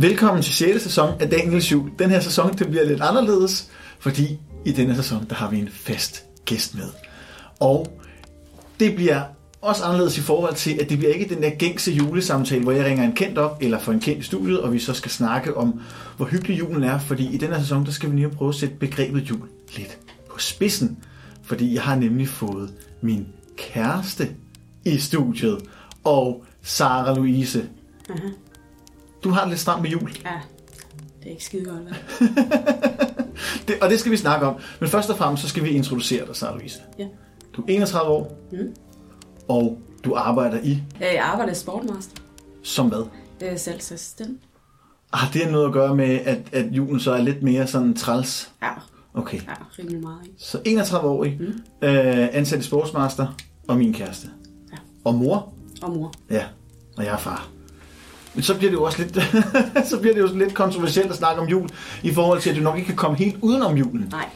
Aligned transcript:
Velkommen 0.00 0.42
til 0.42 0.54
6. 0.54 0.82
sæson 0.82 1.20
af 1.20 1.30
Daniels 1.30 1.72
Jul. 1.72 1.90
Den 1.98 2.10
her 2.10 2.20
sæson 2.20 2.58
det 2.58 2.68
bliver 2.68 2.84
lidt 2.84 3.00
anderledes, 3.00 3.70
fordi 3.98 4.38
i 4.64 4.72
denne 4.72 4.96
sæson 4.96 5.26
der 5.28 5.34
har 5.34 5.50
vi 5.50 5.58
en 5.58 5.68
fast 5.72 6.24
gæst 6.44 6.74
med. 6.74 6.88
Og 7.60 8.00
det 8.80 8.94
bliver 8.94 9.22
også 9.60 9.84
anderledes 9.84 10.18
i 10.18 10.20
forhold 10.20 10.54
til, 10.54 10.78
at 10.80 10.90
det 10.90 10.98
bliver 10.98 11.12
ikke 11.14 11.34
den 11.34 11.42
der 11.42 11.50
gængse 11.50 11.92
julesamtale, 11.92 12.62
hvor 12.62 12.72
jeg 12.72 12.84
ringer 12.84 13.04
en 13.04 13.12
kendt 13.12 13.38
op, 13.38 13.58
eller 13.62 13.78
får 13.78 13.92
en 13.92 14.00
kendt 14.00 14.20
i 14.20 14.22
studiet, 14.22 14.60
og 14.60 14.72
vi 14.72 14.78
så 14.78 14.94
skal 14.94 15.10
snakke 15.10 15.56
om, 15.56 15.80
hvor 16.16 16.26
hyggelig 16.26 16.58
julen 16.58 16.84
er, 16.84 16.98
fordi 16.98 17.34
i 17.34 17.36
denne 17.36 17.54
her 17.54 17.62
sæson, 17.62 17.86
der 17.86 17.92
skal 17.92 18.10
vi 18.10 18.16
lige 18.16 18.28
prøve 18.28 18.48
at 18.48 18.54
sætte 18.54 18.74
begrebet 18.74 19.30
jul 19.30 19.48
lidt 19.76 19.98
på 20.30 20.38
spidsen. 20.38 20.98
Fordi 21.42 21.74
jeg 21.74 21.82
har 21.82 21.96
nemlig 21.96 22.28
fået 22.28 22.72
min 23.00 23.26
kæreste 23.56 24.30
i 24.84 24.98
studiet, 24.98 25.58
og 26.04 26.44
Sara 26.62 27.14
Louise. 27.14 27.68
Aha. 28.10 28.28
Du 29.24 29.30
har 29.30 29.40
det 29.40 29.48
lidt 29.48 29.60
stramt 29.60 29.82
med 29.82 29.90
jul. 29.90 30.10
Ja, 30.24 30.40
det 31.20 31.26
er 31.26 31.30
ikke 31.30 31.44
skide 31.44 31.64
godt, 31.64 31.78
vel? 31.84 31.94
Det, 33.68 33.76
og 33.82 33.90
det 33.90 34.00
skal 34.00 34.12
vi 34.12 34.16
snakke 34.16 34.46
om. 34.46 34.54
Men 34.80 34.88
først 34.88 35.10
og 35.10 35.16
fremmest, 35.18 35.42
så 35.42 35.48
skal 35.48 35.64
vi 35.64 35.68
introducere 35.68 36.26
dig, 36.26 36.36
Sara 36.36 36.56
Louise. 36.56 36.78
Ja. 36.98 37.06
Du 37.56 37.62
er 37.62 37.66
31 37.68 38.10
år, 38.10 38.36
Mm. 38.52 38.58
og 39.48 39.78
du 40.04 40.14
arbejder 40.14 40.58
i, 40.62 40.82
Jeg 41.00 41.20
arbejder 41.22 41.52
i 41.52 41.54
Sportmaster. 41.54 42.22
som 42.62 42.88
hvad? 42.88 43.04
Er 43.40 43.56
salgsassistent. 43.56 44.40
Har 45.12 45.30
det 45.32 45.52
noget 45.52 45.66
at 45.66 45.72
gøre 45.72 45.96
med, 45.96 46.20
at, 46.24 46.38
at 46.52 46.66
julen 46.72 47.00
så 47.00 47.12
er 47.12 47.22
lidt 47.22 47.42
mere 47.42 47.66
sådan 47.66 47.94
træls? 47.94 48.50
Ja, 48.62 48.70
Okay. 49.14 49.36
ja, 49.36 49.52
rimelig 49.78 50.00
meget, 50.00 50.18
ikke? 50.24 50.36
Så 50.38 50.60
31 50.64 51.08
år, 51.08 51.24
mm. 51.24 51.88
øh, 51.88 52.28
ansat 52.32 52.58
i 52.58 52.62
Sportsmaster, 52.62 53.36
og 53.68 53.76
min 53.76 53.92
kæreste. 53.94 54.28
Ja. 54.72 54.76
Og 55.04 55.14
mor? 55.14 55.52
Og 55.82 55.90
mor. 55.90 56.12
Ja, 56.30 56.44
og 56.96 57.04
jeg 57.04 57.12
er 57.12 57.16
far. 57.18 57.48
Men 58.34 58.42
så 58.42 58.54
bliver 58.58 58.70
det 58.70 58.76
jo 58.76 58.82
også 58.82 58.98
lidt, 58.98 59.18
så 59.90 59.98
bliver 60.00 60.14
det 60.14 60.20
jo 60.20 60.28
lidt 60.38 60.54
kontroversielt 60.54 61.10
at 61.10 61.16
snakke 61.16 61.42
om 61.42 61.48
jul, 61.48 61.68
i 62.02 62.12
forhold 62.12 62.40
til, 62.40 62.50
at 62.50 62.56
du 62.56 62.60
nok 62.60 62.76
ikke 62.76 62.86
kan 62.86 62.96
komme 62.96 63.16
helt 63.16 63.36
udenom 63.40 63.76
julen. 63.76 64.08
Nej. 64.10 64.26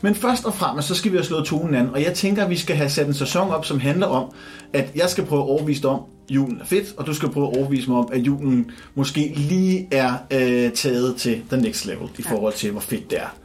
Men 0.00 0.14
først 0.14 0.44
og 0.44 0.54
fremmest, 0.54 0.88
så 0.88 0.94
skal 0.94 1.12
vi 1.12 1.16
have 1.16 1.24
slået 1.24 1.44
tonen 1.44 1.74
an, 1.74 1.90
og 1.90 2.02
jeg 2.02 2.14
tænker, 2.14 2.44
at 2.44 2.50
vi 2.50 2.56
skal 2.56 2.76
have 2.76 2.90
sat 2.90 3.06
en 3.06 3.14
sæson 3.14 3.50
op, 3.50 3.64
som 3.64 3.80
handler 3.80 4.06
om, 4.06 4.32
at 4.72 4.90
jeg 4.94 5.10
skal 5.10 5.24
prøve 5.24 5.42
at 5.42 5.48
overbevise 5.48 5.82
dig 5.82 5.90
om, 5.90 6.00
at 6.28 6.34
julen 6.34 6.60
er 6.60 6.64
fedt, 6.64 6.94
og 6.96 7.06
du 7.06 7.14
skal 7.14 7.28
prøve 7.28 7.46
at 7.48 7.56
overbevise 7.56 7.90
mig 7.90 7.98
om, 7.98 8.08
at 8.12 8.20
julen 8.20 8.70
måske 8.94 9.32
lige 9.36 9.88
er 9.90 10.12
øh, 10.30 10.72
taget 10.72 11.16
til 11.16 11.42
the 11.50 11.60
next 11.60 11.86
level, 11.86 12.08
i 12.18 12.22
forhold 12.22 12.52
til, 12.52 12.70
hvor 12.70 12.80
fedt 12.80 13.10
det 13.10 13.18
er. 13.18 13.36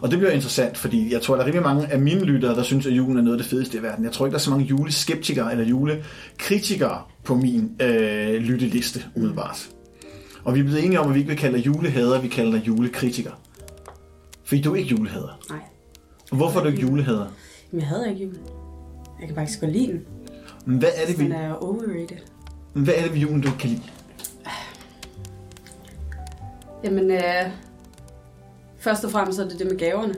Og 0.00 0.10
det 0.10 0.18
bliver 0.18 0.32
interessant, 0.32 0.78
fordi 0.78 1.12
jeg 1.12 1.22
tror, 1.22 1.34
der 1.34 1.42
er 1.42 1.46
rimelig 1.46 1.62
mange 1.62 1.92
af 1.92 1.98
mine 1.98 2.24
lyttere, 2.24 2.54
der 2.54 2.62
synes, 2.62 2.86
at 2.86 2.92
julen 2.92 3.16
er 3.16 3.22
noget 3.22 3.36
af 3.36 3.42
det 3.42 3.50
fedeste 3.50 3.78
i 3.78 3.82
verden. 3.82 4.04
Jeg 4.04 4.12
tror 4.12 4.26
ikke, 4.26 4.32
der 4.32 4.38
er 4.38 4.42
så 4.42 4.50
mange 4.50 4.66
juleskeptikere 4.66 5.52
eller 5.52 5.64
julekritikere 5.64 7.02
på 7.28 7.34
min 7.34 7.76
øh, 7.82 8.34
lytteliste, 8.34 9.00
umiddelbart. 9.16 9.68
Og 10.44 10.54
vi 10.54 10.60
er 10.60 10.64
blevet 10.64 10.84
enige 10.84 11.00
om, 11.00 11.08
at 11.08 11.14
vi 11.14 11.18
ikke 11.18 11.28
vil 11.28 11.38
kalde 11.38 11.58
dig 11.58 11.66
julehader, 11.66 12.20
vi 12.20 12.28
kalder 12.28 12.52
dig 12.52 12.66
julekritiker. 12.66 13.30
Fordi 14.44 14.62
du 14.62 14.72
er 14.72 14.76
ikke 14.76 14.90
julehader. 14.90 15.40
Nej. 15.50 15.58
Hvorfor 16.32 16.58
er 16.60 16.64
du 16.64 16.70
ikke 16.70 16.82
julehader? 16.82 17.26
Men 17.70 17.80
jeg 17.80 17.88
havde 17.88 18.10
ikke 18.10 18.24
jul. 18.24 18.34
Jeg 19.20 19.26
kan 19.28 19.34
faktisk 19.36 19.60
godt 19.60 19.72
lide 19.72 19.86
den. 19.86 20.04
Men 20.66 20.78
Hvad 20.78 20.88
er 20.96 21.06
det, 21.06 21.16
Den 21.16 21.28
ved, 21.28 21.36
er 21.36 21.52
overrated. 21.52 22.16
hvad 22.74 22.94
er 22.96 23.02
det 23.02 23.12
ved 23.12 23.18
julen, 23.20 23.40
du 23.40 23.48
ikke 23.48 23.58
kan 23.58 23.70
lide? 23.70 23.82
Jamen, 26.84 27.10
øh, 27.10 27.50
først 28.78 29.04
og 29.04 29.10
fremmest 29.10 29.38
er 29.38 29.48
det 29.48 29.58
det 29.58 29.66
med 29.66 29.78
gaverne. 29.78 30.14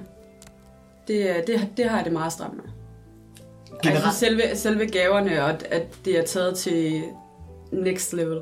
Det, 1.09 1.45
det, 1.47 1.69
det 1.77 1.85
har 1.85 1.97
jeg 1.97 2.05
det 2.05 2.13
meget 2.13 2.33
stramt 2.33 2.57
med. 2.57 2.65
Generelt, 3.83 4.05
Altså 4.05 4.19
selve, 4.21 4.43
selve 4.55 4.87
gaverne, 4.87 5.45
og 5.45 5.51
at- 5.73 5.97
det 6.05 6.19
er 6.19 6.25
taget 6.25 6.57
til 6.59 7.03
next 7.73 8.13
level. 8.13 8.39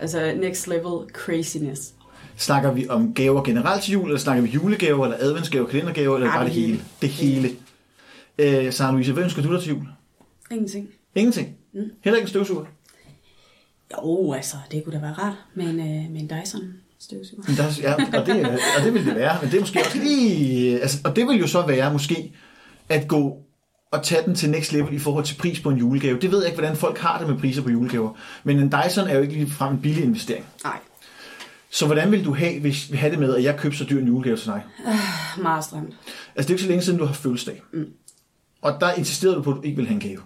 Altså 0.00 0.32
next 0.40 0.66
level 0.68 1.08
craziness. 1.12 1.92
snakker 2.36 2.72
vi 2.72 2.88
om 2.88 3.14
gaver 3.14 3.42
generelt 3.42 3.82
til 3.84 3.92
jul, 3.92 4.04
eller 4.06 4.18
snakker 4.18 4.42
vi 4.42 4.48
julegaver, 4.48 5.04
eller 5.04 5.16
adventsgaver, 5.20 5.66
kalendergaver, 5.66 6.14
eller 6.16 6.28
Ej, 6.30 6.36
bare 6.36 6.44
det 6.44 6.52
hele? 6.52 6.80
Det 7.02 7.08
hele. 7.08 7.48
Øh, 8.38 8.72
Sara 8.72 8.92
Louise, 8.92 9.12
hvad 9.12 9.22
ønsker 9.22 9.42
du 9.42 9.52
dig 9.54 9.62
til 9.62 9.68
jul? 9.70 9.86
Ingenting. 10.50 10.88
Ingenting? 11.14 11.56
Mm. 11.74 11.80
Heller 12.04 12.16
ikke 12.18 12.24
en 12.24 12.28
støvsuger? 12.28 12.64
Jo, 13.92 14.32
altså, 14.32 14.56
det 14.72 14.84
kunne 14.84 14.94
da 14.94 15.00
være 15.00 15.12
rart 15.12 15.34
med 15.54 15.64
en, 15.64 15.78
øh, 15.80 16.10
med 16.12 16.20
en 16.20 16.30
Dyson 16.44 16.74
støvsuger. 16.98 17.42
Men 17.48 17.56
der, 17.56 17.64
ja, 17.82 17.94
og, 18.20 18.26
det, 18.26 18.46
og 18.78 18.84
det 18.84 18.94
vil 18.94 19.06
det 19.06 19.14
være, 19.14 19.38
men 19.42 19.50
det 19.50 19.56
er 19.56 19.60
måske 19.60 19.78
også 19.80 19.98
lige... 19.98 20.80
Altså, 20.80 20.98
og 21.04 21.16
det 21.16 21.26
vil 21.26 21.38
jo 21.40 21.46
så 21.46 21.66
være 21.66 21.92
måske 21.92 22.32
at 22.88 23.08
gå 23.08 23.42
og 23.90 24.02
tage 24.02 24.22
den 24.26 24.34
til 24.34 24.50
next 24.50 24.72
level 24.72 24.94
i 24.94 24.98
forhold 24.98 25.24
til 25.24 25.34
pris 25.36 25.60
på 25.60 25.70
en 25.70 25.76
julegave. 25.76 26.18
Det 26.20 26.30
ved 26.30 26.38
jeg 26.38 26.46
ikke, 26.46 26.60
hvordan 26.60 26.76
folk 26.76 26.98
har 26.98 27.18
det 27.18 27.28
med 27.28 27.38
priser 27.38 27.62
på 27.62 27.70
julegaver. 27.70 28.10
Men 28.44 28.58
en 28.58 28.72
Dyson 28.72 29.08
er 29.08 29.14
jo 29.14 29.20
ikke 29.20 29.34
ligefrem 29.34 29.72
en 29.74 29.80
billig 29.80 30.04
investering. 30.04 30.44
Nej, 30.64 30.78
Så 31.70 31.86
hvordan 31.86 32.12
vil 32.12 32.24
du 32.24 32.34
have, 32.34 32.60
hvis 32.60 32.92
vi 32.92 32.96
have 32.96 33.10
det 33.10 33.18
med, 33.18 33.34
at 33.36 33.42
jeg 33.44 33.56
købte 33.58 33.78
så 33.78 33.84
dyr 33.84 34.00
en 34.00 34.06
julegave 34.06 34.36
til 34.36 34.46
dig? 34.46 34.62
meget 35.42 35.64
stramt. 35.64 35.94
Altså, 36.36 36.36
det 36.36 36.44
er 36.46 36.50
ikke 36.50 36.62
så 36.62 36.68
længe 36.68 36.82
siden, 36.82 36.98
du 36.98 37.04
har 37.04 37.14
fødselsdag. 37.14 37.62
Mm. 37.72 37.86
Og 38.62 38.80
der 38.80 38.92
insisterede 38.92 39.36
du 39.36 39.42
på, 39.42 39.50
at 39.50 39.56
du 39.56 39.62
ikke 39.62 39.76
vil 39.76 39.86
have 39.86 39.94
en 39.94 40.08
gave. 40.08 40.20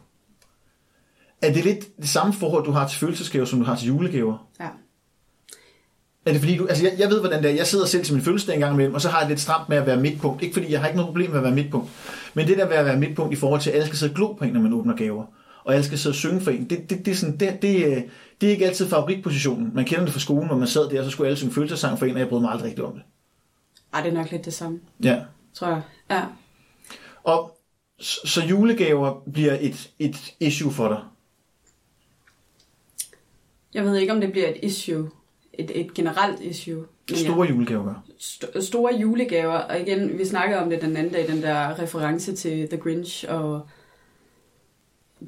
Er 1.42 1.52
det 1.52 1.64
lidt 1.64 1.96
det 1.96 2.08
samme 2.08 2.32
forhold, 2.32 2.64
du 2.64 2.70
har 2.70 2.88
til 2.88 2.98
fødselsdagsgaver, 2.98 3.44
som 3.44 3.58
du 3.58 3.64
har 3.64 3.76
til 3.76 3.86
julegaver? 3.86 4.46
Ja. 4.60 4.68
Er 6.26 6.32
det 6.32 6.40
fordi, 6.40 6.56
du, 6.56 6.66
altså 6.66 6.84
jeg, 6.84 6.94
jeg 6.98 7.08
ved, 7.10 7.20
hvordan 7.20 7.42
det 7.42 7.50
er. 7.50 7.54
Jeg 7.54 7.66
sidder 7.66 7.86
selv 7.86 8.04
til 8.04 8.14
min 8.14 8.22
fødselsdag 8.22 8.54
en 8.54 8.60
gang 8.60 8.74
imellem, 8.74 8.94
og 8.94 9.00
så 9.00 9.08
har 9.08 9.20
jeg 9.20 9.28
lidt 9.28 9.40
stramt 9.40 9.68
med 9.68 9.76
at 9.76 9.86
være 9.86 9.96
midtpunkt. 9.96 10.42
Ikke 10.42 10.52
fordi 10.54 10.72
jeg 10.72 10.80
har 10.80 10.86
ikke 10.86 10.96
noget 10.96 11.08
problem 11.08 11.30
med 11.30 11.38
at 11.38 11.44
være 11.44 11.54
midtpunkt. 11.54 11.90
Men 12.34 12.46
det 12.46 12.58
der 12.58 12.68
med 12.68 12.76
at 12.76 12.84
være 12.84 12.98
midtpunkt 12.98 13.32
i 13.32 13.36
forhold 13.36 13.60
til, 13.60 13.70
at 13.70 13.76
alle 13.76 13.86
skal 13.86 13.98
sidde 13.98 14.12
og 14.12 14.16
glo 14.16 14.32
på 14.32 14.44
en, 14.44 14.52
når 14.52 14.60
man 14.60 14.72
åbner 14.72 14.96
gaver. 14.96 15.24
Og 15.64 15.74
alle 15.74 15.84
skal 15.84 15.98
sidde 15.98 16.12
og 16.12 16.16
synge 16.16 16.40
for 16.40 16.50
en. 16.50 16.70
Det, 16.70 16.90
det, 16.90 17.04
det, 17.04 17.10
er, 17.10 17.14
sådan, 17.14 17.36
det, 17.36 17.62
det, 17.62 17.84
øh, 17.86 18.02
det 18.40 18.46
er 18.46 18.50
ikke 18.50 18.66
altid 18.66 18.88
favoritpositionen. 18.88 19.70
Man 19.74 19.84
kender 19.84 20.04
det 20.04 20.12
fra 20.12 20.20
skolen, 20.20 20.46
hvor 20.46 20.56
man 20.56 20.68
sad 20.68 20.90
der, 20.90 20.98
og 20.98 21.04
så 21.04 21.10
skulle 21.10 21.26
alle 21.28 21.36
synge 21.36 21.52
følelsesang 21.54 21.98
for 21.98 22.06
en, 22.06 22.14
og 22.14 22.20
jeg 22.20 22.28
brød 22.28 22.40
mig 22.40 22.50
aldrig 22.50 22.66
rigtigt 22.66 22.86
om 22.86 22.92
det. 22.92 23.02
Ej, 23.94 24.00
det 24.02 24.08
er 24.10 24.14
nok 24.14 24.30
lidt 24.30 24.44
det 24.44 24.54
samme, 24.54 24.80
Ja. 25.02 25.20
tror 25.54 25.68
jeg. 25.68 25.82
Ja. 26.10 26.22
Og 27.24 27.58
så, 28.00 28.42
julegaver 28.44 29.22
bliver 29.32 29.56
et, 29.60 29.90
et 29.98 30.16
issue 30.40 30.70
for 30.72 30.88
dig. 30.88 30.98
Jeg 33.74 33.84
ved 33.84 33.96
ikke, 33.96 34.12
om 34.12 34.20
det 34.20 34.32
bliver 34.32 34.48
et 34.48 34.56
issue. 34.62 35.10
Et, 35.52 35.70
et 35.80 35.94
generelt 35.94 36.40
issue. 36.40 36.84
Men 37.10 37.18
Store 37.18 37.48
julegaver. 37.48 37.94
St- 38.20 38.60
store 38.60 38.94
julegaver, 38.94 39.58
og 39.58 39.80
igen, 39.80 40.18
vi 40.18 40.24
snakkede 40.24 40.60
om 40.62 40.70
det 40.70 40.82
den 40.82 40.96
anden 40.96 41.12
dag, 41.12 41.28
den 41.28 41.42
der 41.42 41.78
reference 41.78 42.34
til 42.36 42.68
The 42.68 42.76
Grinch, 42.78 43.24
og 43.28 43.68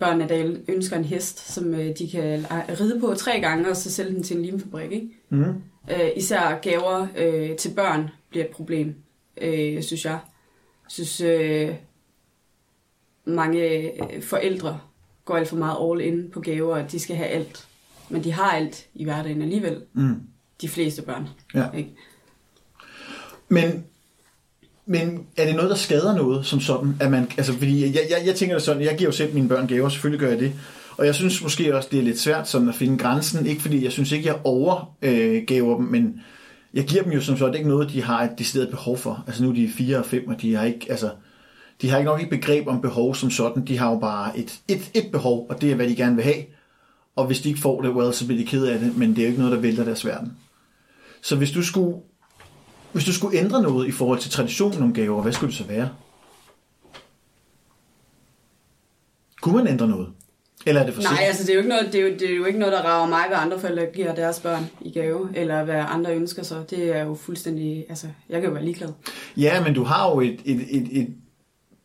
børnene, 0.00 0.28
der 0.28 0.56
ønsker 0.68 0.96
en 0.96 1.04
hest, 1.04 1.52
som 1.52 1.74
øh, 1.74 1.98
de 1.98 2.10
kan 2.10 2.46
ride 2.80 3.00
på 3.00 3.14
tre 3.14 3.40
gange, 3.40 3.68
og 3.70 3.76
så 3.76 3.90
sælge 3.90 4.14
den 4.14 4.22
til 4.22 4.36
en 4.36 4.42
limfabrik, 4.42 4.92
ikke? 4.92 5.08
Mm. 5.28 5.44
Øh, 5.90 6.10
især 6.16 6.58
gaver 6.62 7.06
øh, 7.16 7.56
til 7.56 7.68
børn 7.74 8.08
bliver 8.30 8.44
et 8.44 8.50
problem, 8.50 8.94
øh, 9.40 9.82
synes 9.82 10.04
jeg. 10.04 10.12
Jeg 10.84 10.88
synes, 10.90 11.20
øh, 11.20 11.74
mange 13.24 13.60
øh, 13.62 14.22
forældre 14.22 14.80
går 15.24 15.36
alt 15.36 15.48
for 15.48 15.56
meget 15.56 15.76
all 15.90 16.14
in 16.14 16.30
på 16.30 16.40
gaver, 16.40 16.76
at 16.76 16.92
de 16.92 16.98
skal 17.00 17.16
have 17.16 17.28
alt. 17.28 17.66
Men 18.08 18.24
de 18.24 18.32
har 18.32 18.50
alt 18.50 18.86
i 18.94 19.04
hverdagen 19.04 19.42
alligevel, 19.42 19.82
Mm. 19.92 20.14
de 20.60 20.68
fleste 20.68 21.02
børn. 21.02 21.28
Ja. 21.54 21.70
Ikke? 21.76 21.90
Men, 23.52 23.84
men 24.86 25.26
er 25.36 25.46
det 25.46 25.54
noget, 25.54 25.70
der 25.70 25.76
skader 25.76 26.14
noget 26.14 26.46
som 26.46 26.60
sådan? 26.60 26.96
At 27.00 27.10
man, 27.10 27.30
altså, 27.36 27.52
fordi 27.52 27.82
jeg, 27.84 27.94
jeg, 27.94 28.26
jeg 28.26 28.34
tænker 28.34 28.54
det 28.54 28.64
sådan, 28.64 28.82
jeg 28.82 28.96
giver 28.96 29.08
jo 29.08 29.12
selv 29.12 29.34
mine 29.34 29.48
børn 29.48 29.66
gaver, 29.66 29.88
selvfølgelig 29.88 30.20
gør 30.20 30.28
jeg 30.28 30.38
det. 30.38 30.52
Og 30.96 31.06
jeg 31.06 31.14
synes 31.14 31.42
måske 31.42 31.76
også, 31.76 31.88
det 31.92 31.98
er 31.98 32.02
lidt 32.02 32.20
svært 32.20 32.48
sådan 32.48 32.68
at 32.68 32.74
finde 32.74 32.98
grænsen. 32.98 33.46
Ikke 33.46 33.62
fordi 33.62 33.84
jeg 33.84 33.92
synes 33.92 34.12
ikke, 34.12 34.26
jeg 34.26 34.38
overgaver 34.44 35.74
øh, 35.74 35.78
dem, 35.78 35.86
men 35.86 36.20
jeg 36.74 36.84
giver 36.84 37.02
dem 37.02 37.12
jo 37.12 37.20
som 37.20 37.36
sådan 37.36 37.54
ikke 37.54 37.68
noget, 37.68 37.90
de 37.90 38.02
har 38.02 38.22
et 38.22 38.30
decideret 38.38 38.70
behov 38.70 38.98
for. 38.98 39.24
Altså 39.26 39.42
nu 39.42 39.50
er 39.50 39.54
de 39.54 39.70
fire 39.76 39.98
og 39.98 40.06
fem, 40.06 40.28
og 40.28 40.42
de 40.42 40.54
har 40.54 40.64
ikke, 40.64 40.86
altså, 40.90 41.10
de 41.82 41.90
har 41.90 41.98
ikke 41.98 42.10
nok 42.10 42.22
et 42.22 42.30
begreb 42.30 42.66
om 42.66 42.80
behov 42.80 43.14
som 43.14 43.30
sådan. 43.30 43.64
De 43.66 43.78
har 43.78 43.90
jo 43.90 43.98
bare 43.98 44.38
et, 44.38 44.60
et, 44.68 44.90
et 44.94 45.12
behov, 45.12 45.46
og 45.48 45.60
det 45.60 45.70
er, 45.70 45.74
hvad 45.74 45.88
de 45.88 45.96
gerne 45.96 46.16
vil 46.16 46.24
have. 46.24 46.44
Og 47.16 47.26
hvis 47.26 47.40
de 47.40 47.48
ikke 47.48 47.60
får 47.60 47.82
det, 47.82 47.90
well, 47.90 48.12
så 48.12 48.26
bliver 48.26 48.40
de 48.40 48.46
ked 48.46 48.66
af 48.66 48.78
det, 48.78 48.96
men 48.96 49.10
det 49.10 49.18
er 49.18 49.22
jo 49.22 49.28
ikke 49.28 49.40
noget, 49.40 49.54
der 49.54 49.60
vælter 49.60 49.84
deres 49.84 50.06
verden. 50.06 50.32
Så 51.22 51.36
hvis 51.36 51.50
du 51.50 51.62
skulle 51.62 51.96
hvis 52.92 53.04
du 53.04 53.12
skulle 53.12 53.38
ændre 53.38 53.62
noget 53.62 53.88
i 53.88 53.90
forhold 53.90 54.18
til 54.18 54.30
traditionen 54.30 54.82
om 54.82 54.94
gaver, 54.94 55.22
hvad 55.22 55.32
skulle 55.32 55.50
det 55.50 55.58
så 55.58 55.64
være? 55.64 55.88
Kunne 59.40 59.56
man 59.56 59.66
ændre 59.66 59.88
noget? 59.88 60.08
Eller 60.66 60.80
er 60.80 60.86
det 60.86 60.94
for 60.94 61.02
Nej, 61.02 61.12
sent? 61.12 61.26
altså 61.26 61.42
det 61.42 61.50
er, 61.50 61.54
jo 61.54 61.60
ikke 61.60 61.68
noget, 61.68 61.92
det, 61.92 62.00
er 62.00 62.04
jo, 62.08 62.14
det 62.14 62.30
er 62.30 62.36
jo 62.36 62.44
ikke 62.44 62.58
noget, 62.58 62.72
der 62.72 62.82
rager 62.82 63.08
mig, 63.08 63.24
hvad 63.28 63.38
andre 63.38 63.60
forældre 63.60 63.86
giver 63.94 64.14
deres 64.14 64.40
børn 64.40 64.70
i 64.80 64.90
gave, 64.90 65.28
eller 65.34 65.64
hvad 65.64 65.84
andre 65.88 66.14
ønsker 66.16 66.42
sig. 66.42 66.70
Det 66.70 66.96
er 66.96 67.04
jo 67.04 67.14
fuldstændig, 67.14 67.86
altså 67.88 68.06
jeg 68.28 68.40
kan 68.40 68.48
jo 68.48 68.54
være 68.54 68.64
ligeglad. 68.64 68.88
Ja, 69.36 69.64
men 69.64 69.74
du 69.74 69.84
har 69.84 70.10
jo 70.10 70.20
et, 70.20 70.40
et, 70.44 70.60
et, 70.70 70.88
et, 70.98 71.14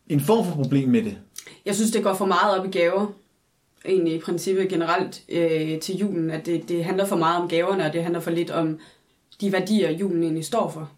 en 0.08 0.20
form 0.20 0.46
for 0.46 0.54
problem 0.54 0.88
med 0.88 1.02
det. 1.02 1.18
Jeg 1.64 1.74
synes, 1.74 1.90
det 1.90 2.02
går 2.02 2.14
for 2.14 2.26
meget 2.26 2.58
op 2.58 2.66
i 2.66 2.70
gaver, 2.70 3.06
egentlig 3.84 4.14
i 4.14 4.18
princippet 4.18 4.68
generelt 4.68 5.22
øh, 5.28 5.80
til 5.80 5.96
julen, 5.96 6.30
at 6.30 6.46
det, 6.46 6.68
det 6.68 6.84
handler 6.84 7.06
for 7.06 7.16
meget 7.16 7.42
om 7.42 7.48
gaverne, 7.48 7.84
og 7.84 7.92
det 7.92 8.02
handler 8.02 8.20
for 8.20 8.30
lidt 8.30 8.50
om 8.50 8.78
de 9.40 9.52
værdier, 9.52 9.90
julen 9.90 10.22
egentlig 10.22 10.44
står 10.44 10.70
for. 10.70 10.90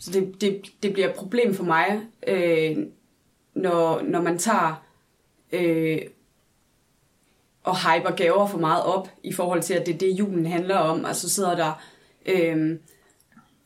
Så 0.00 0.10
det, 0.10 0.40
det, 0.40 0.62
det 0.82 0.92
bliver 0.92 1.08
et 1.08 1.14
problem 1.14 1.54
for 1.54 1.64
mig, 1.64 2.00
øh, 2.26 2.76
når, 3.54 4.02
når 4.02 4.22
man 4.22 4.38
tager 4.38 4.84
øh, 5.52 5.98
og 7.64 7.76
hyper 7.76 8.10
gaver 8.10 8.46
for 8.46 8.58
meget 8.58 8.84
op 8.84 9.08
i 9.22 9.32
forhold 9.32 9.62
til, 9.62 9.74
at 9.74 9.86
det 9.86 9.94
er 9.94 9.98
det, 9.98 10.18
julen 10.18 10.46
handler 10.46 10.76
om. 10.76 11.04
Altså 11.04 11.28
sidder 11.28 11.56
der 11.56 11.82
Øh, 12.26 12.76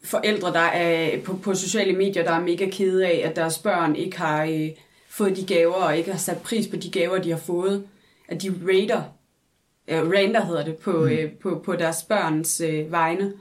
forældre, 0.04 0.52
der 0.52 0.58
er 0.58 1.20
på, 1.20 1.36
på 1.36 1.54
sociale 1.54 1.92
medier, 1.92 2.24
der 2.24 2.32
er 2.32 2.40
mega 2.40 2.68
kede 2.70 3.06
af, 3.06 3.28
at 3.28 3.36
deres 3.36 3.58
børn 3.58 3.96
ikke 3.96 4.18
har 4.18 4.44
øh, 4.44 4.68
fået 5.08 5.36
de 5.36 5.46
gaver, 5.46 5.74
og 5.74 5.96
ikke 5.96 6.10
har 6.10 6.18
sat 6.18 6.42
pris 6.42 6.68
på 6.68 6.76
de 6.76 6.90
gaver, 6.90 7.18
de 7.18 7.30
har 7.30 7.38
fået. 7.38 7.86
At 8.28 8.42
de 8.42 8.54
raider, 8.66 9.02
øh, 9.88 10.10
rander 10.10 10.44
hedder 10.44 10.64
det, 10.64 10.76
på, 10.76 10.92
mm. 10.92 11.08
øh, 11.08 11.32
på, 11.32 11.62
på 11.64 11.76
deres 11.76 12.02
børns 12.02 12.60
øh, 12.60 12.92
vegne. 12.92 13.32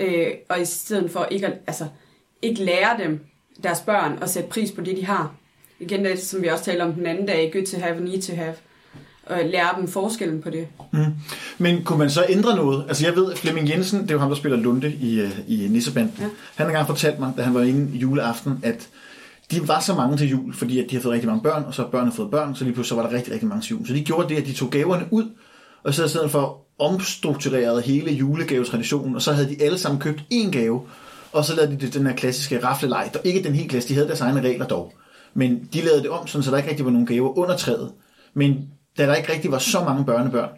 Øh, 0.00 0.28
og 0.48 0.60
i 0.60 0.64
stedet 0.64 1.10
for 1.10 1.24
ikke 1.24 1.46
at, 1.46 1.58
altså, 1.66 1.86
ikke 2.42 2.64
lære 2.64 2.98
dem, 3.04 3.20
deres 3.62 3.80
børn, 3.80 4.18
at 4.22 4.30
sætte 4.30 4.48
pris 4.48 4.72
på 4.72 4.80
det, 4.80 4.96
de 4.96 5.04
har. 5.04 5.34
Igen 5.80 6.04
det, 6.04 6.18
som 6.18 6.42
vi 6.42 6.48
også 6.48 6.64
talte 6.64 6.82
om 6.82 6.92
den 6.92 7.06
anden 7.06 7.26
dag, 7.26 7.50
good 7.52 7.66
to 7.66 7.78
have, 7.78 8.00
need 8.00 8.22
to 8.22 8.34
have. 8.34 8.54
Og 9.26 9.38
lære 9.44 9.68
dem 9.78 9.88
forskellen 9.88 10.42
på 10.42 10.50
det. 10.50 10.66
Mm. 10.92 11.04
Men 11.58 11.84
kunne 11.84 11.98
man 11.98 12.10
så 12.10 12.24
ændre 12.28 12.56
noget? 12.56 12.84
Altså 12.88 13.06
jeg 13.06 13.16
ved, 13.16 13.36
Flemming 13.36 13.68
Jensen, 13.68 14.02
det 14.02 14.10
er 14.10 14.14
jo 14.14 14.20
ham, 14.20 14.28
der 14.28 14.36
spiller 14.36 14.58
Lunde 14.58 14.92
i, 15.00 15.20
øh, 15.20 15.38
i 15.48 15.68
Nissebanden. 15.70 16.14
Ja. 16.18 16.24
Han 16.24 16.30
har 16.56 16.66
engang 16.66 16.86
fortalt 16.86 17.18
mig, 17.18 17.32
da 17.36 17.42
han 17.42 17.54
var 17.54 17.62
inde 17.62 17.96
i 17.96 17.98
juleaften, 17.98 18.60
at 18.62 18.88
de 19.50 19.68
var 19.68 19.80
så 19.80 19.94
mange 19.94 20.16
til 20.16 20.28
jul, 20.28 20.54
fordi 20.54 20.84
at 20.84 20.90
de 20.90 20.96
har 20.96 21.02
fået 21.02 21.12
rigtig 21.12 21.28
mange 21.28 21.42
børn, 21.42 21.64
og 21.64 21.74
så 21.74 21.82
har 21.82 21.88
børnene 21.88 22.12
fået 22.12 22.30
børn, 22.30 22.54
så 22.54 22.64
lige 22.64 22.74
pludselig 22.74 22.88
så 22.88 23.02
var 23.02 23.08
der 23.08 23.16
rigtig, 23.16 23.32
rigtig 23.32 23.48
mange 23.48 23.62
til 23.62 23.70
jul. 23.70 23.86
Så 23.86 23.92
de 23.92 24.04
gjorde 24.04 24.28
det, 24.28 24.36
at 24.36 24.46
de 24.46 24.52
tog 24.52 24.70
gaverne 24.70 25.04
ud, 25.10 25.24
og 25.82 25.94
så 25.94 26.04
i 26.04 26.08
stedet 26.08 26.30
for 26.30 26.60
omstruktureret 26.78 27.82
hele 27.82 28.12
julegavetraditionen, 28.12 29.14
og 29.14 29.22
så 29.22 29.32
havde 29.32 29.48
de 29.48 29.62
alle 29.62 29.78
sammen 29.78 30.00
købt 30.00 30.24
én 30.34 30.50
gave, 30.50 30.82
og 31.32 31.44
så 31.44 31.54
lavede 31.56 31.76
de 31.80 31.90
den 31.98 32.06
her 32.06 32.14
klassiske 32.14 32.64
rafleleg. 32.64 33.10
Der 33.12 33.20
ikke 33.24 33.42
den 33.42 33.54
helt 33.54 33.70
klasse, 33.70 33.88
de 33.88 33.94
havde 33.94 34.06
deres 34.06 34.20
egne 34.20 34.40
regler 34.40 34.66
dog. 34.66 34.94
Men 35.34 35.68
de 35.72 35.80
lavede 35.80 36.02
det 36.02 36.10
om, 36.10 36.26
så 36.26 36.50
der 36.50 36.56
ikke 36.56 36.70
rigtig 36.70 36.84
var 36.84 36.90
nogen 36.90 37.06
gaver 37.06 37.38
under 37.38 37.56
træet. 37.56 37.92
Men 38.34 38.68
da 38.98 39.06
der 39.06 39.14
ikke 39.14 39.32
rigtig 39.32 39.50
var 39.50 39.58
så 39.58 39.84
mange 39.84 40.04
børnebørn, 40.04 40.48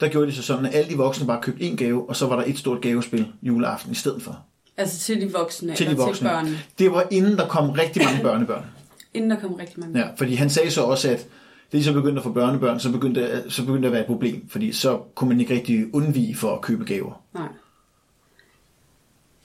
der 0.00 0.08
gjorde 0.08 0.26
de 0.26 0.32
så 0.32 0.42
sådan, 0.42 0.66
at 0.66 0.74
alle 0.74 0.90
de 0.90 0.96
voksne 0.96 1.26
bare 1.26 1.40
købte 1.42 1.62
en 1.62 1.76
gave, 1.76 2.08
og 2.08 2.16
så 2.16 2.26
var 2.26 2.36
der 2.36 2.44
et 2.46 2.58
stort 2.58 2.80
gavespil 2.80 3.26
juleaften 3.42 3.92
i 3.92 3.94
stedet 3.94 4.22
for. 4.22 4.44
Altså 4.76 4.98
til 4.98 5.20
de 5.20 5.32
voksne, 5.32 5.74
til 5.74 5.90
de 5.90 5.96
voksne. 5.96 6.28
til 6.28 6.34
børnene? 6.34 6.58
Det 6.78 6.92
var 6.92 7.06
inden 7.10 7.36
der 7.36 7.48
kom 7.48 7.70
rigtig 7.70 8.04
mange 8.04 8.22
børnebørn. 8.22 8.64
Inden 9.14 9.30
der 9.30 9.40
kom 9.40 9.54
rigtig 9.54 9.80
mange. 9.80 9.98
Ja, 9.98 10.06
fordi 10.16 10.34
han 10.34 10.50
sagde 10.50 10.70
så 10.70 10.82
også, 10.82 11.10
at 11.10 11.26
det 11.72 11.80
er 11.80 11.82
så 11.82 11.92
begyndte 11.92 12.18
at 12.18 12.22
få 12.22 12.32
børnebørn, 12.32 12.80
så 12.80 12.92
begyndte, 12.92 13.44
så 13.48 13.62
begyndte 13.62 13.82
det 13.82 13.86
at 13.86 13.92
være 13.92 14.00
et 14.00 14.06
problem, 14.06 14.48
fordi 14.48 14.72
så 14.72 15.00
kunne 15.14 15.28
man 15.28 15.40
ikke 15.40 15.54
rigtig 15.54 15.94
undvige 15.94 16.36
for 16.36 16.54
at 16.54 16.60
købe 16.60 16.84
gaver. 16.84 17.22
Nej. 17.34 17.48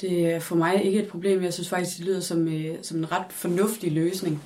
Det 0.01 0.33
er 0.33 0.39
for 0.39 0.55
mig 0.55 0.85
ikke 0.85 0.99
et 0.99 1.07
problem. 1.07 1.43
Jeg 1.43 1.53
synes 1.53 1.69
faktisk, 1.69 1.97
det 1.97 2.05
lyder 2.05 2.19
som, 2.19 2.47
øh, 2.47 2.75
som 2.81 2.97
en 2.97 3.11
ret 3.11 3.25
fornuftig 3.29 3.91
løsning. 3.91 4.43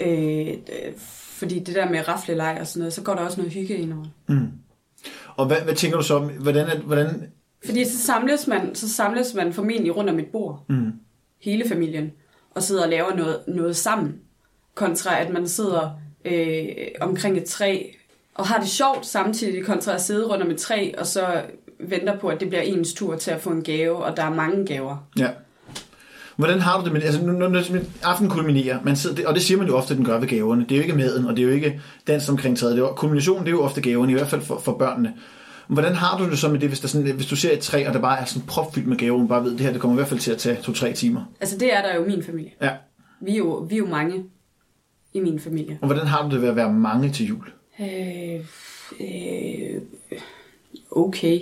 Øh, 0.00 0.54
fordi 1.08 1.58
det 1.58 1.74
der 1.74 1.90
med 1.90 2.08
rafleleg 2.08 2.56
og 2.60 2.66
sådan 2.66 2.80
noget, 2.80 2.92
så 2.92 3.02
går 3.02 3.14
der 3.14 3.20
også 3.20 3.36
noget 3.36 3.52
hygge 3.52 3.76
ind 3.76 3.92
over. 3.92 4.06
Mm. 4.28 4.48
Og 5.36 5.46
hvad, 5.46 5.56
hvad 5.56 5.74
tænker 5.74 5.96
du 5.96 6.04
så 6.04 6.14
om, 6.14 6.28
hvordan, 6.28 6.66
er, 6.66 6.80
hvordan 6.80 7.32
Fordi 7.64 7.84
så 7.84 7.98
samles 7.98 8.46
man, 8.46 8.74
så 8.74 8.88
samles 8.88 9.34
man 9.34 9.52
formentlig 9.52 9.96
rundt 9.96 10.10
om 10.10 10.18
et 10.18 10.26
bord. 10.32 10.64
Mm. 10.68 10.92
Hele 11.40 11.68
familien. 11.68 12.12
Og 12.50 12.62
sidder 12.62 12.82
og 12.82 12.88
laver 12.88 13.16
noget, 13.16 13.40
noget 13.48 13.76
sammen. 13.76 14.14
Kontra 14.74 15.20
at 15.20 15.32
man 15.32 15.48
sidder 15.48 15.90
øh, 16.24 16.66
omkring 17.00 17.38
et 17.38 17.44
træ 17.44 17.82
og 18.34 18.46
har 18.46 18.58
det 18.58 18.68
sjovt 18.68 19.06
samtidig, 19.06 19.64
kontra 19.64 19.94
at 19.94 20.00
sidde 20.00 20.26
rundt 20.26 20.42
om 20.42 20.50
et 20.50 20.56
træ, 20.56 20.92
og 20.98 21.06
så 21.06 21.42
venter 21.90 22.18
på, 22.18 22.28
at 22.28 22.40
det 22.40 22.48
bliver 22.48 22.62
ens 22.62 22.94
tur 22.94 23.16
til 23.16 23.30
at 23.30 23.40
få 23.40 23.50
en 23.50 23.62
gave, 23.62 23.96
og 23.96 24.16
der 24.16 24.22
er 24.22 24.34
mange 24.34 24.66
gaver. 24.66 24.96
Ja. 25.18 25.28
Hvordan 26.36 26.60
har 26.60 26.78
du 26.78 26.84
det 26.84 26.92
med 26.92 27.00
det? 27.00 27.06
Altså, 27.06 27.26
når, 27.26 27.48
når 27.48 27.62
aften 28.02 28.28
kulminerer, 28.28 28.78
man 28.84 28.96
sidder, 28.96 29.28
og 29.28 29.34
det 29.34 29.42
siger 29.42 29.58
man 29.58 29.66
jo 29.66 29.76
ofte, 29.76 29.92
at 29.92 29.98
den 29.98 30.06
gør 30.06 30.18
ved 30.18 30.28
gaverne. 30.28 30.62
Det 30.62 30.72
er 30.72 30.76
jo 30.76 30.82
ikke 30.82 30.96
maden, 30.96 31.26
og 31.26 31.36
det 31.36 31.42
er 31.42 31.46
jo 31.46 31.54
ikke 31.54 31.80
dans 32.06 32.28
omkring 32.28 32.58
træet. 32.58 32.76
Det 32.76 32.84
er, 32.84 32.88
kulminationen 32.88 33.46
det 33.46 33.48
er 33.52 33.56
jo 33.56 33.62
ofte 33.62 33.80
gaverne, 33.80 34.12
i 34.12 34.14
hvert 34.14 34.28
fald 34.28 34.42
for, 34.42 34.58
for 34.58 34.72
børnene. 34.78 35.14
Hvordan 35.68 35.94
har 35.94 36.18
du 36.18 36.30
det 36.30 36.38
så 36.38 36.48
med 36.48 36.60
det, 36.60 36.68
hvis, 36.68 36.80
der 36.80 36.88
sådan, 36.88 37.14
hvis 37.14 37.26
du 37.26 37.36
ser 37.36 37.52
et 37.52 37.60
træ, 37.60 37.88
og 37.88 37.94
der 37.94 38.00
bare 38.00 38.20
er 38.20 38.24
sådan 38.24 38.46
propfyldt 38.46 38.86
med 38.86 38.96
gaver, 38.96 39.12
og 39.12 39.18
man 39.18 39.28
bare 39.28 39.44
ved, 39.44 39.52
at 39.52 39.58
det 39.58 39.66
her 39.66 39.72
det 39.72 39.80
kommer 39.80 39.96
i 39.96 39.98
hvert 39.98 40.08
fald 40.08 40.20
til 40.20 40.32
at 40.32 40.38
tage 40.38 40.56
to-tre 40.62 40.92
timer? 40.92 41.24
Altså 41.40 41.58
det 41.58 41.74
er 41.74 41.82
der 41.82 41.94
jo 41.94 42.04
min 42.04 42.22
familie. 42.22 42.50
Ja. 42.62 42.70
Vi 43.20 43.32
er 43.32 43.36
jo, 43.36 43.66
vi 43.68 43.74
er 43.74 43.78
jo 43.78 43.86
mange 43.86 44.24
i 45.12 45.20
min 45.20 45.40
familie. 45.40 45.78
Og 45.80 45.86
hvordan 45.86 46.06
har 46.06 46.28
du 46.28 46.34
det 46.34 46.42
ved 46.42 46.48
at 46.48 46.56
være 46.56 46.72
mange 46.72 47.10
til 47.10 47.26
jul? 47.26 47.52
Øh, 47.80 48.40
øh, 49.00 49.80
okay. 50.90 51.40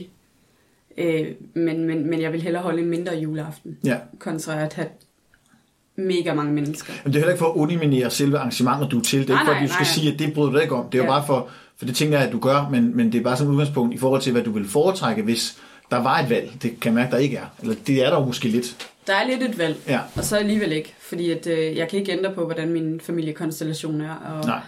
Øh, 0.98 1.26
men, 1.54 1.84
men, 1.84 2.10
men 2.10 2.20
jeg 2.20 2.32
vil 2.32 2.42
hellere 2.42 2.62
holde 2.62 2.82
en 2.82 2.88
mindre 2.90 3.16
juleaften, 3.16 3.76
Ja. 3.84 3.96
kontra 4.18 4.60
at 4.60 4.72
have 4.72 4.88
mega 5.96 6.34
mange 6.34 6.52
mennesker. 6.52 6.92
Men 7.04 7.12
det 7.12 7.18
er 7.18 7.20
heller 7.20 7.32
ikke 7.32 7.44
for 7.44 7.62
at 7.62 7.70
eliminere 7.70 8.10
selve 8.10 8.38
arrangementet, 8.38 8.90
du 8.90 8.98
er 8.98 9.02
til. 9.02 9.20
Det 9.20 9.30
er 9.30 9.34
Nej, 9.34 9.40
ikke 9.40 9.46
for, 9.48 9.52
nej, 9.54 9.62
at 9.62 9.68
du 9.68 9.72
skal 9.74 9.84
nej. 9.84 9.92
sige, 9.94 10.12
at 10.12 10.18
det 10.18 10.34
bryder 10.34 10.52
du 10.52 10.58
ikke 10.58 10.74
om. 10.74 10.84
Det 10.90 10.98
er 10.98 11.02
jo 11.04 11.10
Ja. 11.12 11.18
bare 11.18 11.26
for, 11.26 11.48
for 11.76 11.84
det 11.86 11.96
tænker 11.96 12.18
jeg, 12.18 12.26
at 12.26 12.32
du 12.32 12.38
gør, 12.38 12.68
men, 12.70 12.96
men 12.96 13.12
det 13.12 13.18
er 13.18 13.22
bare 13.22 13.36
som 13.36 13.48
udgangspunkt 13.48 13.94
i 13.94 13.98
forhold 13.98 14.20
til, 14.22 14.32
hvad 14.32 14.42
du 14.42 14.50
vil 14.52 14.68
foretrække, 14.68 15.22
hvis 15.22 15.58
der 15.90 16.02
var 16.02 16.18
et 16.18 16.30
valg. 16.30 16.52
Det 16.62 16.80
kan 16.80 16.84
jeg 16.84 16.94
mærke, 16.94 17.10
der 17.10 17.18
ikke 17.18 17.36
er. 17.36 17.46
Eller 17.62 17.74
det 17.86 18.04
er 18.06 18.10
der 18.10 18.18
jo 18.20 18.24
måske 18.24 18.48
lidt. 18.48 18.88
Der 19.06 19.12
er 19.14 19.26
lidt 19.26 19.42
et 19.42 19.58
valg, 19.58 19.76
Ja. 19.88 20.00
og 20.16 20.24
så 20.24 20.36
alligevel 20.36 20.72
ikke, 20.72 20.94
fordi 21.00 21.30
at, 21.30 21.46
øh, 21.46 21.76
jeg 21.76 21.88
kan 21.88 21.98
ikke 21.98 22.12
ændre 22.12 22.32
på, 22.34 22.44
hvordan 22.44 22.70
min 22.70 23.00
familiekonstellation 23.00 24.00
er, 24.00 24.14
og 24.14 24.44
Nej. 24.46 24.60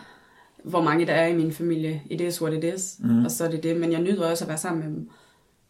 hvor 0.65 0.83
mange 0.83 1.07
der 1.07 1.13
er 1.13 1.27
i 1.27 1.35
min 1.35 1.53
familie. 1.53 2.03
It 2.11 2.21
is 2.21 2.43
what 2.43 2.55
it 2.65 2.75
is, 2.75 2.95
mm. 2.99 3.25
og 3.25 3.31
så 3.31 3.45
er 3.45 3.51
det 3.51 3.63
det. 3.63 3.77
Men 3.77 3.93
jeg 3.93 4.01
nyder 4.01 4.31
også 4.31 4.45
at 4.45 4.49
være 4.49 4.59
sammen 4.59 4.83
med 4.85 4.91
dem. 4.91 5.09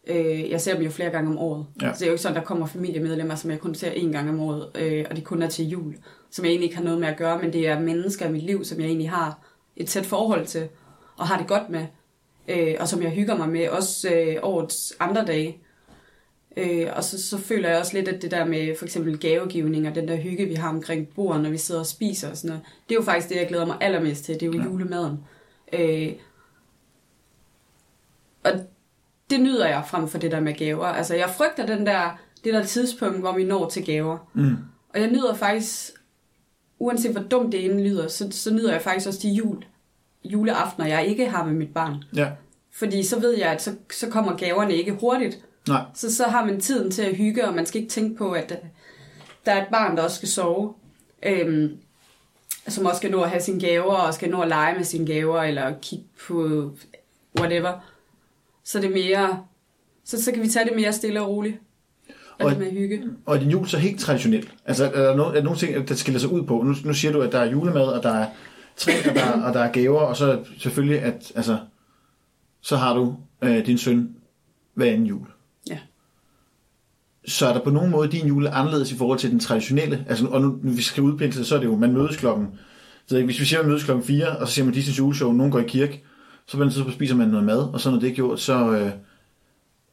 Øh, 0.07 0.49
jeg 0.49 0.61
ser 0.61 0.73
dem 0.73 0.83
jo 0.83 0.89
flere 0.89 1.09
gange 1.09 1.29
om 1.29 1.37
året. 1.37 1.65
Ja. 1.81 1.93
Så 1.93 1.99
det 1.99 2.01
er 2.01 2.07
jo 2.07 2.13
ikke 2.13 2.21
sådan, 2.21 2.37
der 2.37 2.43
kommer 2.43 2.65
familiemedlemmer, 2.65 3.35
som 3.35 3.51
jeg 3.51 3.59
kun 3.59 3.75
ser 3.75 3.91
én 3.91 4.11
gang 4.11 4.29
om 4.29 4.39
året, 4.39 4.69
øh, 4.75 5.05
og 5.09 5.15
de 5.15 5.21
kun 5.21 5.41
er 5.41 5.49
til 5.49 5.69
jul, 5.69 5.95
som 6.31 6.45
jeg 6.45 6.49
egentlig 6.49 6.65
ikke 6.65 6.77
har 6.77 6.83
noget 6.83 6.99
med 6.99 7.07
at 7.07 7.17
gøre, 7.17 7.41
men 7.41 7.53
det 7.53 7.67
er 7.67 7.79
mennesker 7.79 8.27
i 8.27 8.31
mit 8.31 8.43
liv, 8.43 8.65
som 8.65 8.79
jeg 8.79 8.87
egentlig 8.87 9.09
har 9.09 9.39
et 9.75 9.87
tæt 9.87 10.05
forhold 10.05 10.45
til, 10.45 10.67
og 11.17 11.27
har 11.27 11.37
det 11.37 11.47
godt 11.47 11.69
med, 11.69 11.85
øh, 12.47 12.75
og 12.79 12.87
som 12.87 13.01
jeg 13.01 13.11
hygger 13.11 13.37
mig 13.37 13.49
med, 13.49 13.69
også 13.69 14.09
øh, 14.09 14.35
årets 14.43 14.93
andre 14.99 15.25
dage. 15.25 15.57
Øh, 16.57 16.87
og 16.95 17.03
så, 17.03 17.29
så 17.29 17.37
føler 17.37 17.69
jeg 17.69 17.79
også 17.79 17.97
lidt, 17.97 18.07
at 18.07 18.21
det 18.21 18.31
der 18.31 18.45
med 18.45 18.75
for 18.77 18.85
eksempel 18.85 19.19
gavegivning 19.19 19.87
og 19.87 19.95
den 19.95 20.07
der 20.07 20.15
hygge, 20.15 20.45
vi 20.45 20.53
har 20.53 20.69
omkring 20.69 21.07
bordet, 21.15 21.41
når 21.41 21.49
vi 21.49 21.57
sidder 21.57 21.81
og 21.81 21.87
spiser 21.87 22.31
og 22.31 22.37
sådan 22.37 22.49
noget, 22.49 22.63
det 22.89 22.95
er 22.95 22.99
jo 22.99 23.05
faktisk 23.05 23.29
det, 23.29 23.35
jeg 23.35 23.47
glæder 23.47 23.65
mig 23.65 23.77
allermest 23.81 24.25
til. 24.25 24.33
Det 24.33 24.43
er 24.43 24.47
jo 24.47 24.53
ja. 24.53 24.63
julemaden. 24.63 25.19
Øh, 25.73 26.13
og 28.43 28.51
det 29.29 29.41
nyder 29.41 29.67
jeg 29.67 29.83
frem 29.87 30.07
for 30.07 30.17
det 30.17 30.31
der 30.31 30.39
med 30.39 30.53
gaver. 30.53 30.85
Altså, 30.85 31.15
jeg 31.15 31.29
frygter 31.29 31.65
den 31.65 31.85
der, 31.85 32.19
det 32.43 32.53
der 32.53 32.63
tidspunkt, 32.63 33.19
hvor 33.19 33.31
vi 33.31 33.43
når 33.43 33.69
til 33.69 33.85
gaver. 33.85 34.17
Mm. 34.33 34.57
Og 34.93 35.01
jeg 35.01 35.11
nyder 35.11 35.33
faktisk, 35.33 35.91
uanset 36.79 37.11
hvor 37.11 37.21
dumt 37.21 37.51
det 37.51 37.65
ene 37.65 37.83
lyder, 37.83 38.07
så, 38.07 38.27
så 38.31 38.53
nyder 38.53 38.71
jeg 38.71 38.81
faktisk 38.81 39.07
også 39.07 39.19
de 39.23 39.29
jul, 39.29 39.65
juleaftener, 40.23 40.87
jeg 40.87 41.05
ikke 41.05 41.29
har 41.29 41.45
med 41.45 41.53
mit 41.53 41.73
barn. 41.73 42.03
Ja. 42.15 42.29
Fordi 42.71 43.03
så 43.03 43.19
ved 43.19 43.37
jeg, 43.37 43.49
at 43.49 43.61
så, 43.61 43.75
så 43.91 44.09
kommer 44.09 44.37
gaverne 44.37 44.75
ikke 44.75 44.91
hurtigt. 44.91 45.39
Nej. 45.67 45.81
Så, 45.93 46.15
så 46.15 46.23
har 46.23 46.45
man 46.45 46.61
tiden 46.61 46.91
til 46.91 47.01
at 47.01 47.15
hygge, 47.15 47.47
og 47.47 47.53
man 47.53 47.65
skal 47.65 47.81
ikke 47.81 47.91
tænke 47.91 48.17
på, 48.17 48.31
at 48.31 48.51
øh, 48.51 48.69
der 49.45 49.51
er 49.51 49.61
et 49.61 49.67
barn, 49.71 49.97
der 49.97 50.03
også 50.03 50.17
skal 50.17 50.29
sove. 50.29 50.73
Øhm, 51.23 51.77
som 52.67 52.85
også 52.85 52.97
skal 52.97 53.11
nå 53.11 53.21
at 53.21 53.29
have 53.29 53.41
sine 53.41 53.59
gaver, 53.59 53.93
og 53.93 54.13
skal 54.13 54.29
nå 54.29 54.41
at 54.41 54.47
lege 54.47 54.75
med 54.75 54.83
sine 54.83 55.05
gaver, 55.05 55.43
eller 55.43 55.73
kigge 55.81 56.05
på 56.27 56.71
whatever. 57.39 57.79
Så 58.65 58.79
det 58.79 58.85
er 58.85 58.93
mere... 58.93 59.39
Så, 60.03 60.23
så 60.23 60.31
kan 60.31 60.41
vi 60.41 60.47
tage 60.47 60.65
det 60.65 60.75
mere 60.75 60.93
stille 60.93 61.21
og 61.21 61.27
roligt. 61.29 61.57
Og, 62.39 62.45
Og- 62.45 62.57
med 62.59 62.71
hygge. 62.71 63.03
Og 63.25 63.35
er 63.35 63.39
din 63.39 63.49
jul 63.51 63.67
så 63.67 63.77
helt 63.77 63.99
traditionel? 63.99 64.49
Altså, 64.65 64.85
er 64.85 64.89
der, 65.07 65.15
no, 65.15 65.23
er 65.23 65.31
der 65.33 65.43
nogle 65.43 65.59
ting, 65.59 65.87
der 65.87 65.95
skiller 65.95 66.19
sig 66.19 66.31
ud 66.31 66.43
på? 66.43 66.61
Nu, 66.61 66.75
nu 66.85 66.93
siger 66.93 67.11
du, 67.11 67.21
at 67.21 67.31
der 67.31 67.39
er 67.39 67.51
julemad, 67.51 67.87
og 67.87 68.03
der 68.03 68.13
er 68.13 68.27
træ, 68.77 68.91
og 69.09 69.15
der, 69.15 69.43
og 69.43 69.53
der 69.53 69.59
er 69.59 69.71
gaver, 69.71 69.99
og 69.99 70.17
så 70.17 70.39
selvfølgelig, 70.57 71.01
at 71.01 71.31
altså, 71.35 71.57
så 72.61 72.75
har 72.75 72.93
du 72.93 73.15
øh, 73.41 73.65
din 73.65 73.77
søn 73.77 74.15
hver 74.73 74.85
anden 74.91 75.05
jul. 75.05 75.27
Ja. 75.69 75.77
Så 77.27 77.47
er 77.47 77.53
der 77.53 77.63
på 77.63 77.69
nogen 77.69 77.91
måde 77.91 78.11
din 78.11 78.27
jul 78.27 78.45
er 78.45 78.51
anderledes 78.51 78.91
i 78.91 78.97
forhold 78.97 79.19
til 79.19 79.31
den 79.31 79.39
traditionelle? 79.39 80.05
Altså, 80.09 80.27
og 80.27 80.41
nu, 80.41 80.59
når 80.63 80.71
vi 80.71 80.81
skal 80.81 81.03
udpensle 81.03 81.45
så 81.45 81.55
er 81.55 81.59
det 81.59 81.65
jo, 81.65 81.75
man 81.75 81.93
mødes 81.93 82.17
klokken, 82.17 82.47
så 83.07 83.23
hvis 83.23 83.39
vi 83.39 83.45
siger, 83.45 83.61
man 83.61 83.69
mødes 83.69 83.83
klokken 83.83 84.05
4, 84.05 84.37
og 84.37 84.47
så 84.47 84.53
ser 84.53 84.63
man 84.63 84.73
Disney's 84.73 84.97
juleshow, 84.97 85.31
nogen 85.31 85.51
går 85.51 85.59
i 85.59 85.67
kirke, 85.67 86.03
så 86.47 86.57
på 86.57 86.63
den 86.63 86.71
tidspunkt 86.71 86.93
spiser 86.95 87.15
man 87.15 87.27
noget 87.27 87.45
mad, 87.45 87.57
og 87.73 87.79
så 87.81 87.91
når 87.91 87.99
det 87.99 88.09
er 88.09 88.13
gjort, 88.15 88.39
så 88.39 88.53
øh, 88.71 88.81
er 88.81 88.91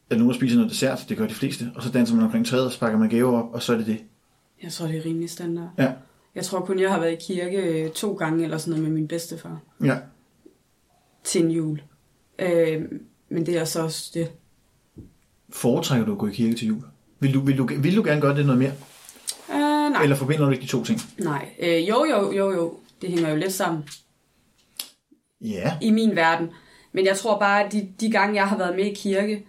der 0.09 0.15
nogen, 0.17 0.29
der 0.29 0.35
spiser 0.35 0.55
noget 0.55 0.71
dessert, 0.71 1.05
det 1.09 1.17
gør 1.17 1.27
de 1.27 1.33
fleste, 1.33 1.71
og 1.75 1.83
så 1.83 1.91
danser 1.91 2.15
man 2.15 2.23
omkring 2.25 2.45
træet, 2.45 2.65
og 2.65 2.71
så 2.71 2.79
pakker 2.79 2.99
man 2.99 3.09
gaver 3.09 3.43
op, 3.43 3.53
og 3.53 3.61
så 3.61 3.73
er 3.73 3.77
det 3.77 3.85
det. 3.85 3.97
Jeg 4.63 4.71
tror, 4.71 4.87
det 4.87 4.97
er 4.97 5.05
rimelig 5.05 5.29
standard. 5.29 5.69
Ja. 5.77 5.91
Jeg 6.35 6.45
tror 6.45 6.59
kun, 6.59 6.79
jeg 6.79 6.91
har 6.91 6.99
været 6.99 7.11
i 7.11 7.33
kirke 7.33 7.57
øh, 7.57 7.91
to 7.91 8.13
gange 8.13 8.43
eller 8.43 8.57
sådan 8.57 8.71
noget 8.71 8.83
med 8.83 8.91
min 8.99 9.07
bedstefar 9.07 9.59
Ja. 9.83 9.97
til 11.23 11.43
en 11.45 11.51
jul. 11.51 11.81
Øh, 12.39 12.81
men 13.29 13.45
det 13.45 13.57
er 13.57 13.65
så 13.65 13.83
også 13.83 14.11
det. 14.13 14.31
Foretrækker 15.49 16.05
du 16.05 16.11
at 16.11 16.17
gå 16.17 16.27
i 16.27 16.31
kirke 16.33 16.55
til 16.55 16.67
jul? 16.67 16.81
Vil 17.19 17.33
du, 17.33 17.39
vil 17.39 17.57
du, 17.57 17.69
vil 17.79 17.95
du 17.95 18.03
gerne 18.03 18.21
gøre 18.21 18.35
det 18.37 18.45
noget 18.45 18.59
mere? 18.59 18.71
Uh, 19.49 19.91
nej. 19.91 20.03
Eller 20.03 20.15
forbinder 20.15 20.45
du 20.45 20.51
ikke 20.51 20.61
de 20.61 20.67
to 20.67 20.83
ting? 20.83 20.99
Nej. 21.19 21.49
Øh, 21.59 21.89
jo, 21.89 22.05
jo, 22.05 22.31
jo, 22.31 22.51
jo. 22.53 22.79
Det 23.01 23.09
hænger 23.09 23.29
jo 23.29 23.35
lidt 23.35 23.53
sammen 23.53 23.83
Ja. 25.43 25.77
i 25.81 25.91
min 25.91 26.15
verden. 26.15 26.49
Men 26.91 27.05
jeg 27.05 27.17
tror 27.17 27.39
bare, 27.39 27.65
at 27.65 27.71
de, 27.71 27.87
de 27.99 28.11
gange, 28.11 28.35
jeg 28.35 28.47
har 28.47 28.57
været 28.57 28.75
med 28.75 28.85
i 28.85 28.93
kirke, 28.93 29.45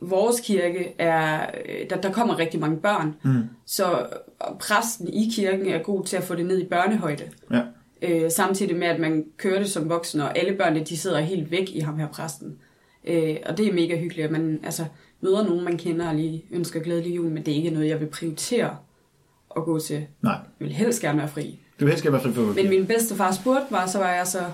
vores 0.00 0.40
kirke, 0.40 0.94
er, 0.98 1.46
øh, 1.68 1.90
der, 1.90 2.00
der 2.00 2.12
kommer 2.12 2.38
rigtig 2.38 2.60
mange 2.60 2.76
børn. 2.76 3.14
Mm. 3.22 3.42
Så 3.66 4.06
og 4.38 4.58
præsten 4.58 5.08
i 5.08 5.30
kirken 5.34 5.66
er 5.66 5.78
god 5.78 6.04
til 6.04 6.16
at 6.16 6.22
få 6.24 6.34
det 6.34 6.46
ned 6.46 6.58
i 6.62 6.66
børnehøjde. 6.66 7.24
Ja. 7.50 7.62
Øh, 8.02 8.30
samtidig 8.30 8.76
med, 8.76 8.86
at 8.86 9.00
man 9.00 9.24
kører 9.36 9.58
det 9.58 9.70
som 9.70 9.88
voksen, 9.88 10.20
og 10.20 10.38
alle 10.38 10.56
børnene, 10.56 10.84
de 10.84 10.96
sidder 10.96 11.20
helt 11.20 11.50
væk 11.50 11.70
i 11.70 11.80
ham 11.80 11.98
her 11.98 12.08
præsten. 12.08 12.56
Øh, 13.04 13.36
og 13.46 13.58
det 13.58 13.66
er 13.66 13.72
mega 13.72 13.96
hyggeligt, 13.96 14.24
at 14.24 14.30
man 14.30 14.60
altså, 14.64 14.84
møder 15.20 15.44
nogen, 15.44 15.64
man 15.64 15.78
kender 15.78 16.08
og 16.08 16.14
lige 16.14 16.44
ønsker 16.50 16.80
glædelig 16.80 17.16
jul, 17.16 17.30
men 17.30 17.46
det 17.46 17.52
er 17.52 17.56
ikke 17.56 17.70
noget, 17.70 17.88
jeg 17.88 18.00
vil 18.00 18.06
prioritere 18.06 18.76
at 19.56 19.64
gå 19.64 19.78
til. 19.78 20.06
Nej, 20.22 20.32
Jeg 20.32 20.66
vil 20.66 20.72
helst 20.72 21.00
gerne 21.00 21.18
være 21.18 21.28
fri. 21.28 21.60
du 21.80 21.84
vil 21.84 21.88
helst 21.88 22.04
gerne 22.04 22.12
være 22.12 22.22
fri 22.22 22.32
for 22.32 22.54
Men 22.54 22.68
min 22.68 22.86
bedste 22.86 23.14
far 23.14 23.32
spurgte 23.32 23.66
mig, 23.70 23.88
så 23.88 23.98
var 23.98 24.12
jeg 24.12 24.26
så 24.26 24.44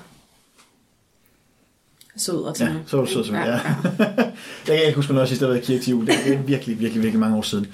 sød 2.16 2.42
og 2.42 2.54
til 2.54 2.66
Ja, 2.66 2.72
så 2.86 2.96
var 2.96 3.04
sød 3.04 3.24
som 3.24 3.34
ja. 3.34 3.46
ja. 3.46 3.52
jeg 4.68 4.76
kan 4.76 4.86
ikke 4.86 4.96
huske, 4.96 5.08
hvornår 5.08 5.20
jeg 5.20 5.28
sidst 5.28 5.40
har 5.40 5.48
været 5.48 5.62
i 5.62 5.64
kirke 5.64 5.82
til 5.82 5.90
jul. 5.90 6.06
Det 6.06 6.14
er 6.14 6.38
virkelig, 6.38 6.80
virkelig, 6.80 7.02
virkelig 7.02 7.20
mange 7.20 7.36
år 7.36 7.42
siden. 7.42 7.66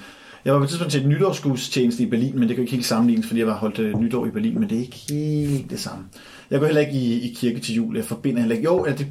Jeg 0.45 0.53
var 0.53 0.59
på 0.59 0.63
et 0.63 0.69
tidspunkt 0.69 0.91
til 0.91 1.01
et 1.01 1.07
nytårsgudstjeneste 1.07 2.03
i 2.03 2.05
Berlin, 2.05 2.39
men 2.39 2.47
det 2.47 2.55
kan 2.55 2.63
ikke 2.63 2.71
helt 2.71 2.85
sammenlignes, 2.85 3.27
fordi 3.27 3.39
jeg 3.39 3.47
var 3.47 3.57
holdt 3.57 3.79
øh, 3.79 3.99
nytår 3.99 4.25
i 4.25 4.29
Berlin, 4.29 4.59
men 4.59 4.69
det 4.69 4.77
er 4.77 4.81
ikke 4.81 5.05
helt 5.09 5.69
det 5.69 5.79
samme. 5.79 6.05
Jeg 6.49 6.59
går 6.59 6.65
heller 6.65 6.81
ikke 6.81 6.93
i, 6.93 7.29
i 7.29 7.33
kirke 7.33 7.59
til 7.59 7.75
jul. 7.75 7.95
Jeg 7.95 8.05
forbinder 8.05 8.39
heller 8.39 8.55
ikke... 8.55 8.65
Jo, 8.65 8.85
det, 8.85 8.97
det 8.97 9.07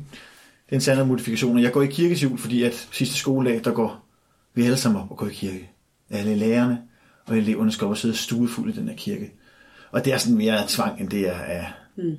er 0.68 0.74
en 0.74 0.80
sandhed 0.80 1.06
modifikation. 1.06 1.58
Jeg 1.58 1.72
går 1.72 1.82
i 1.82 1.86
kirke 1.86 2.14
til 2.14 2.28
jul, 2.28 2.38
fordi 2.38 2.62
at 2.62 2.88
sidste 2.92 3.16
skoledag, 3.16 3.60
der 3.64 3.72
går 3.72 4.04
vi 4.54 4.62
alle 4.62 4.76
sammen 4.76 5.02
op 5.02 5.10
og 5.10 5.16
går 5.16 5.26
i 5.26 5.32
kirke. 5.32 5.70
Alle 6.10 6.34
lærerne 6.34 6.78
og 7.26 7.38
eleverne 7.38 7.72
skal 7.72 7.84
op 7.84 7.90
og 7.90 7.96
sidde 7.96 8.16
stuefuldt 8.16 8.76
i 8.76 8.80
den 8.80 8.88
her 8.88 8.96
kirke. 8.96 9.32
Og 9.90 10.04
det 10.04 10.12
er 10.12 10.18
sådan 10.18 10.38
mere 10.38 10.64
tvang, 10.68 11.00
end 11.00 11.08
det 11.08 11.28
er 11.28 11.40
af, 11.40 11.66
mm. 11.96 12.16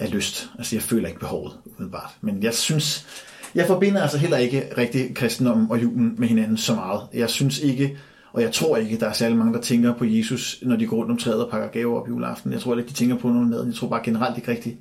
Af 0.00 0.12
lyst. 0.12 0.50
Altså, 0.58 0.76
jeg 0.76 0.82
føler 0.82 1.08
ikke 1.08 1.20
behovet, 1.20 1.52
umiddelbart. 1.66 2.16
Men 2.20 2.42
jeg 2.42 2.54
synes, 2.54 3.06
jeg 3.54 3.66
forbinder 3.66 4.02
altså 4.02 4.18
heller 4.18 4.36
ikke 4.36 4.68
rigtig 4.78 5.14
kristendommen 5.14 5.66
og 5.70 5.82
julen 5.82 6.14
med 6.18 6.28
hinanden 6.28 6.56
så 6.56 6.74
meget. 6.74 7.00
Jeg 7.14 7.30
synes 7.30 7.58
ikke, 7.58 7.98
og 8.32 8.42
jeg 8.42 8.52
tror 8.52 8.76
ikke, 8.76 8.98
der 9.00 9.06
er 9.06 9.12
særlig 9.12 9.38
mange, 9.38 9.54
der 9.54 9.60
tænker 9.60 9.94
på 9.94 10.04
Jesus, 10.04 10.58
når 10.62 10.76
de 10.76 10.86
går 10.86 10.96
rundt 10.96 11.10
om 11.10 11.16
træet 11.16 11.44
og 11.44 11.50
pakker 11.50 11.68
gaver 11.68 12.00
op 12.00 12.08
juleaften. 12.08 12.52
Jeg 12.52 12.60
tror 12.60 12.76
ikke, 12.76 12.88
de 12.88 12.94
tænker 12.94 13.16
på 13.16 13.28
noget 13.28 13.48
med. 13.48 13.64
Jeg 13.64 13.74
tror 13.74 13.88
bare 13.88 14.00
generelt 14.04 14.36
ikke 14.36 14.50
rigtigt, 14.50 14.76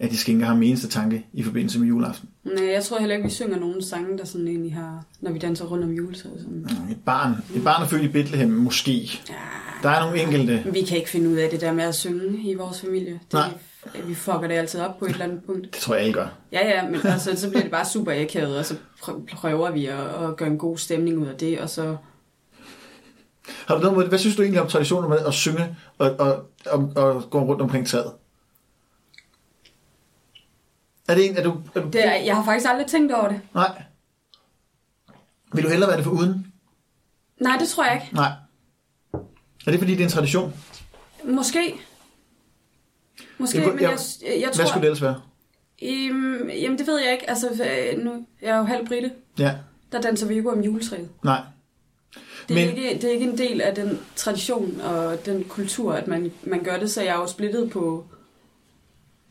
at 0.00 0.10
de 0.10 0.16
skænker 0.16 0.46
ham 0.46 0.62
eneste 0.62 0.88
tanke 0.88 1.26
i 1.32 1.42
forbindelse 1.42 1.78
med 1.78 1.88
juleaften. 1.88 2.28
Nej, 2.44 2.72
jeg 2.72 2.84
tror 2.84 2.98
heller 2.98 3.16
ikke, 3.16 3.28
vi 3.28 3.34
synger 3.34 3.58
nogen 3.58 3.82
sange, 3.82 4.18
der 4.18 4.24
sådan 4.24 4.48
egentlig 4.48 4.74
har, 4.74 5.04
når 5.20 5.32
vi 5.32 5.38
danser 5.38 5.64
rundt 5.64 5.84
om 5.84 5.90
juletræet. 5.90 6.40
Sådan. 6.40 6.66
Et 6.90 7.00
barn, 7.04 7.32
et 7.54 7.64
barn 7.64 7.82
er 7.82 7.86
født 7.86 8.02
i 8.02 8.08
Bethlehem, 8.08 8.50
måske. 8.50 9.20
Ja, 9.28 9.34
Der 9.82 9.88
er 9.90 10.00
nogle 10.00 10.22
enkelte. 10.22 10.72
vi 10.72 10.82
kan 10.82 10.96
ikke 10.96 11.10
finde 11.10 11.30
ud 11.30 11.34
af 11.36 11.50
det 11.50 11.60
der 11.60 11.72
med 11.72 11.84
at 11.84 11.94
synge 11.94 12.50
i 12.50 12.54
vores 12.54 12.80
familie. 12.80 13.12
Det, 13.12 13.32
Nej. 13.32 13.48
Vi 14.04 14.14
fucker 14.14 14.46
det 14.48 14.54
altid 14.54 14.80
op 14.80 14.98
på 14.98 15.04
et 15.04 15.10
eller 15.10 15.24
andet 15.24 15.42
punkt. 15.46 15.64
Det 15.74 15.82
tror 15.82 15.94
jeg 15.94 16.02
alle 16.02 16.14
gør. 16.14 16.28
Ja, 16.52 16.68
ja, 16.68 16.88
men 16.88 17.00
altså, 17.06 17.36
så 17.36 17.48
bliver 17.48 17.62
det 17.62 17.70
bare 17.70 17.84
super 17.86 18.12
akavet, 18.22 18.58
og 18.58 18.64
så 18.66 18.74
prø- 19.02 19.26
prøver 19.36 19.70
vi 19.70 19.86
at, 19.86 19.98
at 20.00 20.36
gøre 20.36 20.48
en 20.48 20.58
god 20.58 20.78
stemning 20.78 21.18
ud 21.18 21.26
af 21.26 21.36
det, 21.36 21.60
og 21.60 21.70
så... 21.70 21.96
Har 23.66 23.74
du 23.74 23.80
noget 23.80 23.96
mod, 23.96 24.08
hvad 24.08 24.18
synes 24.18 24.36
du 24.36 24.42
egentlig 24.42 24.60
om 24.62 24.68
traditionen 24.68 25.10
med 25.10 25.18
at 25.18 25.34
synge 25.34 25.76
og, 25.98 26.10
og, 26.18 26.44
og, 26.66 26.92
og 26.96 27.30
gå 27.30 27.40
rundt 27.40 27.62
omkring 27.62 27.86
træet? 27.88 28.12
Er 31.08 31.14
det 31.14 31.30
en, 31.30 31.36
er 31.36 31.42
du, 31.42 31.60
er 31.74 31.80
du 31.80 31.88
Det 31.88 32.06
er, 32.06 32.14
jeg 32.14 32.36
har 32.36 32.44
faktisk 32.44 32.70
aldrig 32.70 32.86
tænkt 32.86 33.12
over 33.12 33.28
det. 33.28 33.40
Nej. 33.54 33.82
Vil 35.52 35.64
du 35.64 35.68
hellere 35.68 35.88
være 35.88 35.96
det 35.96 36.04
for 36.04 36.12
uden? 36.12 36.52
Nej, 37.40 37.56
det 37.60 37.68
tror 37.68 37.84
jeg 37.84 37.94
ikke. 38.02 38.14
Nej. 38.14 38.30
Er 39.66 39.70
det 39.70 39.80
fordi, 39.80 39.92
det 39.92 40.00
er 40.00 40.04
en 40.04 40.10
tradition? 40.10 40.54
Måske. 41.24 41.74
Måske, 43.38 43.58
Jamen, 43.58 43.74
men 43.74 43.82
jeg- 43.82 43.90
jeg, 43.90 43.98
jeg, 44.22 44.40
jeg 44.40 44.46
Hvad 44.48 44.54
tror... 44.54 44.64
skulle 44.64 44.80
det 44.80 44.86
ellers 44.86 45.02
være? 45.02 45.20
Øhm, 45.82 46.48
jamen, 46.50 46.78
det 46.78 46.86
ved 46.86 46.98
jeg 47.00 47.12
ikke. 47.12 47.30
Altså, 47.30 47.48
nu, 47.98 48.26
jeg 48.42 48.50
er 48.50 48.56
jo 48.58 48.62
halv 48.64 48.86
britte. 48.86 49.10
Ja, 49.38 49.54
Der 49.92 50.00
danser 50.00 50.26
vi 50.26 50.34
ikke 50.34 50.50
om 50.52 50.60
juletræet. 50.60 51.08
nej. 51.24 51.40
Det 52.48 52.62
er, 52.62 52.66
Men- 52.66 52.76
ikke, 52.76 52.94
det 52.94 53.04
er 53.04 53.10
ikke 53.12 53.24
en 53.24 53.38
del 53.38 53.60
af 53.60 53.74
den 53.74 53.98
tradition 54.16 54.80
og 54.80 55.26
den 55.26 55.44
kultur, 55.44 55.92
at 55.92 56.06
man, 56.08 56.32
man 56.44 56.62
gør 56.64 56.78
det, 56.78 56.90
så 56.90 57.02
jeg 57.02 57.10
er 57.14 57.18
jo 57.20 57.26
splittet 57.26 57.70
på... 57.70 58.04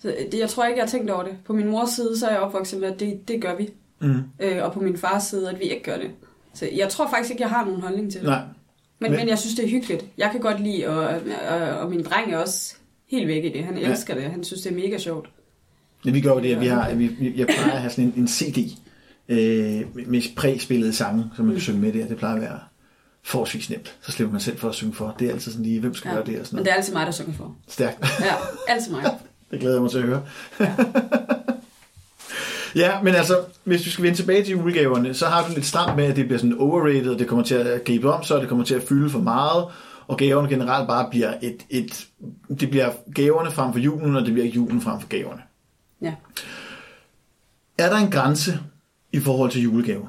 Så 0.01 0.15
det, 0.31 0.39
jeg 0.39 0.49
tror 0.49 0.65
ikke, 0.65 0.77
jeg 0.77 0.83
har 0.85 0.89
tænkt 0.89 1.09
over 1.11 1.23
det. 1.23 1.37
På 1.45 1.53
min 1.53 1.67
mors 1.67 1.89
side, 1.89 2.19
så 2.19 2.27
er 2.27 2.31
jeg 2.31 2.39
opvokset 2.39 2.79
med, 2.79 2.93
at 2.93 2.99
det, 2.99 3.27
det 3.27 3.41
gør 3.41 3.55
vi. 3.55 3.69
Mm. 3.99 4.23
Øh, 4.39 4.63
og 4.63 4.73
på 4.73 4.79
min 4.79 4.97
fars 4.97 5.23
side, 5.23 5.49
at 5.49 5.59
vi 5.59 5.63
ikke 5.63 5.83
gør 5.83 5.97
det. 5.97 6.11
Så 6.53 6.69
jeg 6.75 6.89
tror 6.89 7.09
faktisk 7.09 7.31
ikke, 7.31 7.41
jeg 7.43 7.49
har 7.49 7.65
nogen 7.65 7.81
holdning 7.81 8.11
til 8.11 8.21
det. 8.21 8.29
Nej. 8.29 8.41
Men, 9.01 9.11
Men- 9.11 9.11
men, 9.11 9.19
men 9.19 9.29
jeg 9.29 9.39
synes, 9.39 9.55
det 9.55 9.65
er 9.65 9.69
hyggeligt. 9.69 10.05
Jeg 10.17 10.29
kan 10.31 10.39
godt 10.41 10.59
lide, 10.63 10.87
og, 10.87 11.19
og, 11.49 11.57
og 11.79 11.89
min 11.89 12.03
dreng 12.03 12.33
er 12.33 12.37
også 12.37 12.75
helt 13.11 13.27
væk 13.27 13.45
i 13.45 13.49
det. 13.49 13.63
Han 13.63 13.77
Ja. 13.77 13.91
elsker 13.91 14.13
det. 14.13 14.23
Han 14.23 14.43
synes, 14.43 14.61
det 14.61 14.71
er 14.71 14.75
mega 14.75 14.97
sjovt. 14.97 15.29
Ja, 16.05 16.11
vi 16.11 16.21
gør 16.21 16.33
jo 16.33 16.39
det, 16.39 16.53
at 16.55 16.61
vi 16.61 16.67
har, 16.67 16.93
vi, 16.93 17.33
jeg 17.35 17.47
plejer 17.47 17.71
at 17.71 17.79
have 17.81 17.89
sådan 17.91 18.03
en, 18.05 18.13
en 18.17 18.27
CD 18.27 18.57
øh, 19.29 20.07
med 20.07 20.35
præspillede 20.35 20.93
sange, 20.93 21.25
som 21.35 21.45
man 21.45 21.53
kan 21.55 21.61
synge 21.61 21.79
med 21.79 21.93
der. 21.93 22.07
Det 22.07 22.17
plejer 22.17 22.35
at 22.35 22.41
være 22.41 22.59
forholdsvis 23.23 23.69
nemt. 23.69 23.95
Så 24.01 24.11
slipper 24.11 24.31
man 24.31 24.41
selv 24.41 24.57
for 24.57 24.69
at 24.69 24.75
synge 24.75 24.93
for. 24.93 25.15
Det 25.19 25.27
er 25.27 25.31
altid 25.33 25.51
sådan 25.51 25.65
lige, 25.65 25.79
hvem 25.79 25.93
skal 25.93 26.09
ja. 26.09 26.15
gøre 26.15 26.25
det 26.25 26.39
og 26.39 26.45
sådan 26.45 26.55
Men 26.55 26.59
noget. 26.59 26.65
det 26.65 26.71
er 26.71 26.75
altid 26.75 26.93
mig, 26.93 27.05
der 27.05 27.11
synger 27.11 27.33
for. 27.33 27.55
Stærkt. 27.67 27.99
Ja, 28.19 28.33
altid 28.67 28.91
mig. 28.91 29.03
Det 29.51 29.59
glæder 29.59 29.75
jeg 29.75 29.81
mig 29.81 29.91
til 29.91 29.97
at 29.97 30.03
høre. 30.03 30.23
ja, 30.59 30.73
men 33.03 33.15
altså, 33.15 33.39
hvis 33.63 33.85
vi 33.85 33.89
skal 33.89 34.03
vende 34.03 34.17
tilbage 34.17 34.43
til 34.43 34.51
julegaverne, 34.51 35.13
så 35.13 35.25
har 35.25 35.47
du 35.47 35.53
lidt 35.53 35.65
stramt 35.65 35.95
med, 35.95 36.05
at 36.05 36.15
det 36.15 36.25
bliver 36.25 36.39
sådan 36.39 36.57
overrated, 36.57 37.09
og 37.09 37.19
det 37.19 37.27
kommer 37.27 37.45
til 37.45 37.55
at 37.55 37.83
gribe 37.83 38.13
om, 38.13 38.23
så 38.23 38.39
det 38.39 38.49
kommer 38.49 38.65
til 38.65 38.75
at 38.75 38.83
fylde 38.83 39.09
for 39.09 39.19
meget, 39.19 39.65
og 40.07 40.17
gaverne 40.17 40.49
generelt 40.49 40.87
bare 40.87 41.09
bliver 41.09 41.33
et, 41.41 41.65
et 41.69 42.07
det 42.59 42.69
bliver 42.69 42.91
gaverne 43.15 43.51
frem 43.51 43.73
for 43.73 43.79
julen, 43.79 44.15
og 44.15 44.25
det 44.25 44.33
bliver 44.33 44.47
julen 44.47 44.81
frem 44.81 44.99
for 44.99 45.07
gaverne. 45.07 45.41
Ja. 46.01 46.13
Er 47.77 47.89
der 47.89 47.97
en 47.97 48.11
grænse 48.11 48.59
i 49.11 49.19
forhold 49.19 49.51
til 49.51 49.61
julegaver? 49.61 50.07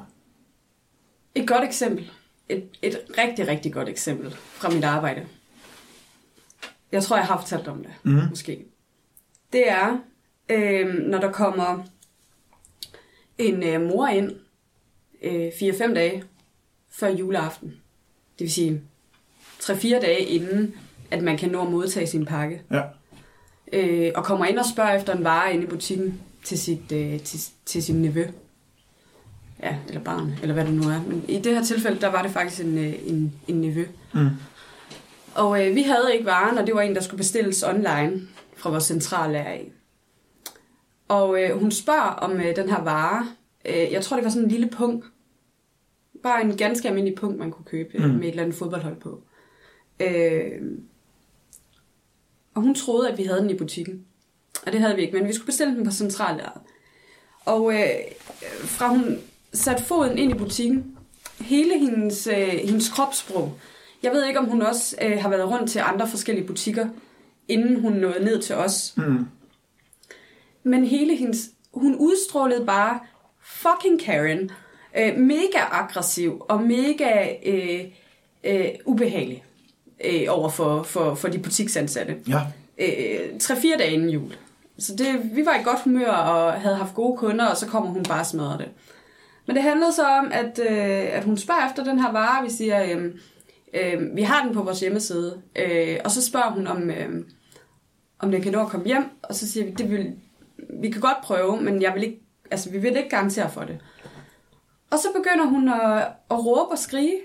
Et 1.35 1.47
godt 1.47 1.63
eksempel. 1.63 2.11
Et, 2.49 2.63
et 2.81 2.99
rigtig, 3.17 3.47
rigtig 3.47 3.73
godt 3.73 3.89
eksempel 3.89 4.31
fra 4.31 4.69
mit 4.69 4.83
arbejde. 4.83 5.25
Jeg 6.91 7.03
tror, 7.03 7.17
jeg 7.17 7.25
har 7.25 7.37
fortalt 7.37 7.67
om 7.67 7.77
det, 7.77 7.91
mm. 8.03 8.21
måske. 8.29 8.65
Det 9.53 9.69
er, 9.69 9.97
øh, 10.49 10.93
når 10.93 11.19
der 11.19 11.31
kommer 11.31 11.83
en 13.47 13.63
øh, 13.63 13.81
mor 13.81 14.07
ind 14.07 14.31
øh, 15.21 15.47
4-5 15.47 15.93
dage 15.93 16.23
før 16.89 17.07
juleaften. 17.07 17.67
Det 18.39 18.45
vil 18.45 18.51
sige 18.51 18.81
3-4 19.61 19.89
dage 20.01 20.21
inden, 20.25 20.75
at 21.11 21.23
man 21.23 21.37
kan 21.37 21.49
nå 21.49 21.61
at 21.61 21.71
modtage 21.71 22.07
sin 22.07 22.25
pakke. 22.25 22.61
Ja. 22.71 22.81
øh, 23.73 24.11
og 24.15 24.23
kommer 24.23 24.45
ind 24.45 24.59
og 24.59 24.65
spørger 24.65 24.93
efter 24.93 25.15
en 25.15 25.23
vare 25.23 25.53
inde 25.53 25.63
i 25.63 25.67
butikken 25.67 26.21
til, 26.43 26.59
sit, 26.59 26.91
øh, 26.91 27.19
til, 27.19 27.39
til 27.65 27.83
sin 27.83 28.01
nevø. 28.01 28.25
Ja, 29.63 29.75
eller 29.87 30.01
barn, 30.01 30.33
eller 30.41 30.53
hvad 30.53 30.65
det 30.65 30.73
nu 30.73 30.83
er. 30.83 31.01
Men 31.07 31.25
i 31.27 31.39
det 31.39 31.55
her 31.55 31.63
tilfælde, 31.63 32.01
der 32.01 32.07
var 32.07 32.21
det 32.21 32.31
faktisk 32.31 32.61
en, 32.61 32.77
øh, 32.77 32.93
en, 33.05 33.33
en 33.47 33.61
nevø. 33.61 33.85
Mm. 34.13 34.29
Og 35.35 35.67
øh, 35.67 35.75
vi 35.75 35.81
havde 35.81 36.09
ikke 36.13 36.25
varen, 36.25 36.57
og 36.57 36.67
det 36.67 36.75
var 36.75 36.81
en, 36.81 36.95
der 36.95 37.01
skulle 37.01 37.17
bestilles 37.17 37.63
online 37.63 38.21
fra 38.57 38.69
vores 38.69 38.83
centrallærer 38.83 39.51
af. 39.51 39.71
Og 41.13 41.41
øh, 41.41 41.59
hun 41.59 41.71
spørger 41.71 42.09
om 42.09 42.31
øh, 42.31 42.55
den 42.55 42.69
her 42.69 42.83
vare. 42.83 43.27
Øh, 43.65 43.91
jeg 43.91 44.03
tror, 44.03 44.17
det 44.17 44.23
var 44.23 44.29
sådan 44.29 44.43
en 44.43 44.51
lille 44.51 44.69
punkt. 44.69 45.05
Bare 46.23 46.41
en 46.41 46.57
ganske 46.57 46.87
almindelig 46.87 47.17
punkt, 47.17 47.39
man 47.39 47.51
kunne 47.51 47.65
købe 47.65 47.97
mm. 47.97 48.05
Mm. 48.05 48.11
med 48.11 48.23
et 48.23 48.29
eller 48.29 48.43
andet 48.43 48.57
fodboldhold 48.57 48.95
på. 48.95 49.23
Øh, 49.99 50.61
og 52.53 52.61
hun 52.61 52.75
troede, 52.75 53.09
at 53.09 53.17
vi 53.17 53.23
havde 53.23 53.41
den 53.41 53.49
i 53.49 53.57
butikken. 53.57 54.05
Og 54.65 54.71
det 54.71 54.79
havde 54.79 54.95
vi 54.95 55.01
ikke, 55.01 55.17
men 55.17 55.27
vi 55.27 55.33
skulle 55.33 55.45
bestille 55.45 55.75
den 55.75 55.85
på 55.85 55.91
centrallæret. 55.91 56.61
Og 57.45 57.73
øh, 57.73 57.89
fra 58.59 58.87
hun 58.87 59.19
satte 59.53 59.83
foden 59.83 60.17
ind 60.17 60.31
i 60.31 60.37
butikken, 60.37 60.97
hele 61.41 61.79
hendes, 61.79 62.27
øh, 62.27 62.47
hendes 62.47 62.89
kropssprog, 62.89 63.59
jeg 64.03 64.11
ved 64.11 64.25
ikke, 64.25 64.39
om 64.39 64.45
hun 64.45 64.61
også 64.61 64.95
øh, 65.01 65.21
har 65.21 65.29
været 65.29 65.49
rundt 65.49 65.71
til 65.71 65.79
andre 65.79 66.07
forskellige 66.07 66.47
butikker, 66.47 66.87
inden 67.47 67.81
hun 67.81 67.93
nåede 67.93 68.25
ned 68.25 68.41
til 68.41 68.55
os. 68.55 68.93
Mm. 68.97 69.25
Men 70.63 70.85
hele 70.85 71.15
hendes... 71.15 71.49
Hun 71.73 71.95
udstrålede 71.95 72.65
bare 72.65 72.99
fucking 73.41 74.01
Karen. 74.01 74.51
Øh, 74.97 75.17
mega 75.17 75.59
aggressiv 75.71 76.45
og 76.49 76.61
mega 76.61 77.27
øh, 77.45 77.81
øh, 78.43 78.69
ubehagelig 78.85 79.43
øh, 80.05 80.25
over 80.29 80.49
for, 80.49 80.83
for, 80.83 81.15
for 81.15 81.27
de 81.27 81.39
butiksansatte. 81.39 82.17
Ja. 82.27 82.41
Øh, 82.77 83.35
3-4 83.43 83.77
dage 83.77 83.91
inden 83.91 84.09
jul. 84.09 84.35
Så 84.79 84.95
det, 84.95 85.35
vi 85.35 85.45
var 85.45 85.55
i 85.55 85.63
godt 85.63 85.83
humør 85.83 86.11
og 86.11 86.53
havde 86.53 86.75
haft 86.75 86.93
gode 86.93 87.17
kunder, 87.17 87.45
og 87.45 87.57
så 87.57 87.67
kommer 87.67 87.89
hun 87.89 88.03
bare 88.03 88.19
og 88.19 88.25
smadrer 88.25 88.57
det. 88.57 88.69
Men 89.45 89.55
det 89.55 89.63
handlede 89.63 89.93
så 89.93 90.07
om, 90.07 90.31
at, 90.31 90.59
øh, 90.59 91.17
at 91.17 91.23
hun 91.23 91.37
spørger 91.37 91.67
efter 91.69 91.83
den 91.83 91.99
her 91.99 92.11
vare. 92.11 92.43
Vi 92.43 92.49
siger, 92.49 92.83
øh, 92.83 93.11
øh, 93.73 94.15
vi 94.15 94.21
har 94.21 94.45
den 94.45 94.53
på 94.53 94.63
vores 94.63 94.79
hjemmeside. 94.79 95.41
Øh, 95.55 95.97
og 96.05 96.11
så 96.11 96.21
spørger 96.21 96.51
hun, 96.51 96.67
om, 96.67 96.89
øh, 96.89 97.25
om 98.19 98.31
den 98.31 98.41
kan 98.41 98.51
nå 98.51 98.61
at 98.61 98.67
komme 98.67 98.85
hjem. 98.85 99.03
Og 99.23 99.35
så 99.35 99.51
siger 99.51 99.65
vi, 99.65 99.71
det 99.71 99.91
vil, 99.91 100.13
vi 100.81 100.89
kan 100.91 101.01
godt 101.01 101.17
prøve, 101.23 101.61
men 101.61 101.81
jeg 101.81 101.93
vil 101.93 102.03
ikke, 102.03 102.21
altså, 102.51 102.69
vi 102.69 102.77
vil 102.77 102.97
ikke 102.97 103.09
garantere 103.09 103.49
for 103.51 103.61
det. 103.61 103.79
Og 104.91 104.99
så 104.99 105.07
begynder 105.15 105.45
hun 105.45 105.69
at, 105.69 106.07
at 106.31 106.45
råbe 106.45 106.71
og 106.71 106.77
skrige 106.77 107.15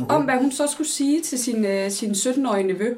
Okay. 0.00 0.14
om, 0.14 0.24
hvad 0.24 0.34
hun 0.34 0.52
så 0.52 0.66
skulle 0.66 0.88
sige 0.88 1.22
til 1.22 1.38
sin, 1.38 1.64
øh, 1.64 1.90
sin 1.90 2.10
17-årige 2.10 2.66
nevø. 2.66 2.94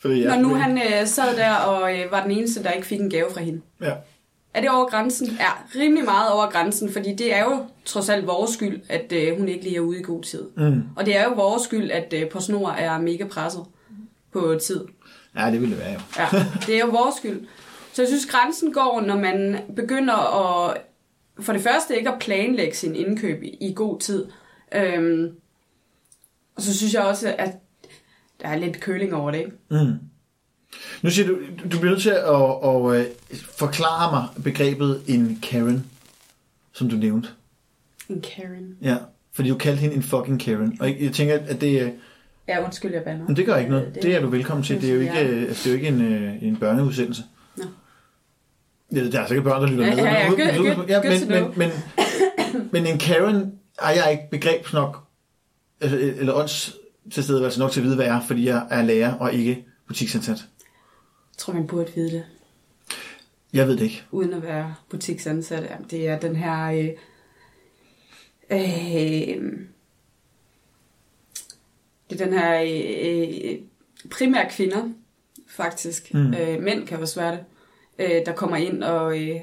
Fordi, 0.00 0.24
Når 0.24 0.36
nu 0.36 0.54
han 0.54 0.78
øh, 0.78 1.06
sad 1.06 1.36
der 1.36 1.54
og 1.54 1.98
øh, 1.98 2.10
var 2.10 2.22
den 2.22 2.30
eneste, 2.30 2.62
der 2.62 2.70
ikke 2.70 2.86
fik 2.86 3.00
en 3.00 3.10
gave 3.10 3.30
fra 3.32 3.40
hende. 3.40 3.60
Ja. 3.80 3.92
Er 4.54 4.60
det 4.60 4.70
over 4.70 4.86
grænsen? 4.86 5.26
Ja, 5.26 5.80
rimelig 5.80 6.04
meget 6.04 6.32
over 6.32 6.50
grænsen, 6.50 6.92
fordi 6.92 7.14
det 7.14 7.34
er 7.34 7.44
jo 7.44 7.66
trods 7.84 8.08
alt 8.08 8.26
vores 8.26 8.50
skyld, 8.50 8.80
at 8.88 9.12
øh, 9.12 9.38
hun 9.38 9.48
ikke 9.48 9.64
lige 9.64 9.76
er 9.76 9.80
ude 9.80 10.00
i 10.00 10.02
god 10.02 10.22
tid. 10.22 10.44
Mm. 10.56 10.82
Og 10.96 11.06
det 11.06 11.16
er 11.16 11.24
jo 11.24 11.30
vores 11.34 11.62
skyld, 11.62 11.90
at 11.90 12.12
øh, 12.16 12.28
PostNord 12.30 12.74
er 12.78 12.98
mega 12.98 13.24
presset 13.24 13.64
på 14.32 14.54
tid. 14.62 14.84
Ja, 15.36 15.50
det 15.50 15.60
ville 15.60 15.76
det 15.76 15.84
være 15.84 15.92
jo. 15.92 15.98
Ja, 16.18 16.28
det 16.66 16.74
er 16.74 16.80
jo 16.80 16.86
vores 16.90 17.14
skyld. 17.16 17.46
Så 17.92 18.02
jeg 18.02 18.08
synes, 18.08 18.26
grænsen 18.26 18.72
går, 18.72 19.00
når 19.00 19.16
man 19.16 19.60
begynder 19.76 20.14
at 20.14 20.76
for 21.40 21.52
det 21.52 21.62
første 21.62 21.96
ikke 21.96 22.10
at 22.10 22.18
planlægge 22.20 22.76
sin 22.76 22.94
indkøb 22.96 23.42
i, 23.42 23.72
god 23.76 24.00
tid. 24.00 24.26
Øhm, 24.74 25.30
og 26.56 26.62
så 26.62 26.76
synes 26.76 26.94
jeg 26.94 27.02
også, 27.02 27.34
at 27.38 27.50
der 28.42 28.48
er 28.48 28.56
lidt 28.56 28.80
køling 28.80 29.14
over 29.14 29.30
det. 29.30 29.38
Ikke? 29.38 29.52
Mm. 29.70 29.92
Nu 31.02 31.10
siger 31.10 31.28
du, 31.28 31.38
du 31.64 31.78
bliver 31.78 31.90
nødt 31.90 32.02
til 32.02 32.10
at, 32.10 32.24
at, 32.24 33.00
at, 33.00 33.06
at 33.30 33.36
forklare 33.58 34.10
mig 34.12 34.42
begrebet 34.44 35.02
en 35.06 35.38
Karen, 35.42 35.86
som 36.72 36.88
du 36.88 36.96
nævnte. 36.96 37.28
En 38.08 38.20
Karen. 38.22 38.76
Ja, 38.82 38.96
fordi 39.32 39.48
du 39.48 39.58
kaldte 39.58 39.80
hende 39.80 39.96
en 39.96 40.02
fucking 40.02 40.40
Karen. 40.40 40.76
Og 40.80 40.88
jeg, 40.88 40.96
jeg 41.00 41.12
tænker, 41.12 41.38
at 41.46 41.60
det, 41.60 41.82
er- 41.82 41.90
Ja, 42.48 42.64
undskyld, 42.64 42.92
jeg 42.92 43.02
bander. 43.04 43.26
men 43.26 43.36
det 43.36 43.46
gør 43.46 43.56
ikke 43.56 43.70
noget. 43.70 43.94
Det 44.02 44.14
er 44.16 44.20
du 44.20 44.26
velkommen 44.28 44.64
til. 44.64 44.80
Det 44.80 44.90
er 44.90 44.94
jo 44.94 45.00
ikke, 45.00 45.12
Ja. 45.12 45.18
altså, 45.20 45.64
det 45.64 45.66
er 45.66 45.70
jo 45.70 45.86
ikke 45.86 45.88
en, 45.88 46.12
øh, 46.12 46.42
en 46.42 46.56
børneudsendelse. 46.56 47.22
Nå. 47.56 47.64
Ja, 48.94 49.10
der 49.10 49.20
er 49.20 49.26
sikkert 49.26 49.44
børn, 49.44 49.62
der 49.62 49.68
lytter 49.68 49.86
Ja, 49.86 49.94
med. 49.96 50.04
ja, 50.04 50.20
ja. 50.24 50.30
men- 50.30 50.38
Good- 50.38 50.76
good- 50.76 50.88
ja, 50.88 51.00
good 51.08 51.20
to 51.20 51.26
men, 51.28 51.58
men, 51.58 51.70
men, 52.52 52.68
men 52.72 52.86
en 52.86 52.98
Karen 52.98 53.52
er 53.82 53.90
jeg 53.90 54.08
ikke 54.12 54.24
begrebs 54.30 54.72
nok, 54.72 55.04
altså, 55.80 55.98
eller 55.98 56.32
ånds 56.34 56.76
til 57.12 57.24
stedet 57.24 57.44
altså 57.44 57.60
nok 57.60 57.70
til 57.70 57.80
at 57.80 57.84
vide, 57.84 57.94
hvad 57.96 58.04
jeg 58.06 58.16
er, 58.16 58.20
fordi 58.26 58.46
jeg 58.46 58.66
er 58.70 58.82
lærer 58.82 59.14
og 59.14 59.32
ikke 59.34 59.64
butiksansat. 59.88 60.36
Jeg 60.38 61.38
tror, 61.38 61.52
man 61.52 61.66
burde 61.66 61.92
vide 61.94 62.10
det, 62.10 62.24
Jeg 63.52 63.66
ved 63.68 63.76
det 63.76 63.84
ikke. 63.84 64.02
uden 64.10 64.32
at 64.32 64.42
være 64.42 64.74
butiksansat. 64.90 65.62
Jamen, 65.70 65.86
Det 65.90 66.08
er 66.08 66.18
den 66.18 66.36
her... 66.36 66.64
Øh, 66.72 66.88
øh, 68.50 69.52
det 72.12 72.20
er 72.20 72.24
den 72.24 72.38
her 72.38 72.62
øh, 72.62 73.58
primært 74.10 74.52
kvinder, 74.52 74.88
faktisk. 75.48 76.14
Mm. 76.14 76.34
Øh, 76.34 76.62
mænd 76.62 76.86
kan 76.86 77.00
også 77.00 77.20
være 77.20 77.32
det. 77.32 77.40
Øh, 77.98 78.26
der 78.26 78.32
kommer 78.32 78.56
ind 78.56 78.82
og, 78.84 79.18
øh, 79.22 79.36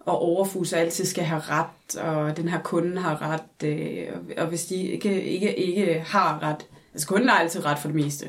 og 0.00 0.18
overfuser 0.18 0.76
altid 0.76 1.04
skal 1.04 1.24
have 1.24 1.40
ret, 1.40 1.96
og 1.96 2.36
den 2.36 2.48
her 2.48 2.60
kunde 2.60 3.00
har 3.00 3.22
ret. 3.22 3.68
Øh, 3.68 4.06
og- 4.38 4.46
hvis 4.46 4.64
de 4.66 4.74
ikke, 4.76 5.22
ikke, 5.22 5.56
ikke 5.58 6.00
har 6.06 6.42
ret... 6.42 6.66
Altså 6.94 7.08
kunden 7.08 7.28
har 7.28 7.38
altid 7.38 7.64
ret 7.64 7.78
for 7.78 7.88
det 7.88 7.94
meste. 7.94 8.28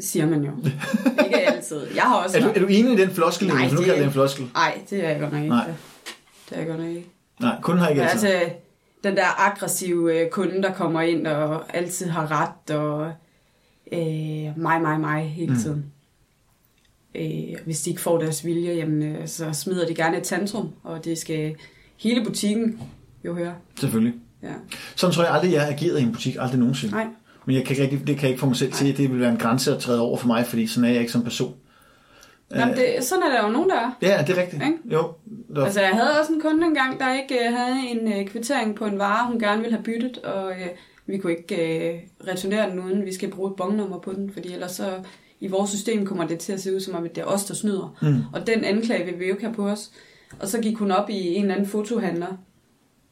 Siger 0.00 0.26
man 0.26 0.44
jo. 0.44 0.50
ikke 1.24 1.36
altid. 1.36 1.86
Jeg 1.94 2.02
har 2.02 2.16
også 2.22 2.38
Er 2.38 2.42
du, 2.42 2.48
er 2.48 2.58
du 2.60 2.66
enig 2.66 2.92
i 2.92 2.96
den 2.96 3.10
floskel? 3.10 3.48
Nej, 3.48 3.62
nu 3.70 3.76
det- 3.76 3.78
kalder 3.84 3.94
det 3.96 4.04
en 4.06 4.12
floskel. 4.12 4.50
Nej, 4.54 4.80
det 4.90 5.04
er 5.04 5.08
jeg 5.10 5.20
godt 5.20 5.32
nok 5.32 5.42
ikke. 5.42 5.54
Nej. 5.54 5.70
Det 6.48 6.56
er 6.56 6.58
jeg 6.58 6.66
godt 6.68 6.78
nok 6.80 6.88
ikke. 6.88 7.06
Nej, 7.40 7.60
kun 7.62 7.78
har 7.78 7.88
ikke 7.88 8.02
altid. 8.02 8.28
altså, 8.28 8.50
den 9.06 9.16
der 9.16 9.50
aggressive 9.50 10.20
øh, 10.20 10.30
kunde, 10.30 10.62
der 10.62 10.72
kommer 10.72 11.00
ind 11.00 11.26
og 11.26 11.76
altid 11.76 12.08
har 12.08 12.40
ret, 12.42 12.76
og 12.76 13.12
øh, 13.92 14.58
mig, 14.62 14.80
mig, 14.82 15.00
mig 15.00 15.28
hele 15.28 15.52
Mm. 15.52 15.58
tiden. 15.58 15.84
Øh, 17.14 17.56
hvis 17.64 17.80
de 17.82 17.90
ikke 17.90 18.02
får 18.02 18.18
deres 18.18 18.44
vilje, 18.44 18.74
jamen, 18.74 19.02
øh, 19.02 19.28
så 19.28 19.52
smider 19.52 19.86
de 19.86 19.94
gerne 19.94 20.16
et 20.16 20.22
tantrum, 20.22 20.68
og 20.82 21.04
det 21.04 21.18
skal 21.18 21.54
hele 21.96 22.24
butikken 22.24 22.80
jo 23.24 23.34
høre. 23.34 23.54
Selvfølgelig. 23.80 24.14
Ja. 24.42 24.52
Sådan 24.96 25.14
tror 25.14 25.22
jeg 25.24 25.32
aldrig, 25.32 25.52
jeg 25.52 25.60
har 25.62 25.72
ageret 25.72 26.00
i 26.00 26.02
en 26.02 26.12
butik. 26.12 26.36
Aldrig 26.40 26.58
nogensinde. 26.58 26.94
Nej, 26.94 27.06
Men 27.46 27.56
jeg 27.56 27.64
kan 27.64 27.76
ikke, 27.76 27.96
det 27.98 28.06
kan 28.16 28.22
jeg 28.22 28.28
ikke 28.30 28.40
få 28.40 28.46
mig 28.46 28.56
selv 28.56 28.72
til. 28.72 28.96
Det 28.96 29.10
vil 29.10 29.20
være 29.20 29.30
en 29.30 29.36
grænse 29.38 29.74
at 29.74 29.78
træde 29.82 30.00
over 30.00 30.16
for 30.16 30.26
mig, 30.26 30.46
fordi 30.46 30.66
sådan 30.66 30.84
er 30.84 30.92
jeg 30.92 31.00
ikke 31.00 31.12
som 31.12 31.22
person. 31.22 31.54
Jamen, 32.54 32.76
det, 32.76 33.04
sådan 33.04 33.22
er 33.22 33.30
der 33.30 33.46
jo 33.46 33.52
nogen, 33.52 33.70
der 33.70 33.76
er. 33.76 33.90
Ja, 34.02 34.24
det 34.26 34.38
er 34.38 34.42
rigtigt. 34.42 34.62
Ikke? 34.62 34.78
Jo. 34.84 35.12
Der, 35.54 35.64
Altså, 35.64 35.80
jeg 35.80 35.90
havde 35.90 36.20
også 36.20 36.32
en 36.32 36.40
kunde 36.40 36.66
engang, 36.66 37.00
der 37.00 37.14
ikke 37.14 37.46
øh, 37.46 37.52
havde 37.52 37.76
en 37.88 38.12
øh, 38.12 38.26
kvittering 38.26 38.74
på 38.74 38.86
en 38.86 38.98
vare, 38.98 39.26
hun 39.26 39.38
gerne 39.38 39.60
ville 39.60 39.76
have 39.76 39.84
byttet, 39.84 40.18
og 40.18 40.50
øh, 40.50 40.68
vi 41.06 41.18
kunne 41.18 41.32
ikke 41.36 41.88
øh, 41.88 42.00
returnere 42.28 42.70
den, 42.70 42.80
uden 42.80 43.04
vi 43.04 43.14
skal 43.14 43.30
bruge 43.30 43.50
et 43.50 43.56
bongnummer 43.56 43.98
på 43.98 44.12
den, 44.12 44.30
fordi 44.32 44.52
ellers 44.52 44.72
så 44.72 44.92
i 45.40 45.46
vores 45.48 45.70
system 45.70 46.06
kommer 46.06 46.26
det 46.26 46.38
til 46.38 46.52
at 46.52 46.60
se 46.60 46.74
ud 46.74 46.80
som 46.80 46.94
om, 46.94 47.04
at 47.04 47.16
det 47.16 47.22
er 47.22 47.26
os, 47.26 47.44
der 47.44 47.54
snyder. 47.54 47.96
Mm. 48.02 48.22
Og 48.32 48.46
den 48.46 48.64
anklage 48.64 49.04
vil 49.04 49.18
vi 49.18 49.26
jo 49.26 49.32
ikke 49.32 49.44
have 49.44 49.54
på 49.54 49.68
os. 49.68 49.90
Og 50.40 50.48
så 50.48 50.60
gik 50.60 50.76
hun 50.76 50.90
op 50.90 51.10
i 51.10 51.34
en 51.34 51.42
eller 51.42 51.54
anden 51.54 51.68
fotohandler, 51.68 52.36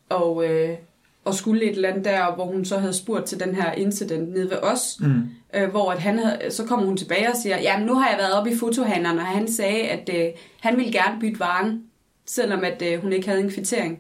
og, 0.09 0.45
øh, 0.51 0.77
og 1.25 1.35
skulle 1.35 1.63
et 1.65 1.71
eller 1.77 1.89
andet 1.89 2.05
der, 2.05 2.35
hvor 2.35 2.45
hun 2.47 2.65
så 2.65 2.79
havde 2.79 2.93
spurgt 2.95 3.27
til 3.27 3.41
den 3.41 3.55
her 3.55 3.73
incident 3.73 4.29
nede 4.33 4.51
ved 4.51 4.57
os, 4.59 4.97
Mm. 5.01 5.23
øh, 5.55 5.71
hvor 5.71 5.93
at 5.93 6.01
han 6.01 6.19
havde, 6.19 6.51
så 6.51 6.65
kommer 6.65 6.87
hun 6.87 6.97
tilbage 6.97 7.29
og 7.31 7.37
siger, 7.43 7.61
jamen 7.61 7.87
nu 7.87 7.95
har 7.95 8.09
jeg 8.09 8.19
været 8.19 8.33
oppe 8.33 8.51
i 8.51 8.57
fotohandleren, 8.57 9.19
og 9.19 9.25
han 9.27 9.53
sagde, 9.53 9.83
at 9.83 10.11
øh, 10.15 10.27
han 10.61 10.77
ville 10.77 10.93
gerne 10.93 11.21
bytte 11.21 11.41
varen, 11.41 11.83
selvom 12.27 12.65
at 12.65 12.83
øh, 12.83 13.01
hun 13.03 13.13
ikke 13.13 13.29
havde 13.29 13.41
en 13.41 13.51
kvittering. 13.51 13.99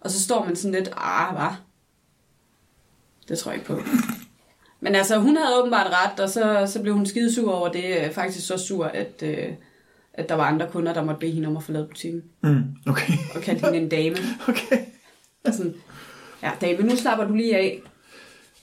Og 0.00 0.10
så 0.10 0.22
står 0.22 0.44
man 0.44 0.56
sådan 0.56 0.72
lidt, 0.74 0.90
ah, 0.96 1.34
hvad? 1.36 1.56
Det 3.28 3.38
tror 3.38 3.50
jeg 3.50 3.58
ikke 3.60 3.66
på. 3.74 3.80
Men 4.84 4.94
altså, 4.94 5.18
hun 5.18 5.36
havde 5.36 5.58
åbenbart 5.60 5.86
ret, 5.90 6.20
og 6.20 6.28
så, 6.30 6.64
så 6.72 6.82
blev 6.82 6.94
hun 6.94 7.06
skide 7.06 7.34
sur 7.34 7.52
over 7.52 7.68
det. 7.68 7.84
øh, 8.04 8.12
Faktisk 8.12 8.46
så 8.46 8.58
sur, 8.58 8.84
at, 8.84 9.22
øh, 9.22 9.48
at 10.14 10.28
der 10.28 10.34
var 10.34 10.44
andre 10.44 10.68
kunder, 10.70 10.94
der 10.94 11.04
måtte 11.04 11.18
bede 11.20 11.32
hende 11.32 11.48
om 11.48 11.56
at 11.56 11.62
forlade 11.62 11.86
butikken. 11.86 12.22
Mm. 12.42 12.62
Okay. 12.86 13.12
Og 13.34 13.40
kaldte 13.42 13.64
hende 13.64 13.78
en 13.78 13.88
dame. 13.88 14.16
okay. 14.48 14.78
Og 15.44 15.54
sådan, 15.54 15.74
ja, 16.42 16.50
dame, 16.60 16.82
nu 16.88 16.96
slapper 16.96 17.26
du 17.26 17.34
lige 17.34 17.56
af. 17.56 17.80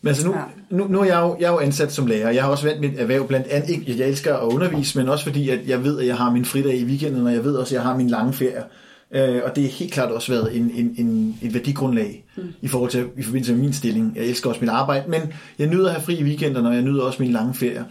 Men 0.02 0.08
altså 0.08 0.28
nu, 0.28 0.34
Ja. 0.34 0.42
nu, 0.70 0.88
nu 0.88 1.00
er 1.00 1.06
jeg, 1.06 1.20
jo, 1.22 1.38
jeg 1.40 1.46
er 1.48 1.52
jo 1.52 1.60
ansat 1.60 1.92
som 1.92 2.08
lærer. 2.08 2.30
Jeg 2.32 2.44
har 2.44 2.50
også 2.52 2.64
valgt 2.66 2.82
mit 2.82 2.92
erhverv 3.00 3.28
blandt 3.28 3.48
andet, 3.48 3.70
ikke 3.70 3.96
jeg 3.98 4.08
elsker 4.08 4.38
at 4.38 4.44
undervise, 4.48 4.98
men 4.98 5.10
også 5.10 5.26
fordi, 5.26 5.50
at 5.50 5.60
jeg 5.68 5.84
ved, 5.84 6.00
at 6.00 6.08
jeg 6.08 6.18
har 6.18 6.32
min 6.32 6.46
fridag 6.46 6.76
i 6.76 6.86
weekenden, 6.86 7.28
og 7.28 7.34
jeg 7.34 7.44
ved 7.44 7.56
også, 7.56 7.76
at 7.76 7.78
jeg 7.80 7.90
har 7.90 7.98
min 7.98 8.10
lange 8.10 8.34
ferie. 8.34 8.64
Øh, 9.12 9.42
og 9.46 9.56
det 9.56 9.64
har 9.64 9.72
helt 9.72 9.94
klart 9.94 10.12
også 10.12 10.32
været 10.32 10.58
en, 10.58 10.72
en, 10.76 10.96
en, 10.98 11.38
et 11.42 11.54
værdigrundlag 11.54 12.26
mm. 12.38 12.44
i 12.62 12.68
forhold 12.68 12.92
til 12.92 13.06
i 13.18 13.24
forbindelse 13.24 13.54
med 13.54 13.62
min 13.62 13.74
stilling. 13.74 14.14
Jeg 14.16 14.26
elsker 14.26 14.50
også 14.50 14.62
mit 14.62 14.70
arbejde, 14.70 15.10
men 15.10 15.22
jeg 15.60 15.68
nyder 15.68 15.86
at 15.88 15.94
have 15.94 16.04
fri 16.04 16.16
i 16.20 16.24
weekenderne, 16.24 16.68
og 16.70 16.74
jeg 16.76 16.82
nyder 16.84 17.04
også 17.04 17.24
min 17.24 17.32
lange 17.32 17.54
ferie. 17.54 17.86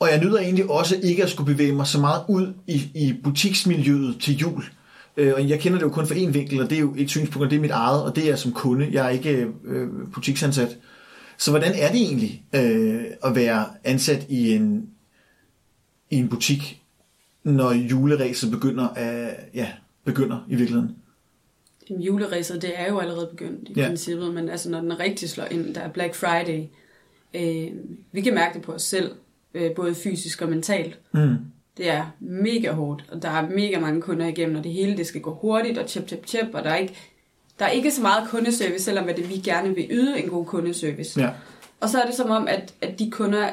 Og 0.00 0.08
jeg 0.10 0.20
nyder 0.24 0.38
egentlig 0.38 0.70
også 0.70 0.96
ikke 1.02 1.22
at 1.22 1.30
skulle 1.30 1.52
bevæge 1.52 1.72
mig 1.72 1.86
så 1.86 2.00
meget 2.00 2.22
ud 2.28 2.52
i, 2.66 2.82
i 2.94 3.14
butiksmiljøet 3.24 4.16
til 4.20 4.36
jul. 4.36 4.64
Øh, 5.16 5.32
og 5.34 5.48
jeg 5.48 5.60
kender 5.60 5.78
det 5.78 5.84
jo 5.84 5.90
kun 5.90 6.06
fra 6.06 6.14
en 6.14 6.34
vinkel, 6.34 6.62
og 6.62 6.70
det 6.70 6.76
er 6.76 6.80
jo 6.80 6.94
et 6.98 7.10
synspunkt, 7.10 7.44
og 7.44 7.50
det 7.50 7.56
er 7.56 7.60
mit 7.60 7.70
eget, 7.70 8.02
og 8.02 8.16
det 8.16 8.30
er 8.30 8.36
som 8.36 8.52
kunde. 8.52 8.88
Jeg 8.92 9.06
er 9.06 9.10
ikke 9.10 9.48
øh, 9.64 9.88
butiksansat. 10.14 10.78
Så 11.38 11.50
hvordan 11.50 11.72
er 11.74 11.92
det 11.92 12.00
egentlig 12.00 12.44
øh, 12.54 13.04
at 13.24 13.34
være 13.34 13.66
ansat 13.84 14.26
i 14.28 14.52
en, 14.52 14.90
i 16.10 16.16
en 16.16 16.28
butik, 16.28 16.82
når 17.44 17.72
juleræset 17.72 18.50
begynder, 18.50 18.88
at, 18.88 19.36
ja, 19.54 19.68
begynder 20.04 20.46
i 20.48 20.54
virkeligheden? 20.54 20.96
Juleræset, 21.90 22.62
det 22.62 22.80
er 22.80 22.88
jo 22.88 22.98
allerede 22.98 23.28
begyndt 23.30 23.68
i 23.68 23.72
ja. 23.76 23.86
princippet, 23.86 24.34
men 24.34 24.48
altså, 24.48 24.70
når 24.70 24.80
den 24.80 25.00
rigtig 25.00 25.30
slår 25.30 25.44
ind, 25.44 25.74
der 25.74 25.80
er 25.80 25.88
Black 25.88 26.14
Friday, 26.14 26.64
øh, 27.34 27.72
vi 28.12 28.20
kan 28.20 28.34
mærke 28.34 28.54
det 28.54 28.62
på 28.62 28.72
os 28.72 28.82
selv, 28.82 29.12
øh, 29.54 29.74
både 29.74 29.94
fysisk 29.94 30.42
og 30.42 30.48
mentalt. 30.48 30.98
Mm. 31.14 31.36
Det 31.76 31.90
er 31.90 32.04
mega 32.20 32.72
hårdt, 32.72 33.04
og 33.12 33.22
der 33.22 33.28
er 33.28 33.48
mega 33.48 33.80
mange 33.80 34.00
kunder 34.00 34.26
igennem, 34.26 34.56
og 34.56 34.64
det 34.64 34.72
hele 34.72 34.96
det 34.96 35.06
skal 35.06 35.20
gå 35.20 35.34
hurtigt, 35.34 35.78
og 35.78 35.86
tjep, 35.86 36.06
tjep, 36.06 36.26
tjep, 36.26 36.48
og 36.54 36.64
der 36.64 36.70
er 36.70 36.76
ikke, 36.76 36.96
der 37.58 37.64
er 37.64 37.70
ikke 37.70 37.90
så 37.90 38.02
meget 38.02 38.28
kundeservice, 38.28 38.84
selvom 38.84 39.08
at 39.08 39.28
vi 39.28 39.36
gerne 39.36 39.74
vil 39.74 39.86
yde 39.90 40.22
en 40.22 40.28
god 40.28 40.46
kundeservice. 40.46 41.20
Ja. 41.20 41.30
Og 41.80 41.88
så 41.88 42.02
er 42.02 42.06
det 42.06 42.14
som 42.14 42.30
om, 42.30 42.48
at, 42.48 42.74
at 42.80 42.98
de 42.98 43.10
kunder, 43.10 43.50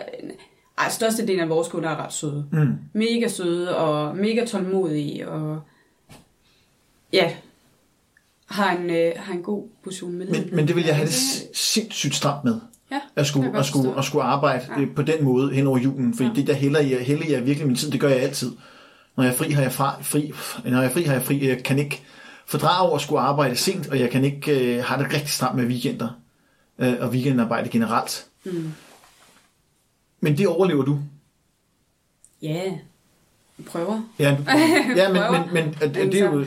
ej, 0.77 0.89
størstedelen 0.89 1.39
af 1.39 1.49
vores 1.49 1.67
kunder 1.67 1.89
er 1.89 2.05
ret 2.05 2.13
søde. 2.13 2.45
Mm. 2.51 2.77
Mega 2.93 3.27
søde 3.27 3.77
og 3.77 4.17
mega 4.17 4.45
tålmodige, 4.45 5.29
og 5.29 5.61
ja, 7.13 7.33
har 8.45 8.77
en, 8.77 8.89
øh, 8.89 9.11
har 9.15 9.33
en 9.33 9.43
god 9.43 9.67
portion 9.83 10.13
med. 10.13 10.27
Men, 10.27 10.55
men 10.55 10.67
det 10.67 10.75
vil 10.75 10.85
jeg 10.85 10.95
have 10.95 11.07
det 11.07 11.13
sindssygt 11.53 12.15
stramt 12.15 12.43
med. 12.43 12.59
Ja, 12.91 12.99
At 13.15 13.27
skulle, 13.27 13.57
at 13.59 13.65
skulle, 13.65 13.97
at 13.97 14.05
skulle 14.05 14.23
arbejde 14.23 14.65
Ja. 14.77 14.85
på 14.95 15.01
den 15.01 15.23
måde 15.23 15.53
hen 15.53 15.67
over 15.67 15.77
julen. 15.77 16.13
Fordi 16.13 16.29
Ja. 16.29 16.35
det 16.35 16.47
der 16.47 16.53
hælder 16.53 16.79
jeg, 16.79 16.99
hælder 16.99 17.25
jeg 17.29 17.45
virkelig 17.45 17.67
min 17.67 17.75
tid. 17.75 17.91
Det 17.91 17.99
gør 17.99 18.09
jeg 18.09 18.19
altid. 18.19 18.51
Når 19.17 19.23
jeg 19.23 19.33
er 19.33 19.37
fri, 19.37 19.51
har 19.51 19.61
jeg 19.61 19.71
fra, 19.71 19.95
fri. 20.01 20.31
Når 20.65 20.77
jeg 20.81 20.85
er 20.85 20.93
fri, 20.93 21.03
har 21.03 21.13
jeg 21.13 21.23
fri. 21.23 21.47
Jeg 21.47 21.63
kan 21.63 21.79
ikke 21.79 22.01
fordrage 22.45 22.87
over 22.87 22.95
at 22.95 23.01
skulle 23.01 23.21
arbejde 23.21 23.55
sent, 23.55 23.87
og 23.87 23.99
jeg 23.99 24.09
kan 24.09 24.23
ikke 24.23 24.75
øh, 24.77 24.83
have 24.83 25.03
det 25.03 25.13
rigtig 25.13 25.29
stramt 25.29 25.55
med 25.57 25.65
weekender. 25.65 26.09
Øh, 26.79 26.93
og 26.99 27.09
weekendarbejde 27.09 27.69
generelt. 27.69 28.25
Mm. 28.45 28.71
Men 30.21 30.37
det 30.37 30.47
overlever 30.47 30.83
du. 30.83 30.99
Ja, 32.41 32.61
vi 33.57 33.63
prøver. 33.63 34.01
Ja, 34.19 34.37
du, 34.39 34.43
ja 34.95 35.13
men, 35.13 35.21
men, 35.31 35.53
men, 35.53 35.75
men 35.81 35.93
det, 35.93 36.11
det 36.11 36.21
er 36.21 36.25
jo, 36.25 36.45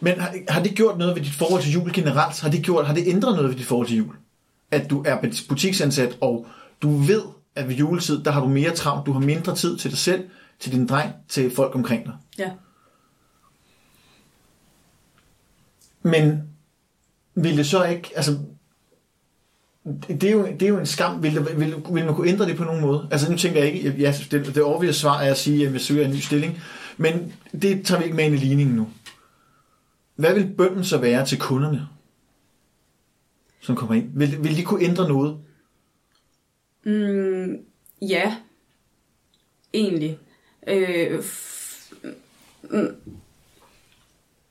men 0.00 0.20
har, 0.20 0.34
har 0.48 0.62
det 0.62 0.74
gjort 0.74 0.98
noget 0.98 1.16
ved 1.16 1.22
dit 1.22 1.32
forhold 1.32 1.62
til 1.62 1.72
jul 1.72 1.92
generelt? 1.92 2.40
Har 2.40 2.50
det, 2.50 2.62
gjort, 2.62 2.86
har 2.86 2.94
det 2.94 3.02
ændret 3.06 3.34
noget 3.36 3.50
ved 3.50 3.56
dit 3.56 3.66
forhold 3.66 3.86
til 3.88 3.96
jul? 3.96 4.14
At 4.74 4.90
du 4.90 5.02
er 5.06 5.16
butiksansat, 5.48 6.18
og 6.20 6.46
du 6.82 6.96
ved, 6.96 7.22
at 7.54 7.68
ved 7.68 7.74
juletid, 7.74 8.24
der 8.24 8.30
har 8.30 8.40
du 8.40 8.48
mere 8.48 8.70
travlt, 8.70 9.06
du 9.06 9.12
har 9.12 9.20
mindre 9.20 9.56
tid 9.56 9.76
til 9.76 9.90
dig 9.90 9.98
selv, 9.98 10.24
til 10.60 10.72
din 10.72 10.86
dreng, 10.86 11.12
til 11.28 11.54
folk 11.56 11.74
omkring 11.74 12.04
dig. 12.04 12.14
Ja. 12.38 12.50
Men 16.02 16.42
vil 17.34 17.56
det 17.56 17.66
så 17.66 17.84
ikke, 17.84 18.10
altså, 18.16 18.38
det 20.08 20.24
er 20.24 20.32
jo, 20.32 20.46
det 20.46 20.62
er 20.62 20.68
jo 20.68 20.78
en 20.78 20.86
skam. 20.86 21.22
Vil, 21.22 21.34
det, 21.34 21.58
vil, 21.60 21.74
vil 21.90 22.04
man 22.04 22.14
kunne 22.14 22.28
ændre 22.28 22.46
det 22.46 22.56
på 22.56 22.64
nogen 22.64 22.80
måde? 22.80 23.08
Altså 23.10 23.30
nu 23.30 23.36
tænker 23.36 23.64
jeg 23.64 23.72
ikke, 23.72 23.94
ja, 23.98 24.14
det, 24.30 24.46
det 24.46 24.62
overvise 24.62 25.00
svar 25.00 25.20
er 25.20 25.30
at 25.30 25.38
sige, 25.38 25.66
at 25.66 25.72
jeg 25.72 25.80
søger 25.80 26.04
en 26.04 26.10
ny 26.10 26.18
stilling, 26.18 26.58
men 26.96 27.32
det 27.62 27.86
tager 27.86 27.98
vi 27.98 28.04
ikke 28.04 28.16
med 28.16 28.24
ind 28.24 28.34
i 28.34 28.38
ligningen 28.38 28.76
nu. 28.76 28.88
Hvad 30.16 30.34
vil 30.34 30.54
bønden 30.56 30.84
så 30.84 30.98
være 30.98 31.26
til 31.26 31.38
kunderne, 31.38 31.88
som 33.64 33.76
kommer 33.76 33.94
ind? 33.94 34.10
Vil, 34.14 34.44
vil 34.44 34.56
de 34.56 34.64
kunne 34.64 34.84
ændre 34.84 35.08
noget? 35.08 35.38
Mm, 36.84 37.56
ja, 38.02 38.36
egentlig. 39.74 40.18
Øh, 40.66 41.18
f- 41.18 41.94
mm, 42.62 42.96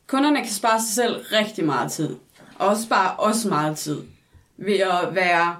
Kunderne 0.07 0.41
kan 0.41 0.49
spare 0.53 0.81
sig 0.81 0.89
selv 0.89 1.15
rigtig 1.31 1.65
meget 1.65 1.91
tid. 1.91 2.15
Og 2.59 2.67
også 2.67 2.83
spare 2.83 3.15
os 3.17 3.45
meget 3.45 3.77
tid. 3.77 4.01
Ved 4.57 4.79
at 4.79 5.15
være 5.15 5.57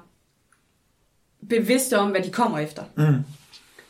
bevidste 1.49 1.99
om, 1.99 2.09
hvad 2.11 2.21
de 2.21 2.31
kommer 2.31 2.59
efter. 2.59 2.83
Mm. 2.97 3.03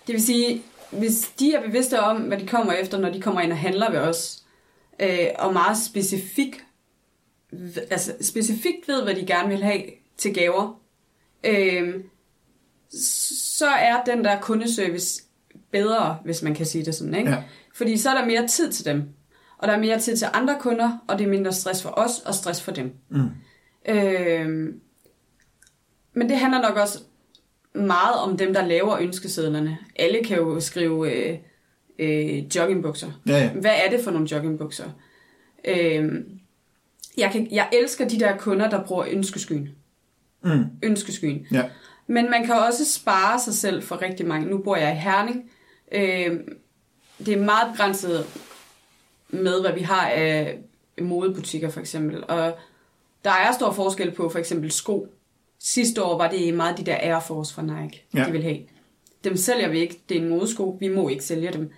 Det 0.08 0.14
vil 0.14 0.26
sige, 0.26 0.62
hvis 0.92 1.32
de 1.40 1.54
er 1.54 1.62
bevidste 1.68 2.00
om, 2.02 2.18
hvad 2.22 2.38
de 2.40 2.48
kommer 2.48 2.74
efter, 2.74 2.98
når 3.00 3.10
de 3.10 3.22
kommer 3.22 3.42
ind 3.42 3.52
og 3.52 3.58
handler 3.58 3.92
ved 3.92 4.00
os, 4.00 4.44
øh, 5.00 5.28
og 5.40 5.54
meget 5.54 5.78
specifik, 5.78 6.64
altså 7.92 8.14
specifikt 8.22 8.88
ved, 8.88 9.04
hvad 9.04 9.16
de 9.16 9.26
gerne 9.26 9.50
vil 9.50 9.64
have 9.64 9.82
til 10.18 10.34
gaver, 10.34 10.80
øh, 11.44 11.94
så 12.90 13.66
er 13.66 14.04
den 14.04 14.24
der 14.24 14.42
kundeservice 14.42 15.24
bedre, 15.72 16.18
hvis 16.24 16.42
man 16.42 16.56
kan 16.56 16.66
sige 16.66 16.86
det 16.86 16.96
sådan, 16.96 17.16
ikke? 17.16 17.32
Ja. 17.32 17.44
Fordi 17.74 17.98
så 17.98 18.10
er 18.10 18.14
der 18.14 18.26
mere 18.26 18.48
tid 18.48 18.72
til 18.72 18.86
dem, 18.86 19.04
og 19.58 19.68
der 19.68 19.74
er 19.74 19.80
mere 19.80 20.00
tid 20.00 20.18
til 20.18 20.28
andre 20.34 20.58
kunder, 20.60 20.98
og 21.08 21.18
det 21.18 21.26
er 21.26 21.30
mindre 21.30 21.54
stress 21.54 21.84
for 21.84 21.90
os, 21.90 22.20
og 22.20 22.36
stress 22.36 22.62
for 22.62 22.72
dem. 22.72 22.94
Mm. 23.10 23.30
Øh, 23.90 24.74
men 26.14 26.30
det 26.30 26.38
handler 26.38 26.62
nok 26.62 26.78
også 26.78 27.00
meget 27.76 28.16
om 28.16 28.38
dem, 28.38 28.54
der 28.54 28.68
laver 28.68 28.98
ønskesedlerne. 29.00 29.78
Alle 29.96 30.24
kan 30.24 30.38
jo 30.38 30.60
skrive 30.60 31.14
øh, 31.14 31.38
øh, 32.00 32.56
joggingbukser. 32.56 33.12
Ja, 33.28 33.38
ja. 33.38 33.50
Hvad 33.50 33.72
er 33.86 33.90
det 33.90 34.00
for 34.04 34.12
nogle 34.12 34.28
joggingbukser? 34.32 34.90
Øh, 35.66 36.12
jeg, 37.18 37.32
kan, 37.32 37.48
jeg 37.52 37.70
elsker 37.74 38.08
de 38.08 38.20
der 38.20 38.38
kunder, 38.38 38.70
der 38.70 38.84
bruger 38.84 39.06
ønskeskyen. 39.12 39.70
Mm. 40.44 40.64
Ønskeskyen. 40.84 41.48
Ja. 41.52 41.64
Men 42.08 42.32
man 42.32 42.46
kan 42.46 42.56
også 42.56 42.92
spare 42.92 43.40
sig 43.40 43.54
selv 43.54 43.84
for 43.84 44.02
rigtig 44.02 44.26
mange. 44.28 44.48
Nu 44.50 44.58
bor 44.58 44.76
jeg 44.76 44.92
i 44.96 45.00
Herning. 45.00 45.52
Øh, 45.92 46.40
det 47.26 47.34
er 47.34 47.44
meget 47.44 47.72
begrænset 47.72 48.26
med, 49.30 49.62
hvad 49.62 49.74
vi 49.74 49.82
har 49.82 50.08
af 50.10 50.60
modebutikker 51.02 51.70
for 51.70 51.80
eksempel. 51.80 52.24
Og 52.28 52.58
der 53.24 53.32
er 53.32 53.52
stor 53.52 53.72
forskel 53.72 54.12
på 54.12 54.30
for 54.30 54.40
eksempel 54.40 54.72
sko. 54.72 55.08
Sidste 55.60 56.04
år 56.04 56.18
var 56.18 56.30
det 56.30 56.54
meget 56.54 56.78
de 56.78 56.84
der 56.84 56.96
Air 57.02 57.20
Force 57.20 57.54
fra 57.54 57.62
Nike, 57.62 58.04
Ja. 58.16 58.24
de 58.26 58.32
vil 58.32 58.44
have. 58.44 58.58
Dem 59.24 59.38
sælger 59.38 59.70
vi 59.70 59.80
ikke. 59.80 60.00
Det 60.10 60.18
er 60.18 60.22
en 60.22 60.30
modesko. 60.30 60.78
Vi 60.80 60.88
må 60.88 61.10
ikke 61.10 61.24
sælge 61.24 61.52
dem. 61.54 61.72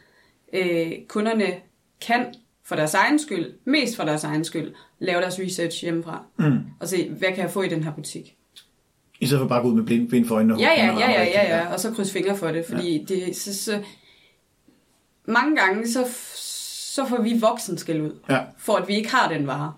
Øh, 0.54 0.92
kunderne 1.08 1.46
kan 2.02 2.26
for 2.66 2.76
deres 2.76 2.94
egen 2.94 3.20
skyld, 3.20 3.54
mest 3.66 3.96
for 3.96 4.04
deres 4.04 4.24
egen 4.24 4.44
skyld, 4.44 4.74
lave 5.00 5.22
deres 5.22 5.40
research 5.40 5.82
hjemmefra. 5.84 6.24
Mm. 6.38 6.60
Og 6.80 6.88
se, 6.88 7.10
hvad 7.10 7.30
kan 7.30 7.38
jeg 7.38 7.52
få 7.52 7.62
i 7.62 7.70
den 7.70 7.84
her 7.84 7.92
butik? 7.94 8.36
I 9.20 9.26
stedet 9.26 9.42
for 9.42 9.48
bare 9.48 9.60
at 9.60 9.64
gå 9.64 9.70
ud 9.70 9.76
med 9.76 9.84
blind, 9.84 10.10
blind 10.10 10.26
for 10.28 10.36
øjnene. 10.36 10.54
og 10.54 10.60
Ja, 10.60 10.70
ja, 10.78 11.00
ja, 11.00 11.12
ja, 11.12 11.24
ja, 11.24 11.58
ja, 11.58 11.74
og 11.74 11.80
så 11.80 11.92
kryds 11.92 12.12
fingre 12.12 12.38
for 12.38 12.48
det, 12.52 12.66
fordi 12.66 12.98
ja. 12.98 13.04
det, 13.16 13.36
så, 13.36 13.64
så, 13.64 13.84
mange 15.26 15.56
gange, 15.56 15.88
så, 15.88 16.06
så 16.96 17.06
får 17.06 17.22
vi 17.22 17.38
voksen 17.40 17.78
skæld 17.78 18.02
ud, 18.02 18.12
Ja. 18.30 18.40
for 18.58 18.76
at 18.76 18.88
vi 18.88 18.96
ikke 18.96 19.12
har 19.12 19.30
den 19.34 19.48
vare. 19.48 19.74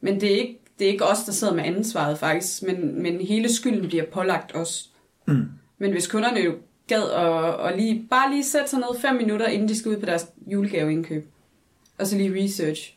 Men 0.00 0.20
det 0.20 0.32
er 0.32 0.36
ikke, 0.36 0.58
det 0.78 0.86
er 0.86 0.90
ikke 0.92 1.04
os, 1.04 1.24
der 1.24 1.32
sidder 1.32 1.54
med 1.54 1.64
ansvaret 1.64 2.18
faktisk, 2.18 2.62
men, 2.62 3.02
men 3.02 3.20
hele 3.20 3.52
skylden 3.52 3.88
bliver 3.88 4.04
pålagt 4.04 4.56
os. 4.56 4.90
Mm. 5.26 5.48
Men 5.78 5.92
hvis 5.92 6.06
kunderne 6.06 6.40
jo 6.40 6.54
gad 6.86 7.02
og, 7.02 7.56
og 7.56 7.76
lige, 7.76 8.06
bare 8.10 8.30
lige 8.30 8.44
sætte 8.44 8.70
sig 8.70 8.78
ned 8.78 9.00
fem 9.00 9.14
minutter, 9.14 9.46
inden 9.46 9.68
de 9.68 9.76
skal 9.78 9.90
ud 9.90 9.96
på 9.96 10.06
deres 10.06 10.26
julegaveindkøb, 10.46 11.28
og 11.98 12.06
så 12.06 12.16
lige 12.16 12.44
research. 12.44 12.94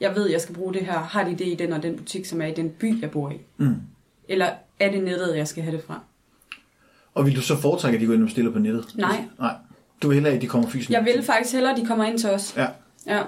Jeg 0.00 0.14
ved, 0.14 0.30
jeg 0.30 0.40
skal 0.40 0.54
bruge 0.54 0.74
det 0.74 0.82
her. 0.82 0.98
Har 0.98 1.24
de 1.24 1.30
det 1.30 1.46
i 1.46 1.54
den 1.54 1.72
og 1.72 1.82
den 1.82 1.96
butik, 1.96 2.24
som 2.24 2.40
er 2.42 2.46
i 2.46 2.54
den 2.54 2.70
by, 2.70 3.00
jeg 3.00 3.10
bor 3.10 3.30
i? 3.30 3.34
Mm. 3.56 3.74
Eller 4.28 4.50
er 4.80 4.90
det 4.90 5.04
nettet, 5.04 5.36
jeg 5.36 5.48
skal 5.48 5.62
have 5.62 5.76
det 5.76 5.84
fra? 5.86 6.00
Og 7.14 7.26
vil 7.26 7.36
du 7.36 7.40
så 7.40 7.56
foretrække, 7.56 7.96
at 7.96 8.00
de 8.00 8.06
går 8.06 8.14
ind 8.14 8.22
og 8.22 8.26
bestiller 8.26 8.52
på 8.52 8.58
nettet? 8.58 8.86
Nej. 8.94 9.24
Nej. 9.38 9.54
Du 10.02 10.08
vil 10.08 10.14
hellere, 10.14 10.34
at 10.34 10.42
de 10.42 10.46
kommer 10.46 10.68
fysisk? 10.68 10.90
Jeg 10.90 11.04
vil 11.04 11.22
faktisk 11.22 11.54
hellere, 11.54 11.72
at 11.72 11.80
de 11.80 11.86
kommer 11.86 12.04
ind 12.04 12.18
til 12.18 12.30
os. 12.30 12.56
Ja. 12.56 12.66
Ja. 13.06 13.20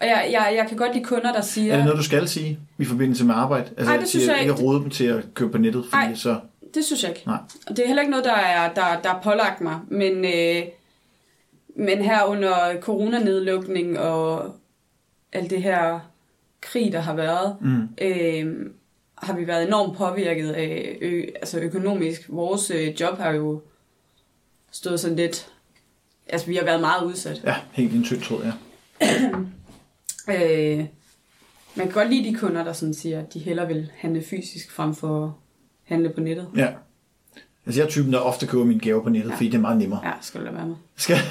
Og 0.00 0.06
jeg, 0.06 0.28
jeg, 0.32 0.54
jeg 0.56 0.66
kan 0.68 0.76
godt 0.76 0.94
lide 0.94 1.04
kunder, 1.04 1.32
der 1.32 1.40
siger... 1.40 1.72
Er 1.72 1.76
det 1.76 1.84
noget, 1.84 1.98
du 1.98 2.04
skal 2.04 2.28
sige 2.28 2.58
i 2.78 2.84
forbindelse 2.84 3.24
med 3.24 3.34
arbejde? 3.34 3.70
Altså, 3.76 3.92
Ej, 3.92 3.96
det 3.96 4.08
synes 4.08 4.26
jeg 4.26 4.40
ikke 4.40 4.50
ikke. 4.50 4.62
at 4.62 4.62
råde 4.66 4.80
dem 4.80 4.90
til 4.90 5.04
at 5.04 5.34
købe 5.34 5.52
på 5.52 5.58
nettet, 5.58 5.84
fordi 5.90 6.04
Ej. 6.06 6.14
så... 6.14 6.40
Det 6.74 6.84
synes 6.84 7.02
jeg 7.02 7.10
ikke. 7.10 7.22
Nej. 7.26 7.38
Og 7.66 7.76
det 7.76 7.82
er 7.82 7.86
heller 7.86 8.02
ikke 8.02 8.10
noget, 8.10 8.24
der 8.24 8.32
er, 8.32 8.72
der, 8.74 9.00
der 9.02 9.14
er 9.14 9.20
pålagt 9.22 9.60
mig. 9.60 9.78
Men, 9.88 10.24
øh, 10.24 10.62
men 11.76 12.02
her 12.02 12.24
under 12.24 12.80
coronanedlukning 12.80 13.98
og 13.98 14.54
alt 15.32 15.50
det 15.50 15.62
her 15.62 16.00
krig, 16.60 16.92
der 16.92 17.00
har 17.00 17.14
været, 17.14 17.56
Mm. 17.60 17.88
øh, 18.00 18.70
har 19.14 19.36
vi 19.36 19.46
været 19.46 19.66
enormt 19.66 19.96
påvirket 19.96 20.50
af 20.52 20.98
ø, 21.00 21.22
altså 21.36 21.58
økonomisk. 21.60 22.22
Vores 22.28 22.70
øh, 22.70 23.00
job 23.00 23.18
har 23.18 23.30
jo 23.30 23.62
stået 24.70 25.00
sådan 25.00 25.16
lidt... 25.16 25.50
Altså, 26.28 26.46
vi 26.46 26.56
har 26.56 26.64
været 26.64 26.80
meget 26.80 27.04
udsat. 27.04 27.40
Ja, 27.44 27.54
helt 27.72 27.92
i 27.92 27.96
en 27.96 28.04
tynd 28.04 28.20
tråd, 28.22 28.44
ja. 28.44 28.52
Øh, 30.28 30.78
man 31.74 31.86
kan 31.86 31.90
godt 31.90 32.10
lide 32.10 32.30
de 32.30 32.34
kunder, 32.36 32.64
der 32.64 32.72
sådan 32.72 32.94
siger, 32.94 33.20
at 33.20 33.34
de 33.34 33.38
hellere 33.38 33.66
vil 33.68 33.90
handle 33.96 34.22
fysisk 34.22 34.70
frem 34.72 34.94
for 34.94 35.24
at 35.24 35.30
handle 35.84 36.08
på 36.10 36.20
nettet. 36.20 36.48
Ja. 36.56 36.68
Altså, 37.66 37.80
jeg 37.80 37.86
er 37.86 37.90
typen, 37.90 38.12
der 38.12 38.18
ofte 38.18 38.46
køber 38.46 38.64
mine 38.64 38.80
gaver 38.80 39.02
på 39.02 39.08
nettet, 39.08 39.30
Ja. 39.30 39.34
fordi 39.34 39.46
det 39.48 39.54
er 39.54 39.60
meget 39.60 39.78
nemmere. 39.78 40.00
Ja, 40.04 40.10
skal 40.20 40.40
du 40.40 40.44
lade 40.44 40.56
være 40.56 40.66
med. 40.66 40.74
Skal... 40.96 41.16
Det, 41.20 41.30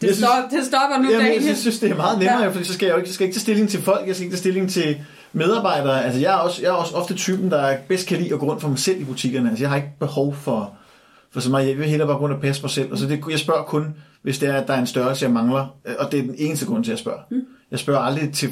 synes- 0.00 0.16
stop, 0.18 0.50
det 0.50 0.64
stopper 0.66 0.98
nu, 1.02 1.10
Jamen, 1.10 1.46
jeg 1.48 1.56
synes, 1.56 1.78
det 1.78 1.90
er 1.90 1.96
meget 1.96 2.18
nemmere, 2.18 2.42
ja. 2.42 2.48
Fordi 2.48 2.64
så 2.64 2.72
skal 2.72 2.86
jeg 2.86 2.92
jo 2.92 2.96
ikke, 2.98 3.08
jeg 3.08 3.14
skal 3.14 3.24
ikke 3.24 3.34
tage 3.34 3.40
stilling 3.40 3.68
til 3.68 3.82
folk, 3.82 4.06
jeg 4.06 4.14
skal 4.14 4.24
ikke 4.24 4.34
tage 4.34 4.40
stilling 4.40 4.70
til 4.70 4.96
medarbejdere. 5.32 6.04
Altså, 6.04 6.20
jeg 6.20 6.32
er 6.34 6.36
også, 6.38 6.62
jeg 6.62 6.68
er 6.68 6.72
også 6.72 6.94
ofte 6.94 7.14
typen, 7.14 7.50
der 7.50 7.76
bedst 7.88 8.06
kan 8.06 8.18
lide 8.18 8.34
at 8.34 8.40
gå 8.40 8.46
rundt 8.50 8.60
for 8.62 8.68
mig 8.68 8.78
selv 8.78 9.00
i 9.00 9.04
butikkerne. 9.04 9.48
Altså, 9.48 9.62
jeg 9.64 9.70
har 9.70 9.76
ikke 9.76 9.92
behov 10.00 10.34
for, 10.34 10.72
for 11.32 11.40
så 11.40 11.50
meget. 11.50 11.68
Jeg 11.68 11.78
vil 11.78 11.86
hellere 11.88 12.08
bare 12.08 12.16
gå 12.16 12.22
rundt 12.24 12.34
og 12.34 12.40
passe 12.40 12.62
mig 12.62 12.70
selv. 12.70 12.90
Altså, 12.90 13.06
det, 13.06 13.20
jeg 13.30 13.38
spørger 13.38 13.62
kun, 13.62 13.94
hvis 14.22 14.38
det 14.38 14.48
er, 14.48 14.54
at 14.54 14.68
der 14.68 14.74
er 14.74 14.78
en 14.80 14.86
størrelse, 14.86 15.24
jeg 15.24 15.32
mangler. 15.32 15.74
øh, 15.86 15.94
Og 15.98 16.12
det 16.12 16.18
er 16.18 16.22
den 16.22 16.34
eneste 16.38 16.66
grund 16.66 16.84
til, 16.84 16.90
at 16.90 16.94
jeg 16.94 16.98
spørger. 16.98 17.18
Mm. 17.30 17.40
Jeg 17.70 17.78
spørger 17.78 18.00
aldrig 18.00 18.32
til 18.32 18.50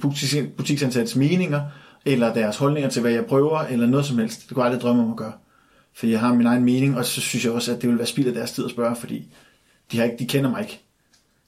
butik- 0.00 0.56
butiksansattes 0.56 1.16
meninger, 1.16 1.60
eller 2.06 2.34
deres 2.34 2.56
holdninger 2.56 2.90
til, 2.90 3.02
hvad 3.02 3.12
jeg 3.12 3.24
prøver, 3.26 3.60
eller 3.60 3.86
noget 3.86 4.06
som 4.06 4.18
helst. 4.18 4.40
Det 4.48 4.54
kunne 4.54 4.64
jeg 4.64 4.72
aldrig 4.72 4.82
drømme 4.82 5.02
om 5.02 5.10
at 5.10 5.16
gøre. 5.16 5.32
For 5.98 6.06
jeg 6.06 6.20
har 6.20 6.34
min 6.34 6.46
egen 6.46 6.64
mening, 6.64 6.98
og 6.98 7.04
så 7.04 7.20
synes 7.20 7.44
jeg 7.44 7.52
også, 7.52 7.72
at 7.72 7.82
det 7.82 7.90
vil 7.90 7.98
være 7.98 8.06
spild 8.06 8.26
af 8.28 8.34
deres 8.34 8.52
tid 8.52 8.64
at 8.64 8.70
spørge, 8.70 8.96
fordi 8.96 9.26
de, 9.92 9.98
har 9.98 10.04
ikke, 10.04 10.16
de 10.18 10.26
kender 10.26 10.50
mig 10.50 10.60
ikke. 10.60 10.80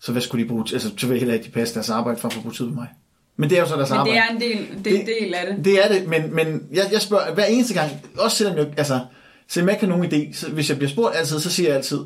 Så 0.01 0.13
hvad 0.13 0.23
skulle 0.23 0.45
de 0.45 0.49
bruge? 0.49 0.65
Altså, 0.73 0.91
så 0.97 1.07
vil 1.07 1.15
jeg 1.15 1.21
heller 1.21 1.35
ikke, 1.35 1.47
de 1.47 1.51
passe 1.51 1.75
deres 1.75 1.91
arbejde 1.91 2.21
for 2.21 2.29
at 2.29 2.35
få 2.35 2.41
brugt 2.41 2.57
tid 2.57 2.65
med 2.65 2.75
mig. 2.75 2.89
Men 3.37 3.51
det 3.51 3.59
er 3.59 3.63
jo 3.63 3.69
så 3.69 3.77
deres 3.77 3.91
Men 3.91 3.99
arbejde. 3.99 4.19
det 4.19 4.23
er 4.23 4.35
en 4.35 4.41
del, 4.41 4.85
det 4.85 4.95
er 4.95 5.01
en 5.01 5.07
del 5.07 5.35
af 5.35 5.47
det. 5.47 5.65
Det 5.65 5.85
er 5.85 5.89
det, 5.89 6.09
men, 6.09 6.35
men 6.35 6.69
jeg, 6.73 6.89
jeg 6.93 7.03
spørger 7.03 7.35
hver 7.35 7.45
eneste 7.45 7.75
gang, 7.75 7.91
også 8.19 8.37
selvom 8.37 8.57
jeg, 8.57 8.75
altså, 8.77 9.01
selvom 9.49 9.69
jeg 9.69 9.77
ikke 9.77 9.87
har 9.87 9.97
nogen 9.97 10.13
idé, 10.13 10.35
så 10.37 10.51
hvis 10.51 10.69
jeg 10.69 10.77
bliver 10.79 10.91
spurgt 10.91 11.17
altid, 11.17 11.41
så 11.41 11.51
siger 11.51 11.69
jeg 11.69 11.77
altid, 11.77 12.01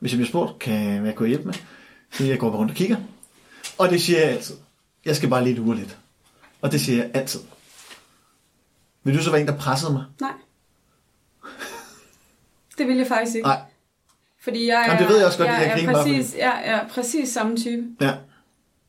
hvis 0.00 0.12
jeg 0.12 0.18
bliver 0.18 0.28
spurgt, 0.28 0.58
kan 0.58 1.06
jeg 1.06 1.14
gå 1.14 1.24
hjælpe 1.24 1.44
med? 1.44 1.54
Så 2.12 2.24
jeg, 2.24 2.38
går 2.38 2.50
bare 2.50 2.58
rundt 2.58 2.70
og 2.70 2.76
kigger. 2.76 2.96
Og 3.78 3.90
det 3.90 4.02
siger 4.02 4.20
jeg 4.20 4.30
altid. 4.30 4.54
Jeg 5.04 5.16
skal 5.16 5.28
bare 5.28 5.44
lidt 5.44 5.58
ure 5.58 5.76
lidt. 5.76 5.96
Og 6.62 6.72
det 6.72 6.80
siger 6.80 7.02
jeg 7.02 7.10
altid. 7.14 7.40
Vil 9.04 9.18
du 9.18 9.22
så 9.22 9.30
være 9.30 9.40
en, 9.40 9.46
der 9.46 9.56
pressede 9.56 9.92
mig? 9.92 10.04
Nej. 10.20 10.30
Det 12.78 12.88
vil 12.88 12.96
jeg 12.96 13.06
faktisk 13.06 13.36
ikke. 13.36 13.46
Nej. 13.48 13.60
Fordi 14.40 14.66
jeg 14.68 14.74
er, 14.74 14.84
Jamen, 14.84 14.98
det 14.98 15.08
ved 15.08 15.16
jeg 15.16 15.26
også 15.26 15.38
godt, 15.38 15.48
jeg, 15.48 15.72
jeg 15.76 15.84
er 15.84 15.92
bare, 15.92 16.02
præcis, 16.04 16.36
jeg 16.38 16.62
er 16.64 16.88
præcis 16.88 17.28
samme 17.28 17.56
type. 17.56 17.82
Ja. 18.00 18.12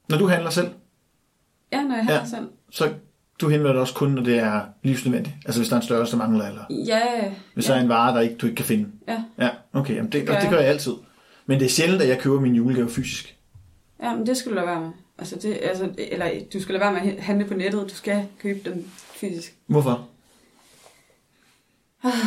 Når 0.10 0.18
du 0.18 0.28
handler 0.28 0.50
selv, 0.50 0.68
Ja, 1.72 1.82
når 1.84 1.96
jeg 1.96 2.06
Ja. 2.10 2.18
har 2.18 2.26
selv. 2.26 2.48
så 2.72 2.94
du 3.42 3.50
henvender 3.50 3.72
dig 3.72 3.82
også 3.82 3.94
kun, 3.94 4.12
når 4.12 4.22
det 4.24 4.40
er 4.40 4.62
livsnødvendigt. 4.84 5.36
Altså 5.46 5.60
hvis 5.60 5.70
der 5.70 5.76
er 5.76 5.80
en 5.80 5.86
størrelse, 5.86 6.12
der 6.12 6.18
mangler, 6.18 6.48
eller 6.48 6.62
Ja, 6.70 7.02
hvis 7.54 7.68
ja. 7.70 7.74
der 7.74 7.80
er 7.80 7.84
en 7.84 7.90
vare, 7.90 8.16
der 8.16 8.22
ikke, 8.22 8.36
du 8.36 8.46
ikke 8.46 8.56
kan 8.56 8.66
finde. 8.66 8.90
ja. 9.08 9.24
Ja, 9.40 9.50
okay. 9.74 9.96
Jamen, 9.96 10.12
det, 10.12 10.28
gør 10.28 10.34
og 10.34 10.38
det 10.42 10.44
jeg. 10.44 10.52
gør 10.54 10.60
jeg 10.60 10.70
altid. 10.70 10.94
Men 11.46 11.60
det 11.60 11.66
er 11.66 11.70
sjældent, 11.70 12.02
at 12.02 12.08
jeg 12.10 12.20
køber 12.20 12.40
min 12.40 12.56
julegave 12.56 12.90
fysisk. 12.90 13.38
Ja, 14.04 14.16
men 14.16 14.26
det 14.28 14.38
skal 14.38 14.52
du 14.52 14.56
lade 14.56 14.68
være 14.68 14.82
med. 14.82 14.90
Altså, 15.20 15.36
det, 15.36 15.58
altså, 15.62 15.90
eller 15.98 16.26
du 16.54 16.62
skal 16.62 16.74
lade 16.74 16.82
være 16.84 16.94
med 17.04 17.14
at 17.18 17.24
handle 17.24 17.46
på 17.48 17.54
nettet. 17.54 17.82
Du 17.90 17.96
skal 17.96 18.26
købe 18.42 18.70
dem 18.70 18.88
fysisk. 19.16 19.56
Hvorfor? 19.68 20.08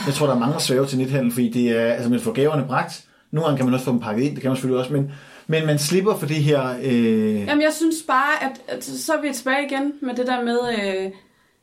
Jeg 0.07 0.15
tror, 0.15 0.27
der 0.27 0.35
er 0.35 0.39
mange, 0.39 0.53
der 0.53 0.59
svæver 0.59 0.87
til 0.87 0.99
nethandel, 0.99 1.33
fordi 1.33 1.49
det 1.51 1.71
er, 1.71 1.93
altså 1.93 2.11
man 2.11 2.21
får 2.21 2.33
gaverne 2.33 2.65
bragt. 2.67 3.05
Nogle 3.31 3.47
gange 3.47 3.57
kan 3.57 3.67
man 3.67 3.75
også 3.75 3.85
få 3.85 3.93
dem 3.93 4.01
pakket 4.01 4.23
ind, 4.25 4.35
det 4.35 4.41
kan 4.43 4.49
man 4.51 4.57
selvfølgelig 4.57 4.81
også, 4.81 4.93
men, 4.93 5.13
men 5.47 5.67
man 5.67 5.79
slipper 5.79 6.17
for 6.17 6.27
det 6.27 6.37
her... 6.37 6.77
Øh, 6.83 7.35
Jamen, 7.41 7.63
jeg 7.63 7.73
synes 7.73 7.97
bare, 8.09 8.43
at, 8.51 8.61
at 8.69 8.85
så 8.85 9.13
er 9.13 9.21
vi 9.23 9.33
tilbage 9.35 9.67
igen 9.67 9.93
med 10.03 10.15
det 10.15 10.27
der 10.27 10.45
med, 10.45 10.59
øh, 10.79 11.11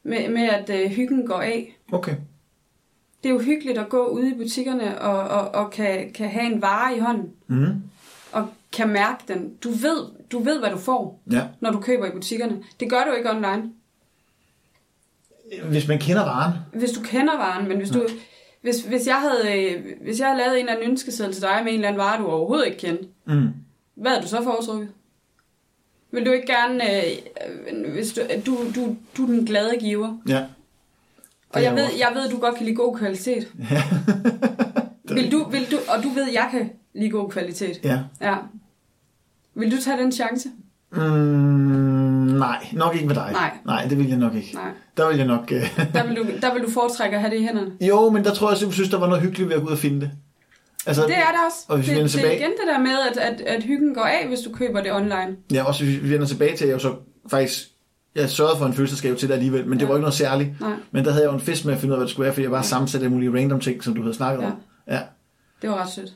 med, 0.04 0.30
med 0.30 0.49
at 0.49 0.69
øh, 0.82 0.91
hyggen 0.91 1.28
går 1.28 1.41
af. 1.41 1.78
Okay. 1.91 2.15
Det 3.23 3.30
er 3.30 3.34
jo 3.34 3.39
hyggeligt 3.41 3.78
at 3.78 3.89
gå 3.89 4.06
ude 4.08 4.30
i 4.30 4.34
butikkerne 4.34 5.01
og, 5.01 5.19
og, 5.41 5.56
og 5.63 5.71
kan, 5.71 6.12
kan 6.13 6.30
have 6.30 6.45
en 6.54 6.62
vare 6.62 6.95
i 6.97 6.99
hånden. 6.99 7.30
Mm. 7.47 7.65
Og 8.32 8.47
kan 8.73 8.89
mærke 8.89 9.23
den. 9.28 9.54
Du 9.63 9.69
ved, 9.69 10.06
du 10.32 10.39
ved, 10.39 10.60
hvad 10.60 10.69
du 10.69 10.78
får, 10.78 11.21
Ja. 11.32 11.41
når 11.62 11.71
du 11.71 11.80
køber 11.80 12.06
i 12.06 12.12
butikkerne. 12.12 12.58
Det 12.80 12.89
gør 12.89 13.04
du 13.04 13.12
ikke 13.17 13.30
online. 13.32 13.63
Hvis 15.70 15.88
man 15.88 16.00
kender 16.00 16.22
varen, 16.22 16.54
Hvis 16.74 16.92
du 16.92 17.02
kender 17.02 17.38
varen, 17.38 17.68
men 17.68 17.78
hvis 17.78 17.90
du... 17.90 18.08
Hvis, 18.62 18.82
hvis, 18.82 19.08
jeg 19.08 19.16
havde, 19.16 19.74
øh, 19.74 19.86
hvis 20.02 20.20
jeg 20.20 20.28
havde 20.28 20.38
lavet 20.38 20.54
en 20.54 20.60
eller 20.60 20.74
anden 20.74 20.90
ønskeseddel 20.90 21.34
til 21.34 21.42
dig 21.42 21.62
med 21.64 21.72
en 21.72 21.76
eller 21.76 21.88
anden 21.88 22.00
vare, 22.00 22.22
du 22.22 22.28
overhovedet 22.28 22.66
ikke 22.66 22.78
kendte, 22.78 23.08
mm. 23.26 23.48
hvad 23.96 24.12
havde 24.12 24.24
du 24.24 24.28
så 24.28 24.44
foretrukket? 24.44 24.90
Vil 26.12 26.26
du 26.26 26.32
ikke 26.32 26.48
gerne... 26.48 26.96
Øh, 26.96 27.12
øh, 27.72 27.92
hvis 27.94 28.14
du, 28.14 28.22
du, 28.46 28.58
du, 28.76 28.96
du 29.18 29.24
er 29.24 29.28
den 29.28 29.46
glade 29.46 29.78
giver. 29.80 30.18
ja. 30.28 30.46
Og 31.50 31.64
jeg 31.64 31.76
ved, 31.76 31.88
jeg 31.98 32.12
ved, 32.16 32.30
du 32.30 32.40
godt 32.40 32.56
kan 32.56 32.66
lide 32.66 32.76
god 32.76 32.98
kvalitet. 32.98 33.48
vil 35.16 35.32
du, 35.32 35.50
vil 35.50 35.72
du, 35.72 35.78
og 35.88 36.04
du 36.04 36.10
ved, 36.10 36.32
jeg 36.32 36.48
kan 36.52 36.70
lide 36.94 37.10
god 37.10 37.30
kvalitet. 37.30 37.80
Ja. 37.84 38.00
Ja. 38.22 38.36
Vil 39.54 39.72
du 39.72 39.82
tage 39.82 39.98
den 39.98 40.12
chance? 40.12 40.50
Mm, 40.91 41.00
nej, 42.39 42.67
nok 42.74 42.95
ikke 42.95 43.08
med 43.08 43.15
dig. 43.15 43.30
Nej. 43.32 43.52
Nej, 43.65 43.86
det 43.89 43.98
vil 43.98 44.08
jeg 44.08 44.17
nok 44.17 44.36
ikke. 44.36 44.52
Nej. 44.54 44.63
Der 44.98 45.08
vil 45.08 45.17
jeg 45.17 45.28
nok... 45.28 45.52
Øh... 45.52 45.78
Der 45.93 46.08
vil, 46.08 46.15
du, 46.17 46.26
der 46.41 46.54
vil 46.54 46.63
du 46.63 46.71
foretrække 46.71 47.15
at 47.15 47.21
have 47.21 47.34
det 47.34 47.39
i 47.39 47.43
hænderne. 47.43 47.71
jo, 47.82 48.10
men 48.10 48.24
der 48.24 48.34
tror 48.34 48.52
jeg, 48.52 48.62
jeg 48.63 48.74
synes, 48.74 48.89
der 48.89 49.00
var 49.00 49.08
noget 49.08 49.21
hyggeligt 49.24 49.50
ved 49.50 49.56
at 49.56 49.62
gå 49.62 49.67
ud 49.67 49.71
og 49.71 49.78
finde 49.78 50.02
det. 50.02 50.12
Altså, 50.88 51.02
Det 51.04 51.12
er 51.17 51.32
der 51.32 51.45
også. 51.48 51.58
Og 51.67 51.78
hvis 51.78 51.88
vi 51.88 51.89
det, 51.93 51.98
vender 51.98 52.08
det 52.12 52.15
er 52.15 52.19
tilbage- 52.21 52.39
igen 52.39 52.50
det 52.52 52.67
der 52.74 52.80
med, 52.80 52.91
at, 53.12 53.17
at, 53.17 53.41
at 53.41 53.63
hyggen 53.63 53.93
går 53.95 54.02
af, 54.04 54.28
hvis 54.28 54.39
du 54.39 54.52
køber 54.54 54.82
det 54.82 54.91
online. 54.93 55.36
Ja, 55.54 55.63
også 55.63 55.84
hvis 55.84 56.04
vi 56.04 56.10
vender 56.10 56.28
tilbage 56.28 56.58
til, 56.58 56.63
at 56.65 56.69
jeg 56.69 56.74
jo 56.76 56.80
så 56.80 56.93
faktisk... 57.32 57.60
Jeg 58.15 58.30
sørgede 58.30 58.58
for 58.58 58.65
en 58.65 58.74
fødselsdagsgave 58.74 59.15
til 59.15 59.28
dig 59.28 59.36
alligevel, 59.36 59.67
men 59.67 59.74
det 59.80 59.82
Ja. 59.82 59.88
var 59.88 59.95
ikke 59.95 60.02
noget 60.02 60.13
særligt. 60.13 60.62
Nej, 60.62 60.71
Men 60.91 61.06
der 61.06 61.12
havde 61.12 61.24
jeg 61.24 61.30
jo 61.32 61.36
en 61.36 61.41
fest 61.41 61.65
med 61.65 61.74
at 61.74 61.80
finde 61.80 61.91
ud 61.91 61.93
af, 61.95 62.00
hvad 62.00 62.06
det 62.06 62.12
skulle 62.12 62.24
være, 62.26 62.34
fordi 62.34 62.43
jeg 62.43 62.52
bare 62.52 62.63
sammensatte 62.63 63.06
alle 63.06 63.13
mulige 63.13 63.34
random 63.41 63.60
ting, 63.60 63.84
som 63.84 63.93
du 63.95 64.02
havde 64.02 64.13
snakket 64.13 64.41
Ja. 64.41 64.48
om. 64.48 64.54
Ja. 64.88 65.00
Det 65.62 65.70
var 65.70 65.84
ret 65.84 65.89
sødt. 65.89 66.13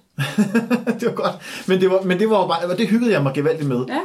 det 1.00 1.06
var 1.08 1.14
godt. 1.14 1.36
Men 1.68 1.82
det 1.82 1.90
var, 1.90 2.02
men 2.02 2.20
det 2.20 2.30
var 2.30 2.48
bare, 2.48 2.78
det 2.78 2.88
hyggede 2.88 3.12
jeg 3.12 3.24
mig 3.24 3.34
gevaldigt 3.34 3.70
med. 3.70 3.86
Ja, 3.88 4.00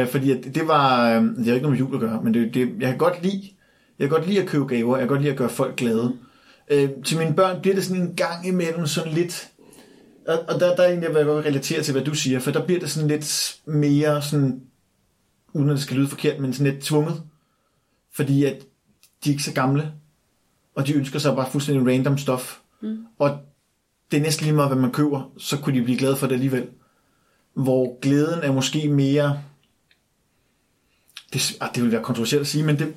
Øh, 0.00 0.08
fordi 0.08 0.30
at 0.30 0.54
det 0.54 0.68
var, 0.68 1.10
øh, 1.10 1.22
det 1.22 1.46
har 1.46 1.54
ikke 1.54 1.68
noget 1.68 1.70
med 1.70 1.78
jul 1.78 1.94
at 1.94 2.00
gøre, 2.00 2.20
men 2.22 2.34
det, 2.34 2.54
det, 2.54 2.72
jeg 2.80 2.88
kan 2.88 2.98
godt 2.98 3.22
lide, 3.22 3.50
jeg 3.98 4.08
kan 4.08 4.18
godt 4.18 4.28
lide 4.28 4.42
at 4.42 4.48
købe 4.48 4.66
gaver, 4.66 4.96
jeg 4.96 5.02
kan 5.02 5.08
godt 5.08 5.20
lide 5.20 5.32
at 5.32 5.38
gøre 5.38 5.48
folk 5.48 5.76
glade. 5.76 6.16
Øh, 6.70 6.90
til 7.04 7.18
mine 7.18 7.34
børn 7.34 7.60
bliver 7.60 7.74
det 7.74 7.84
sådan 7.84 8.02
en 8.02 8.16
gang 8.16 8.46
imellem 8.46 8.86
sådan 8.86 9.12
lidt, 9.12 9.48
og, 10.28 10.38
og 10.48 10.60
der, 10.60 10.76
der 10.76 10.82
er 10.82 10.88
egentlig, 10.88 11.10
hvad 11.10 11.20
jeg 11.20 11.26
godt 11.26 11.46
relatere 11.46 11.82
til, 11.82 11.92
hvad 11.92 12.04
du 12.04 12.14
siger, 12.14 12.38
for 12.38 12.50
der 12.50 12.64
bliver 12.64 12.80
det 12.80 12.90
sådan 12.90 13.08
lidt 13.08 13.56
mere 13.66 14.22
sådan, 14.22 14.60
uden 15.52 15.68
at 15.68 15.74
det 15.74 15.82
skal 15.82 15.96
lyde 15.96 16.08
forkert, 16.08 16.40
men 16.40 16.52
sådan 16.52 16.72
lidt 16.72 16.84
tvunget. 16.84 17.22
Fordi 18.12 18.44
at 18.44 18.62
de 19.24 19.30
er 19.30 19.32
ikke 19.32 19.42
så 19.42 19.52
gamle, 19.52 19.92
og 20.74 20.86
de 20.86 20.94
ønsker 20.94 21.18
sig 21.18 21.36
bare 21.36 21.50
fuldstændig 21.50 21.94
random 21.94 22.18
stof. 22.18 22.58
Mm. 22.82 22.98
Og 23.18 23.38
det 24.10 24.16
er 24.16 24.22
næsten 24.22 24.44
lige 24.44 24.54
meget, 24.54 24.70
hvad 24.70 24.82
man 24.82 24.90
køber, 24.92 25.32
så 25.38 25.56
kunne 25.56 25.78
de 25.78 25.84
blive 25.84 25.98
glade 25.98 26.16
for 26.16 26.26
det 26.26 26.34
alligevel. 26.34 26.66
Hvor 27.54 28.00
glæden 28.00 28.42
er 28.42 28.52
måske 28.52 28.88
mere... 28.88 29.40
Det, 31.32 31.56
ah, 31.60 31.68
det 31.74 31.82
vil 31.82 31.92
være 31.92 32.02
kontroversielt 32.02 32.40
at 32.40 32.46
sige, 32.46 32.64
men 32.64 32.78
det, 32.78 32.94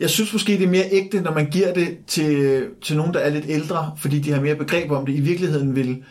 jeg 0.00 0.10
synes 0.10 0.32
måske, 0.32 0.52
det 0.52 0.62
er 0.62 0.68
mere 0.68 0.92
ægte, 0.92 1.20
når 1.20 1.34
man 1.34 1.50
giver 1.50 1.74
det 1.74 1.98
til, 2.06 2.64
til 2.82 2.96
nogen, 2.96 3.14
der 3.14 3.20
er 3.20 3.30
lidt 3.30 3.44
ældre, 3.48 3.94
fordi 3.98 4.18
de 4.18 4.32
har 4.32 4.40
mere 4.40 4.56
begreb 4.56 4.90
om 4.90 5.06
det. 5.06 5.12
I 5.12 5.20
virkeligheden 5.20 5.76
vil, 5.76 6.04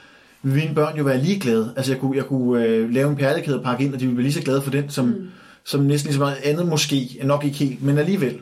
vil 0.43 0.53
mine 0.53 0.75
børn 0.75 0.97
jo 0.97 1.03
være 1.03 1.23
ligeglade. 1.23 1.73
Altså, 1.77 1.91
jeg 1.91 2.01
kunne, 2.01 2.17
jeg 2.17 2.25
kunne 2.25 2.65
øh, 2.65 2.89
lave 2.89 3.09
en 3.09 3.15
perlekæde 3.15 3.57
og 3.57 3.63
pakke 3.63 3.85
ind, 3.85 3.93
og 3.93 3.99
de 3.99 4.05
ville 4.05 4.17
være 4.17 4.23
lige 4.23 4.33
så 4.33 4.41
glade 4.41 4.61
for 4.61 4.71
den, 4.71 4.89
som, 4.89 5.05
mm. 5.05 5.27
som 5.65 5.81
næsten 5.81 6.07
lige 6.07 6.15
så 6.15 6.19
meget 6.19 6.37
andet 6.43 6.67
måske. 6.67 7.19
Nok 7.23 7.45
ikke 7.45 7.57
helt, 7.57 7.83
men 7.83 7.97
alligevel. 7.97 8.41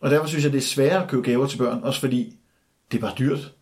Og 0.00 0.10
derfor 0.10 0.26
synes 0.26 0.44
jeg, 0.44 0.52
det 0.52 0.58
er 0.58 0.62
sværere 0.62 1.02
at 1.02 1.10
købe 1.10 1.22
gaver 1.22 1.46
til 1.46 1.58
børn, 1.58 1.80
også 1.82 2.00
fordi 2.00 2.36
det 2.92 2.96
er 2.96 3.00
bare 3.00 3.14
dyrt. 3.18 3.52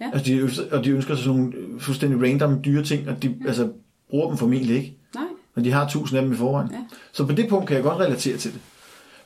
Ja. 0.00 0.10
Altså, 0.12 0.32
de, 0.32 0.68
og 0.72 0.84
de 0.84 0.90
ønsker 0.90 1.14
sig 1.14 1.24
sådan 1.24 1.40
nogle 1.40 1.80
fuldstændig 1.80 2.22
random 2.22 2.62
dyre 2.64 2.84
ting, 2.84 3.08
og 3.08 3.22
de 3.22 3.36
ja. 3.40 3.46
altså, 3.46 3.72
bruger 4.10 4.28
dem 4.28 4.38
formentlig 4.38 4.76
ikke. 4.76 4.96
nej. 5.14 5.24
Og 5.54 5.64
de 5.64 5.72
har 5.72 5.88
tusind 5.88 6.18
af 6.18 6.24
dem 6.24 6.32
i 6.32 6.36
forvejen. 6.36 6.70
Ja. 6.70 6.84
Så 7.12 7.26
på 7.26 7.32
det 7.32 7.48
punkt 7.48 7.66
kan 7.66 7.74
jeg 7.76 7.82
godt 7.84 7.98
relatere 7.98 8.36
til 8.36 8.52
det. 8.52 8.60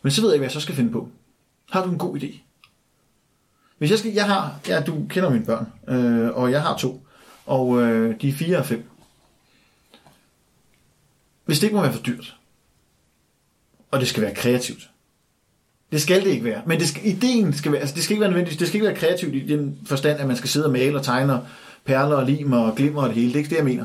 Men 0.02 0.12
så 0.12 0.20
ved 0.20 0.28
jeg 0.28 0.34
ikke, 0.34 0.40
hvad 0.40 0.48
jeg 0.48 0.52
så 0.52 0.60
skal 0.60 0.74
finde 0.74 0.92
på. 0.92 1.08
Har 1.70 1.84
du 1.84 1.90
en 1.90 1.98
god 1.98 2.16
idé? 2.16 2.38
Hvis 3.78 3.90
jeg 3.90 3.98
skal, 3.98 4.12
jeg 4.12 4.26
har, 4.26 4.60
ja, 4.68 4.80
du 4.80 5.06
kender 5.08 5.30
mine 5.30 5.44
børn, 5.44 5.66
øh, 5.88 6.30
og 6.37 6.50
jeg 6.50 6.62
har 6.62 6.76
to, 6.76 7.06
og 7.46 7.82
øh, 7.82 8.20
de 8.20 8.28
er 8.28 8.32
fire 8.32 8.58
og 8.58 8.66
fem. 8.66 8.84
Hvis 11.44 11.58
det 11.58 11.66
ikke 11.66 11.76
må 11.76 11.82
være 11.82 11.92
for 11.92 12.02
dyrt, 12.02 12.37
og 13.90 14.00
det 14.00 14.08
skal 14.08 14.22
være 14.22 14.34
kreativt, 14.34 14.90
det 15.92 16.03
skal 16.03 16.25
det 16.25 16.31
ikke 16.31 16.44
være, 16.44 16.62
men 16.66 16.81
det 16.81 16.88
skal, 16.88 17.07
ideen 17.07 17.53
skal 17.53 17.73
være, 17.73 17.81
altså 17.81 17.94
det 17.94 18.05
skal 18.05 18.14
ikke 18.14 18.20
være 18.20 18.31
nødvendigt, 18.31 18.61
det 18.61 18.68
skal 18.68 18.77
ikke 18.77 18.87
være 18.87 18.97
kreativt 18.97 19.35
i 19.35 19.47
den 19.47 19.79
forstand, 19.87 20.20
at 20.20 20.27
man 20.27 20.37
skal 20.37 20.49
sidde 20.49 20.66
og 20.66 20.73
male 20.73 20.99
og 20.99 21.05
tegne 21.05 21.40
perler 21.85 22.16
og 22.16 22.27
lim 22.27 22.53
og 22.53 22.75
glimmer 22.77 23.03
og 23.03 23.09
det 23.09 23.16
hele. 23.16 23.29
Det 23.29 23.35
er 23.35 23.38
ikke 23.38 23.51
det, 23.51 23.57
jeg 23.57 23.64
mener. 23.64 23.85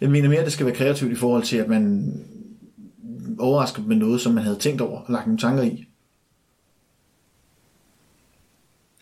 Jeg 0.00 0.10
mener 0.10 0.28
mere, 0.28 0.38
at 0.38 0.44
det 0.44 0.52
skal 0.52 0.66
være 0.66 0.74
kreativt 0.74 1.12
i 1.12 1.16
forhold 1.16 1.42
til, 1.42 1.56
at 1.56 1.68
man 1.68 2.12
overrasker 3.38 3.82
med 3.82 3.96
noget, 3.96 4.20
som 4.20 4.32
man 4.32 4.44
havde 4.44 4.56
tænkt 4.56 4.80
over 4.80 5.00
og 5.00 5.12
lagt 5.12 5.26
nogle 5.26 5.38
tanker 5.38 5.62
i. 5.62 5.86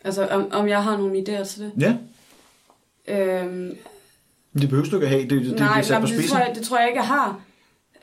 Altså, 0.04 0.26
om, 0.26 0.48
om 0.52 0.68
jeg 0.68 0.84
har 0.84 0.96
nogle 0.96 1.18
idéer 1.18 1.44
til 1.44 1.62
det? 1.62 1.72
Ja, 1.80 1.96
Øhm, 3.08 3.76
det 4.54 4.68
behøver 4.68 4.88
du 4.88 4.96
ikke 4.96 5.06
at 5.06 5.10
have. 5.10 5.22
Det, 5.22 5.30
det, 5.30 5.44
det, 5.44 5.58
nej, 5.58 5.80
det 5.80 5.90
jamen, 5.90 6.08
det, 6.08 6.24
tror 6.24 6.38
jeg, 6.38 6.52
det 6.54 6.62
tror 6.62 6.78
jeg 6.78 6.88
ikke, 6.88 7.00
jeg 7.00 7.06
har. 7.06 7.40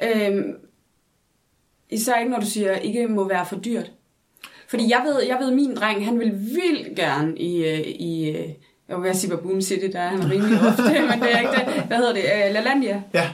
Øhm, 0.03 0.55
især 1.89 2.19
ikke, 2.19 2.31
når 2.31 2.39
du 2.39 2.45
siger, 2.45 2.75
ikke 2.75 3.07
må 3.07 3.27
være 3.27 3.45
for 3.45 3.55
dyrt. 3.55 3.91
Fordi 4.67 4.89
jeg 4.89 5.01
ved, 5.05 5.23
jeg 5.27 5.37
ved 5.41 5.51
min 5.51 5.75
dreng, 5.75 6.05
han 6.05 6.19
vil 6.19 6.31
vildt 6.31 6.95
gerne 6.95 7.37
i, 7.37 7.65
øh, 7.65 7.79
i 7.79 8.29
øh, 8.29 8.49
jeg 8.89 8.95
vil 8.97 9.03
være 9.03 9.13
sige 9.13 9.29
Baboon 9.35 9.61
City, 9.61 9.85
der 9.93 9.99
er 9.99 10.07
han 10.09 10.31
rimelig 10.31 10.59
ofte, 10.69 10.83
men 10.83 11.19
det 11.21 11.33
er 11.33 11.39
ikke 11.39 11.51
det. 11.75 11.83
Hvad 11.83 11.97
hedder 11.97 12.13
det? 12.13 12.21
Øh, 12.23 12.53
LaLandia. 12.53 13.01
Ja, 13.13 13.29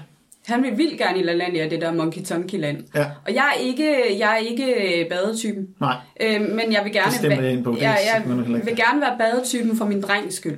Han 0.48 0.64
vil 0.64 0.78
vildt 0.78 0.98
gerne 0.98 1.20
i 1.20 1.24
LaLandia, 1.24 1.70
det 1.70 1.82
der 1.82 1.94
Monkey 1.94 2.22
Tonky 2.24 2.56
land. 2.60 2.78
ja, 2.96 3.06
Og 3.28 3.34
jeg 3.36 3.54
er 3.56 3.60
ikke, 3.62 4.20
jeg 4.20 4.34
er 4.34 4.38
ikke 4.38 5.08
badetypen. 5.10 5.68
nej. 5.80 5.96
Øh, 6.22 6.42
men 6.42 6.72
jeg 6.74 6.82
vil 6.84 6.94
gerne, 6.94 7.10
Det 7.12 7.18
stemmer 7.20 7.42
jeg 7.42 7.52
ind 7.54 7.64
på. 7.64 7.72
Det 7.72 7.82
jeg, 7.82 7.98
jeg 8.14 8.24
vil 8.66 8.76
gerne 8.76 9.02
være 9.02 9.16
badetypen 9.20 9.78
for 9.78 9.86
min 9.86 10.02
drengs 10.02 10.36
skyld. 10.36 10.58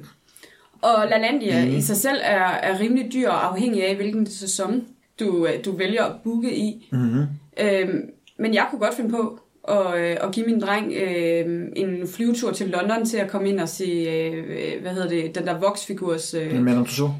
Og 0.82 1.08
LaLandia 1.10 1.66
Mhm. 1.66 1.76
i 1.76 1.82
sig 1.82 1.98
selv 1.98 2.18
er, 2.24 2.44
er 2.46 2.80
rimelig 2.80 3.14
dyr, 3.14 3.30
afhængig 3.30 3.86
af, 3.88 3.96
hvilken 3.96 4.28
sæson 4.28 4.84
du, 5.20 5.48
du 5.66 5.72
vælger 5.78 6.04
at 6.04 6.12
booke 6.24 6.56
i. 6.56 6.88
Mm-hmm. 6.92 7.24
Øhm, 7.60 8.02
men 8.40 8.54
jeg 8.54 8.66
kunne 8.70 8.80
godt 8.80 8.94
finde 8.96 9.10
på 9.10 9.40
at, 9.68 9.96
øh, 10.00 10.18
at 10.22 10.32
give 10.32 10.46
min 10.46 10.62
dreng 10.62 10.94
øh, 10.94 11.68
en 11.76 12.08
flyvetur 12.08 12.52
til 12.52 12.68
London 12.70 13.06
til 13.06 13.18
at 13.18 13.30
komme 13.32 13.50
ind 13.50 13.60
og 13.60 13.70
se, 13.70 13.84
øh, 13.86 14.82
hvad 14.82 14.92
hedder 14.92 15.10
det, 15.10 15.36
den 15.36 15.46
der 15.48 15.60
Vox-figurs... 15.60 16.38
Øh, 16.38 16.62
Madame 16.64 16.86
Tussauds. 16.86 17.12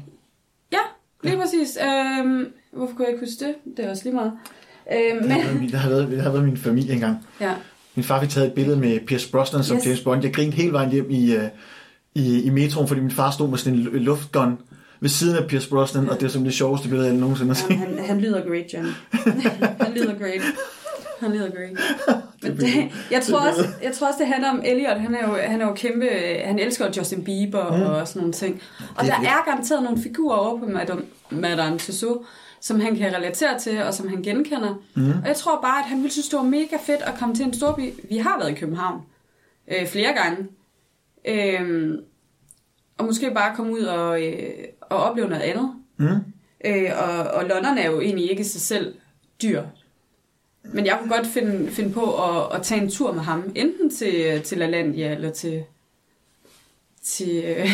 ja, 0.72 0.78
lige 1.22 1.36
præcis. 1.36 1.78
Øh, 1.82 2.46
hvorfor 2.72 2.94
kunne 2.94 3.04
jeg 3.04 3.12
ikke 3.14 3.26
huske 3.26 3.44
det? 3.44 3.54
Det 3.76 3.84
er 3.84 3.90
også 3.90 4.04
lige 4.04 4.14
meget. 4.14 4.32
Øh, 4.92 5.22
men, 5.28 5.68
Det 5.70 5.78
har 5.78 5.88
været, 5.88 6.08
det 6.10 6.20
har 6.22 6.30
været 6.30 6.44
min 6.44 6.56
familie 6.56 6.94
engang. 6.94 7.16
ja. 7.40 7.52
Min 7.94 8.04
far 8.04 8.20
fik 8.20 8.30
taget 8.30 8.46
et 8.46 8.52
billede 8.52 8.76
med 8.76 9.00
Pierce 9.06 9.30
Brosnan 9.30 9.64
som 9.64 9.76
Yes. 9.76 9.86
James 9.86 10.00
Bond. 10.00 10.22
Jeg 10.24 10.32
grinede 10.34 10.56
hele 10.56 10.72
vejen 10.72 10.90
hjem 10.90 11.10
i, 11.10 11.34
øh, 11.34 11.42
i, 12.14 12.42
i 12.42 12.50
metroen, 12.50 12.88
fordi 12.88 13.00
min 13.00 13.10
far 13.10 13.30
stod 13.30 13.48
med 13.48 13.58
sådan 13.58 13.78
en 13.78 13.86
lu- 13.86 13.96
luftgun 13.98 14.58
ved 15.00 15.08
siden 15.08 15.36
af 15.36 15.46
Pierce 15.48 15.68
Brosnan, 15.68 16.08
og 16.10 16.20
det 16.20 16.26
er 16.26 16.30
som 16.30 16.44
det 16.44 16.54
sjoveste 16.54 16.88
billede, 16.88 17.08
jeg 17.08 17.16
nogensinde 17.16 17.48
har 17.48 17.54
set. 17.54 17.70
Ja, 17.70 17.74
han, 17.76 17.98
han 17.98 18.20
lyder 18.20 18.44
great, 18.48 18.64
John. 18.74 18.86
han 19.86 19.92
lyder 19.94 20.18
great. 20.18 20.40
Han 21.20 21.32
lyder 21.32 21.50
great. 21.50 21.78
Men 22.42 22.56
det, 22.56 22.92
jeg, 23.10 23.22
tror 23.22 23.38
også, 23.38 23.68
jeg 23.82 23.92
tror 23.92 24.06
også, 24.06 24.18
det 24.18 24.26
handler 24.26 24.50
om 24.50 24.62
Elliot. 24.64 25.00
Han 25.00 25.14
er 25.14 25.28
jo, 25.28 25.34
han 25.34 25.60
er 25.60 25.66
jo 25.66 25.74
kæmpe... 25.74 26.08
Han 26.44 26.58
elsker 26.58 26.90
Justin 26.96 27.24
Bieber 27.24 27.76
mm. 27.76 27.82
og 27.82 28.08
sådan 28.08 28.20
nogle 28.20 28.32
ting. 28.32 28.62
Og 28.96 29.04
Det 29.04 29.12
er 29.12 29.20
der 29.20 29.28
er 29.28 29.44
garanteret 29.46 29.82
nogle 29.82 30.02
figurer 30.02 30.36
over 30.36 30.58
på 30.58 30.66
Madame, 30.66 31.02
Madame 31.30 31.78
Tussauds, 31.78 32.26
som 32.60 32.80
han 32.80 32.96
kan 32.96 33.14
relatere 33.14 33.58
til, 33.58 33.82
og 33.82 33.94
som 33.94 34.08
han 34.08 34.22
genkender. 34.22 34.74
Mm. 34.94 35.10
Og 35.10 35.26
jeg 35.26 35.36
tror 35.36 35.60
bare, 35.60 35.78
at 35.78 35.84
han 35.84 35.98
ville 35.98 36.12
synes, 36.12 36.28
det 36.28 36.36
var 36.36 36.44
mega 36.44 36.76
fedt 36.86 37.02
at 37.02 37.14
komme 37.18 37.34
til 37.34 37.44
en 37.44 37.54
storby. 37.54 37.92
Vi 38.08 38.16
har 38.16 38.38
været 38.38 38.50
i 38.50 38.54
København 38.54 39.02
øh, 39.68 39.86
flere 39.86 40.12
gange. 40.12 40.46
Øh, 41.24 41.98
og 42.98 43.04
måske 43.04 43.30
bare 43.34 43.56
komme 43.56 43.72
ud 43.72 43.82
og, 43.82 44.22
øh, 44.22 44.50
og 44.80 44.98
opleve 44.98 45.28
noget 45.28 45.42
andet. 45.42 45.70
Mm. 45.96 46.06
Øh, 46.64 46.90
og, 46.98 47.18
og 47.18 47.44
London 47.44 47.78
er 47.78 47.90
jo 47.90 48.00
egentlig 48.00 48.30
ikke 48.30 48.44
sig 48.44 48.60
selv 48.60 48.94
dyr. 49.42 49.62
Men 50.72 50.86
jeg 50.86 50.98
kunne 51.00 51.16
godt 51.16 51.26
finde, 51.26 51.70
finde 51.70 51.92
på 51.92 52.24
at, 52.24 52.56
at 52.56 52.62
tage 52.62 52.80
en 52.82 52.90
tur 52.90 53.12
med 53.12 53.22
ham. 53.22 53.52
Enten 53.54 53.96
til, 53.96 54.42
til 54.42 54.58
LaLandia 54.58 55.12
eller 55.14 55.30
til, 55.32 55.64
til, 57.04 57.44
øh, 57.44 57.68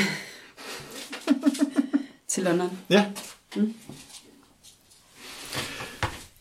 til 2.28 2.42
London. 2.42 2.78
Ja. 2.90 3.06
Mm. 3.56 3.74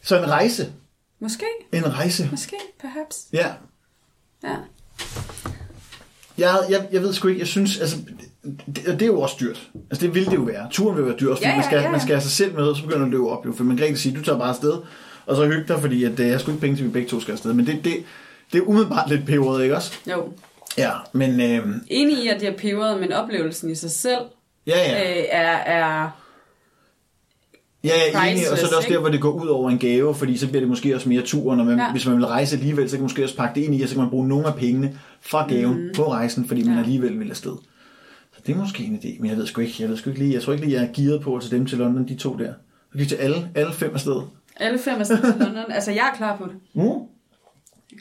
Så 0.01 0.17
en 0.17 0.29
rejse. 0.29 0.73
Måske, 1.19 1.45
En 1.73 1.93
rejse. 1.93 2.27
måske, 2.31 2.55
perhaps. 2.79 3.27
Ja. 3.33 3.47
Ja. 4.43 4.55
Jeg, 6.37 6.65
jeg, 6.69 6.87
jeg 6.91 7.01
ved 7.01 7.13
sgu 7.13 7.27
ikke, 7.27 7.39
jeg 7.39 7.47
synes, 7.47 7.79
altså, 7.79 7.97
det, 8.65 8.85
det 8.85 9.01
er 9.01 9.05
jo 9.05 9.21
også 9.21 9.35
dyrt. 9.39 9.69
Altså, 9.91 10.05
det 10.05 10.15
vil 10.15 10.25
det 10.25 10.33
jo 10.35 10.41
være. 10.41 10.67
Turen 10.71 10.97
vil 10.97 11.05
være 11.05 11.15
dyr, 11.19 11.29
også, 11.29 11.43
Ja, 11.43 11.49
ja, 11.49 11.55
man, 11.55 11.65
skal, 11.65 11.75
ja, 11.77 11.81
ja. 11.83 11.91
man 11.91 11.99
skal 12.01 12.15
have 12.15 12.21
sig 12.21 12.31
selv 12.31 12.55
med, 12.55 12.63
og 12.63 12.75
så 12.75 12.81
begynder 12.83 12.99
det 12.99 13.05
at 13.05 13.11
løbe 13.11 13.29
op, 13.29 13.45
jo. 13.45 13.53
For 13.53 13.63
man 13.63 13.77
kan 13.77 13.87
ikke 13.87 13.99
sige, 13.99 14.17
du 14.17 14.23
tager 14.23 14.37
bare 14.39 14.49
afsted, 14.49 14.73
og 15.29 15.35
så 15.35 15.45
hygge 15.47 15.63
dig, 15.67 15.79
fordi 15.81 16.03
at, 16.03 16.19
øh, 16.19 16.27
jeg 16.27 16.39
skulle 16.39 16.53
ikke 16.55 16.61
penge 16.61 16.75
til, 16.77 16.83
at 16.83 16.87
vi 16.87 16.93
begge 16.93 17.09
to 17.09 17.19
skal 17.19 17.31
afsted. 17.31 17.53
Men 17.53 17.65
det, 17.65 17.79
det, 17.83 17.93
det 18.53 18.57
er 18.57 18.61
umiddelbart 18.61 19.09
lidt 19.09 19.25
peberet, 19.25 19.63
ikke 19.63 19.75
også? 19.75 19.91
Jo. 20.11 20.33
Ja, 20.77 20.91
men 21.13 21.41
øh, 21.41 21.67
Enig 21.87 22.23
i, 22.23 22.27
at 22.27 22.41
det 22.41 22.47
er 22.49 22.57
peberet, 22.57 22.99
men 22.99 23.13
oplevelsen 23.13 23.69
i 23.69 23.75
sig 23.75 23.91
selv 23.91 24.19
ja, 24.67 24.77
ja. 24.77 25.19
øh, 25.19 25.25
er, 25.29 25.51
er... 25.51 26.09
Ja, 27.83 27.89
jeg 28.13 28.27
er 28.27 28.31
enig, 28.31 28.51
og 28.51 28.57
så 28.57 28.65
er 28.65 28.67
det 28.69 28.77
også 28.77 28.89
der, 28.89 28.99
hvor 28.99 29.09
det 29.09 29.21
går 29.21 29.31
ud 29.31 29.47
over 29.47 29.69
en 29.69 29.79
gave, 29.79 30.15
fordi 30.15 30.37
så 30.37 30.47
bliver 30.47 30.59
det 30.61 30.69
måske 30.69 30.95
også 30.95 31.09
mere 31.09 31.21
tur, 31.21 31.55
når 31.55 31.63
man, 31.63 31.77
ja. 31.77 31.83
Ja. 31.83 31.91
hvis 31.91 32.07
man 32.07 32.17
vil 32.17 32.25
rejse 32.25 32.55
alligevel, 32.55 32.89
så 32.89 32.95
kan 32.95 33.01
man 33.01 33.05
måske 33.05 33.23
også 33.23 33.35
pakke 33.37 33.59
det 33.59 33.65
ind 33.65 33.75
i, 33.75 33.81
og 33.81 33.89
så 33.89 33.95
kan 33.95 34.01
man 34.01 34.09
bruge 34.09 34.27
nogle 34.27 34.47
af 34.47 34.55
pengene 34.55 34.99
fra 35.21 35.47
gaven 35.47 35.83
mm. 35.83 35.89
på 35.95 36.11
rejsen, 36.11 36.47
fordi 36.47 36.63
man 36.63 36.73
Ja. 36.73 36.79
alligevel 36.79 37.19
vil 37.19 37.29
afsted. 37.29 37.51
Så 38.35 38.41
det 38.47 38.53
er 38.53 38.57
måske 38.57 38.83
en 38.83 38.99
idé, 39.03 39.21
men 39.21 39.29
jeg 39.29 39.37
ved 39.37 39.45
sgu 39.47 39.61
ikke, 39.61 39.75
jeg 39.79 39.89
ved 39.89 39.97
sgu 39.97 40.09
ikke 40.09 40.21
lige, 40.21 40.33
jeg 40.33 40.41
tror 40.41 40.53
ikke 40.53 40.65
lige, 40.65 40.81
jeg 40.81 40.87
er 40.89 40.93
gearet 40.93 41.21
på 41.21 41.35
at 41.35 41.41
tage 41.41 41.55
dem 41.55 41.65
til 41.65 41.77
London, 41.77 42.07
de 42.07 42.15
to 42.15 42.37
der. 42.37 42.53
Så 42.91 42.97
vi 42.97 43.05
til 43.05 43.15
alle, 43.15 43.49
alle 43.55 43.73
fem 43.73 43.93
afsted. 43.93 44.21
Alle 44.59 44.79
fem 44.79 44.95
er 44.95 44.99
afsted 44.99 45.21
til 45.21 45.33
London. 45.39 45.71
Altså, 45.71 45.91
jeg 45.91 46.09
er 46.13 46.17
klar 46.17 46.37
på 46.37 46.45
det. 46.45 46.55
Mm. 46.73 46.81
Er 46.81 47.05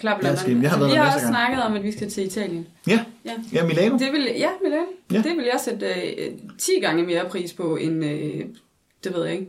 klar 0.01 0.15
på 0.21 0.23
London. 0.27 0.63
jeg 0.63 0.71
har 0.71 0.87
vi 0.89 0.95
har 0.95 1.07
også 1.07 1.17
af 1.19 1.23
gange. 1.23 1.29
snakket 1.29 1.63
om, 1.63 1.75
at 1.75 1.83
vi 1.83 1.93
skal 1.93 2.11
til 2.11 2.27
Italien. 2.27 2.67
Ja, 2.87 3.05
Ja. 3.25 3.33
ja 3.53 3.67
Milano. 3.67 3.99
Det 3.99 4.13
vil, 4.13 4.29
ja, 4.39 4.49
Milan. 4.65 4.85
Ja. 5.13 5.17
Det 5.17 5.37
vil 5.37 5.45
jeg 5.45 5.61
sætte 5.65 5.87
øh, 5.87 6.33
10 6.59 6.71
gange 6.81 7.03
mere 7.07 7.25
pris 7.29 7.53
på, 7.53 7.77
end, 7.77 8.05
øh, 8.05 8.45
det 9.05 9.15
ved 9.15 9.25
jeg 9.25 9.33
ikke, 9.35 9.47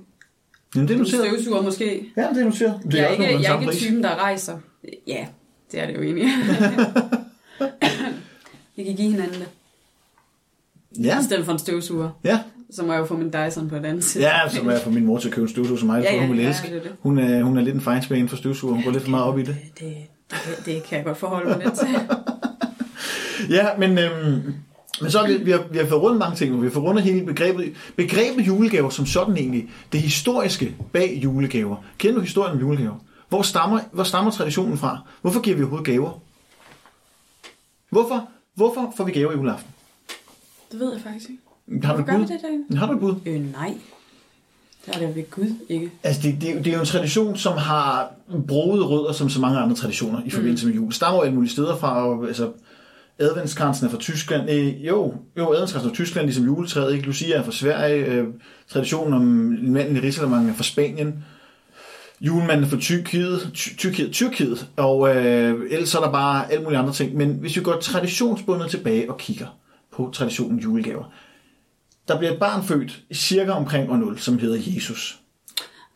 Jamen, 0.75 0.87
det 0.87 0.93
er 0.93 0.97
En 0.97 1.03
noteret. 1.03 1.25
støvsuger 1.27 1.61
måske. 1.61 2.05
Ja, 2.17 2.29
det 2.29 2.37
er 2.37 2.45
noteret. 2.45 2.81
Det 2.83 2.93
jeg 2.93 3.03
er 3.03 3.09
også 3.09 3.21
ikke, 3.23 3.41
jeg 3.43 3.55
er 3.55 3.59
ikke 3.61 3.73
typen, 3.73 4.03
der 4.03 4.15
rejser. 4.15 4.57
Ja, 5.07 5.27
det 5.71 5.79
er 5.79 5.85
det 5.87 5.95
jo 5.95 6.01
egentlig. 6.01 6.27
Vi 8.75 8.83
kan 8.83 8.95
give 8.95 9.11
hinanden 9.11 9.39
det. 9.39 9.47
Ja, 11.05 11.19
I 11.19 11.23
stedet 11.23 11.45
for 11.45 11.51
en 11.53 11.59
støvsuger. 11.59 12.09
ja. 12.23 12.39
Så 12.71 12.85
må 12.85 12.93
jeg 12.93 12.99
jo 12.99 13.05
få 13.05 13.17
min 13.17 13.33
Dyson 13.33 13.69
på 13.69 13.75
et 13.75 13.85
andet 13.85 14.03
side. 14.03 14.23
Ja, 14.23 14.49
så 14.49 14.63
må 14.63 14.71
jeg 14.71 14.81
få 14.81 14.89
min 14.89 15.05
mor 15.05 15.17
til 15.17 15.27
at 15.27 15.33
købe 15.33 15.45
en 15.45 15.49
støvsuger 15.49 15.79
som 15.79 15.87
mig. 15.87 16.03
Ja, 16.03 16.15
ja, 16.15 16.21
hun 16.21 16.31
vil 16.31 16.43
ja, 16.43 16.49
elske. 16.49 16.67
det 16.67 16.77
er 16.77 16.81
det. 16.81 16.91
Hun 16.99 17.17
er, 17.17 17.43
hun 17.43 17.57
er 17.57 17.61
lidt 17.61 17.75
en 17.75 17.81
fejnsmag 17.81 18.19
inden 18.19 18.29
for 18.29 18.37
støvsuger. 18.37 18.73
Hun 18.73 18.83
går 18.83 18.91
lidt 18.91 19.03
for 19.03 19.09
meget 19.09 19.25
op 19.25 19.39
i 19.39 19.43
det. 19.43 19.57
Det, 19.79 19.79
det, 19.79 19.97
det, 20.31 20.65
det 20.65 20.83
kan 20.83 20.97
jeg 20.97 21.05
godt 21.05 21.17
forholde 21.17 21.49
mig 21.49 21.61
lidt 21.63 21.73
til. 21.73 21.87
Ja, 23.49 23.67
men, 23.77 23.97
øhm, 23.97 24.53
men 25.01 25.11
så 25.11 25.19
har 25.19 25.27
vi, 25.27 25.37
vi, 25.37 25.51
har, 25.51 25.63
vi 25.71 25.77
har 25.77 25.85
fået 25.85 26.01
rundt 26.01 26.17
mange 26.17 26.35
ting. 26.35 26.61
Vi 26.61 26.67
har 26.67 26.73
fået 26.73 26.85
rundt 26.85 27.01
hele 27.01 27.25
begrebet, 27.25 27.73
begrebet 27.95 28.47
julegaver 28.47 28.89
som 28.89 29.05
sådan 29.05 29.37
egentlig. 29.37 29.69
Det 29.91 30.01
historiske 30.01 30.75
bag 30.93 31.19
julegaver. 31.23 31.75
Kender 31.97 32.15
du 32.15 32.21
historien 32.21 32.53
om 32.55 32.59
julegaver? 32.59 32.95
Hvor 33.29 33.41
stammer, 33.41 33.79
hvor 33.91 34.03
stammer 34.03 34.31
traditionen 34.31 34.77
fra? 34.77 34.99
Hvorfor 35.21 35.41
giver 35.41 35.55
vi 35.55 35.63
overhovedet 35.63 35.85
gaver? 35.85 36.21
Hvorfor, 37.89 38.29
hvorfor 38.55 38.93
får 38.97 39.03
vi 39.03 39.11
gaver 39.11 39.31
i 39.31 39.35
juleaften? 39.35 39.71
Det 40.71 40.79
ved 40.79 40.93
jeg 40.93 41.01
faktisk 41.01 41.29
ikke. 41.29 41.41
Har 41.83 41.95
du 41.95 42.01
et 42.01 42.05
bud? 42.07 42.27
det? 42.69 42.77
Har 42.77 42.87
du 42.87 42.93
et 42.93 42.99
bud? 42.99 43.15
Øh, 43.25 43.51
nej. 43.51 43.73
Det 44.85 44.95
er 44.95 44.99
det 44.99 45.15
ved 45.15 45.31
Gud 45.31 45.53
ikke. 45.69 45.91
Altså, 46.03 46.21
det, 46.21 46.41
det, 46.41 46.65
det 46.65 46.67
er 46.67 46.73
jo 46.73 46.79
en 46.79 46.85
tradition, 46.85 47.37
som 47.37 47.57
har 47.57 48.11
broede 48.47 48.85
rødder, 48.85 49.13
som 49.13 49.29
så 49.29 49.41
mange 49.41 49.59
andre 49.59 49.75
traditioner 49.75 50.21
i 50.25 50.29
forbindelse 50.29 50.67
med 50.67 50.75
jul. 50.75 50.93
Stammer 50.93 51.19
jo 51.19 51.21
alle 51.23 51.35
mulige 51.35 51.51
steder 51.51 51.77
fra, 51.77 52.07
og, 52.07 52.27
altså, 52.27 52.51
adventskransen 53.19 53.85
er 53.87 53.91
fra 53.91 53.97
Tyskland. 53.97 54.49
Øh, 54.49 54.85
jo, 54.87 55.13
jo, 55.37 55.53
adventskransen 55.53 55.89
er 55.89 55.93
fra 55.93 55.95
Tyskland, 55.95 56.25
ligesom 56.25 56.45
juletræet, 56.45 56.93
ikke? 56.93 57.05
Lucia 57.05 57.37
er 57.37 57.43
fra 57.43 57.51
Sverige. 57.51 58.05
Øh, 58.05 58.27
traditionen 58.69 59.13
om 59.13 59.21
manden 59.61 59.95
i 59.95 59.99
Risalemang 59.99 60.49
er 60.49 60.53
fra 60.53 60.63
Spanien. 60.63 61.23
Julemanden 62.21 62.63
er 62.65 62.69
fra 62.69 62.77
Tyrkiet, 62.77 63.51
Ty- 63.53 63.75
Tyrkiet, 63.77 64.11
Tyrkiet, 64.11 64.67
og 64.77 65.15
øh, 65.15 65.61
ellers 65.71 65.95
er 65.95 65.99
der 65.99 66.11
bare 66.11 66.51
alle 66.51 66.63
mulige 66.63 66.79
andre 66.79 66.93
ting. 66.93 67.15
Men 67.15 67.29
hvis 67.29 67.55
vi 67.55 67.61
går 67.61 67.77
traditionsbundet 67.81 68.69
tilbage 68.69 69.11
og 69.11 69.17
kigger 69.17 69.47
på 69.91 70.09
traditionen 70.13 70.59
julegaver, 70.59 71.03
der 72.09 72.17
bliver 72.17 72.33
et 72.33 72.39
barn 72.39 72.63
født 72.63 73.03
cirka 73.13 73.51
omkring 73.51 73.91
år 73.91 73.97
0, 73.97 74.19
som 74.19 74.39
hedder 74.39 74.57
Jesus. 74.73 75.19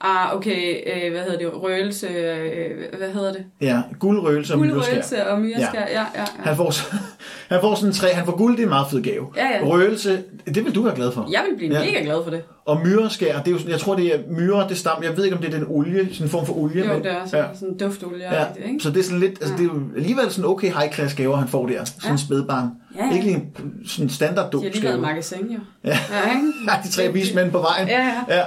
Ah, 0.05 0.35
okay. 0.35 0.75
Øh, 1.05 1.11
hvad 1.11 1.21
hedder 1.23 1.37
det? 1.37 1.49
Røgelse. 1.53 2.07
Øh, 2.07 2.97
hvad 2.97 3.09
hedder 3.13 3.31
det? 3.33 3.45
Ja, 3.61 3.81
guldrøgelse 3.99 4.53
og 4.53 4.59
myreskær. 4.59 4.75
Guldrøgelse 4.81 5.27
og 5.27 5.41
myreskær. 5.41 5.79
Ja, 5.81 5.91
ja, 5.99 6.05
ja. 6.15 6.25
Han 6.35 6.55
får, 6.55 6.73
han 7.53 7.61
får 7.61 7.75
sådan 7.75 7.93
træ. 7.93 8.07
Han 8.13 8.25
får 8.25 8.37
guld, 8.37 8.53
det 8.53 8.59
er 8.59 8.63
en 8.65 8.69
meget 8.69 8.87
fed 8.91 9.01
gave. 9.03 9.25
Ja, 9.37 9.47
ja. 9.57 9.65
Røgelse, 9.65 10.23
det 10.45 10.65
vil 10.65 10.75
du 10.75 10.81
være 10.81 10.95
glad 10.95 11.11
for. 11.11 11.27
Jeg 11.31 11.43
vil 11.49 11.57
blive 11.57 11.73
Ja. 11.73 11.79
ja. 11.83 11.91
mega 11.91 12.03
glad 12.03 12.23
for 12.23 12.29
det. 12.31 12.41
Og 12.65 12.81
myreskær, 12.85 13.37
det 13.39 13.47
er 13.47 13.51
jo, 13.51 13.57
sådan- 13.57 13.71
jeg 13.71 13.79
tror 13.79 13.95
det 13.95 14.15
er 14.15 14.19
myre, 14.29 14.65
det 14.69 14.77
stammer, 14.77 15.07
jeg 15.07 15.17
ved 15.17 15.23
ikke 15.23 15.35
om 15.37 15.41
det 15.43 15.53
er 15.53 15.57
den 15.57 15.67
olie, 15.69 16.07
sådan 16.13 16.25
en 16.25 16.29
form 16.29 16.45
for 16.45 16.57
olie. 16.57 16.81
Jo, 16.87 16.93
men, 16.93 17.03
det 17.03 17.11
er 17.11 17.25
sådan, 17.25 17.39
ja. 17.43 17.49
ja. 17.49 17.55
sådan 17.59 17.77
duftolie. 17.77 18.23
Ja, 18.33 18.39
Ja. 18.41 18.45
ikke? 18.65 18.79
så 18.79 18.89
det 18.89 18.99
er 18.99 19.03
sådan 19.03 19.19
lidt, 19.19 19.31
altså 19.41 19.53
det 19.57 19.59
er 19.59 19.63
jo 19.73 19.81
alligevel 19.97 20.31
sådan 20.31 20.49
okay 20.49 20.67
high 20.67 20.93
class 20.93 21.15
gaver, 21.15 21.35
han 21.37 21.47
får 21.47 21.67
der. 21.67 21.83
Sådan 21.85 22.11
en 22.11 22.11
Ja. 22.11 22.17
spædbarn. 22.17 22.69
Ja, 22.97 23.05
ja. 23.05 23.11
Ikke 23.13 23.25
lige 23.25 23.35
en 23.35 23.87
sådan 23.87 24.09
standard 24.09 24.51
De 24.51 24.57
har 24.57 24.63
lige 24.63 24.63
været 24.63 24.73
dåbsgave. 24.73 25.01
magasin, 25.01 25.39
jo. 25.51 25.59
Ja. 25.83 25.89
ja 25.89 26.29
ikke? 26.35 26.47
Ja, 26.67 26.73
de 26.83 26.91
tre 26.91 27.13
vismænd 27.13 27.51
på 27.51 27.57
vejen. 27.61 27.87
Ja, 27.87 27.99
ja. 28.29 28.37
ja. 28.37 28.43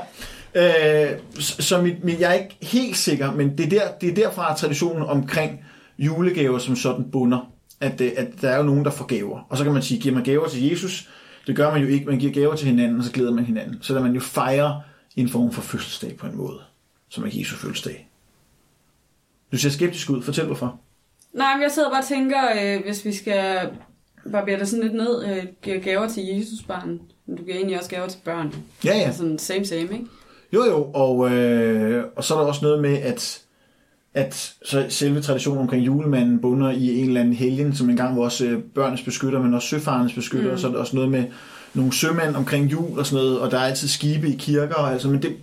Øh, 0.54 1.18
så 1.38 1.82
mit, 1.82 2.04
mit, 2.04 2.20
jeg 2.20 2.30
er 2.30 2.34
ikke 2.34 2.56
helt 2.62 2.96
sikker, 2.96 3.32
men 3.32 3.58
det 3.58 3.64
er, 3.64 3.68
der, 3.68 3.92
det 4.00 4.08
er 4.08 4.14
derfra 4.14 4.56
traditionen 4.56 5.02
omkring 5.02 5.64
julegaver 5.98 6.58
som 6.58 6.76
sådan 6.76 7.10
bunder. 7.10 7.52
At, 7.80 8.00
øh, 8.00 8.12
at 8.16 8.28
der 8.40 8.50
er 8.50 8.56
jo 8.56 8.62
nogen, 8.62 8.84
der 8.84 8.90
får 8.90 9.04
gaver. 9.04 9.46
Og 9.48 9.58
så 9.58 9.64
kan 9.64 9.72
man 9.72 9.82
sige, 9.82 10.00
giver 10.00 10.14
man 10.14 10.24
gaver 10.24 10.48
til 10.48 10.68
Jesus? 10.68 11.08
Det 11.46 11.56
gør 11.56 11.70
man 11.70 11.82
jo 11.82 11.88
ikke. 11.88 12.06
Man 12.06 12.18
giver 12.18 12.32
gaver 12.32 12.56
til 12.56 12.68
hinanden, 12.68 12.98
og 12.98 13.04
så 13.04 13.12
glæder 13.12 13.32
man 13.32 13.44
hinanden. 13.44 13.78
Så 13.80 13.94
der 13.94 14.02
man 14.02 14.12
jo 14.12 14.20
fejrer 14.20 14.80
en 15.16 15.28
form 15.28 15.52
for 15.52 15.62
fødselsdag 15.62 16.16
på 16.16 16.26
en 16.26 16.36
måde, 16.36 16.58
som 17.08 17.24
er 17.24 17.28
Jesu 17.32 17.56
fødselsdag. 17.56 18.08
Du 19.52 19.58
ser 19.58 19.70
skeptisk 19.70 20.10
ud. 20.10 20.22
Fortæl 20.22 20.44
hvorfor. 20.44 20.80
Nej, 21.32 21.54
men 21.54 21.62
jeg 21.62 21.70
sidder 21.72 21.90
bare 21.90 22.00
og 22.00 22.06
tænker, 22.06 22.40
øh, 22.60 22.84
hvis 22.84 23.04
vi 23.04 23.12
skal 23.12 23.70
barbere 24.32 24.58
det 24.58 24.68
sådan 24.68 24.82
lidt 24.82 24.94
ned, 24.94 25.24
øh, 25.24 25.44
giver 25.62 25.78
gaver 25.80 26.08
til 26.08 26.26
Jesusbarnet, 26.26 27.00
men 27.26 27.36
du 27.36 27.44
giver 27.44 27.56
egentlig 27.56 27.78
også 27.78 27.90
gaver 27.90 28.06
til 28.06 28.18
børn. 28.24 28.54
Ja, 28.84 28.96
ja. 28.96 29.12
Sådan 29.12 29.38
same 29.38 29.64
same, 29.64 29.82
ikke? 29.82 30.06
Jo, 30.52 30.64
jo, 30.64 30.90
og, 30.94 31.30
øh, 31.30 32.04
og 32.16 32.24
så 32.24 32.34
er 32.34 32.38
der 32.38 32.46
også 32.46 32.64
noget 32.64 32.82
med, 32.82 32.98
at, 32.98 33.42
at 34.14 34.54
så 34.64 34.86
selve 34.88 35.20
traditionen 35.20 35.60
omkring 35.60 35.86
julemanden 35.86 36.40
bunder 36.40 36.70
i 36.70 36.98
en 36.98 37.06
eller 37.06 37.20
anden 37.20 37.34
helgen, 37.34 37.74
som 37.74 37.90
engang 37.90 38.16
var 38.16 38.22
også 38.22 38.46
øh, 38.46 38.62
børnenes 38.62 39.02
beskytter, 39.02 39.42
men 39.42 39.54
også 39.54 39.68
søfarens 39.68 40.12
beskytter, 40.14 40.48
mm. 40.48 40.52
og 40.52 40.58
så 40.58 40.68
er 40.68 40.72
der 40.72 40.78
også 40.78 40.96
noget 40.96 41.10
med 41.10 41.24
nogle 41.74 41.92
sømænd 41.92 42.36
omkring 42.36 42.72
jul 42.72 42.98
og 42.98 43.06
sådan 43.06 43.24
noget, 43.24 43.40
og 43.40 43.50
der 43.50 43.58
er 43.58 43.64
altid 43.64 43.88
skibe 43.88 44.28
i 44.28 44.36
kirker, 44.36 44.74
og 44.74 44.92
altså, 44.92 45.08
men 45.08 45.22
det, 45.22 45.36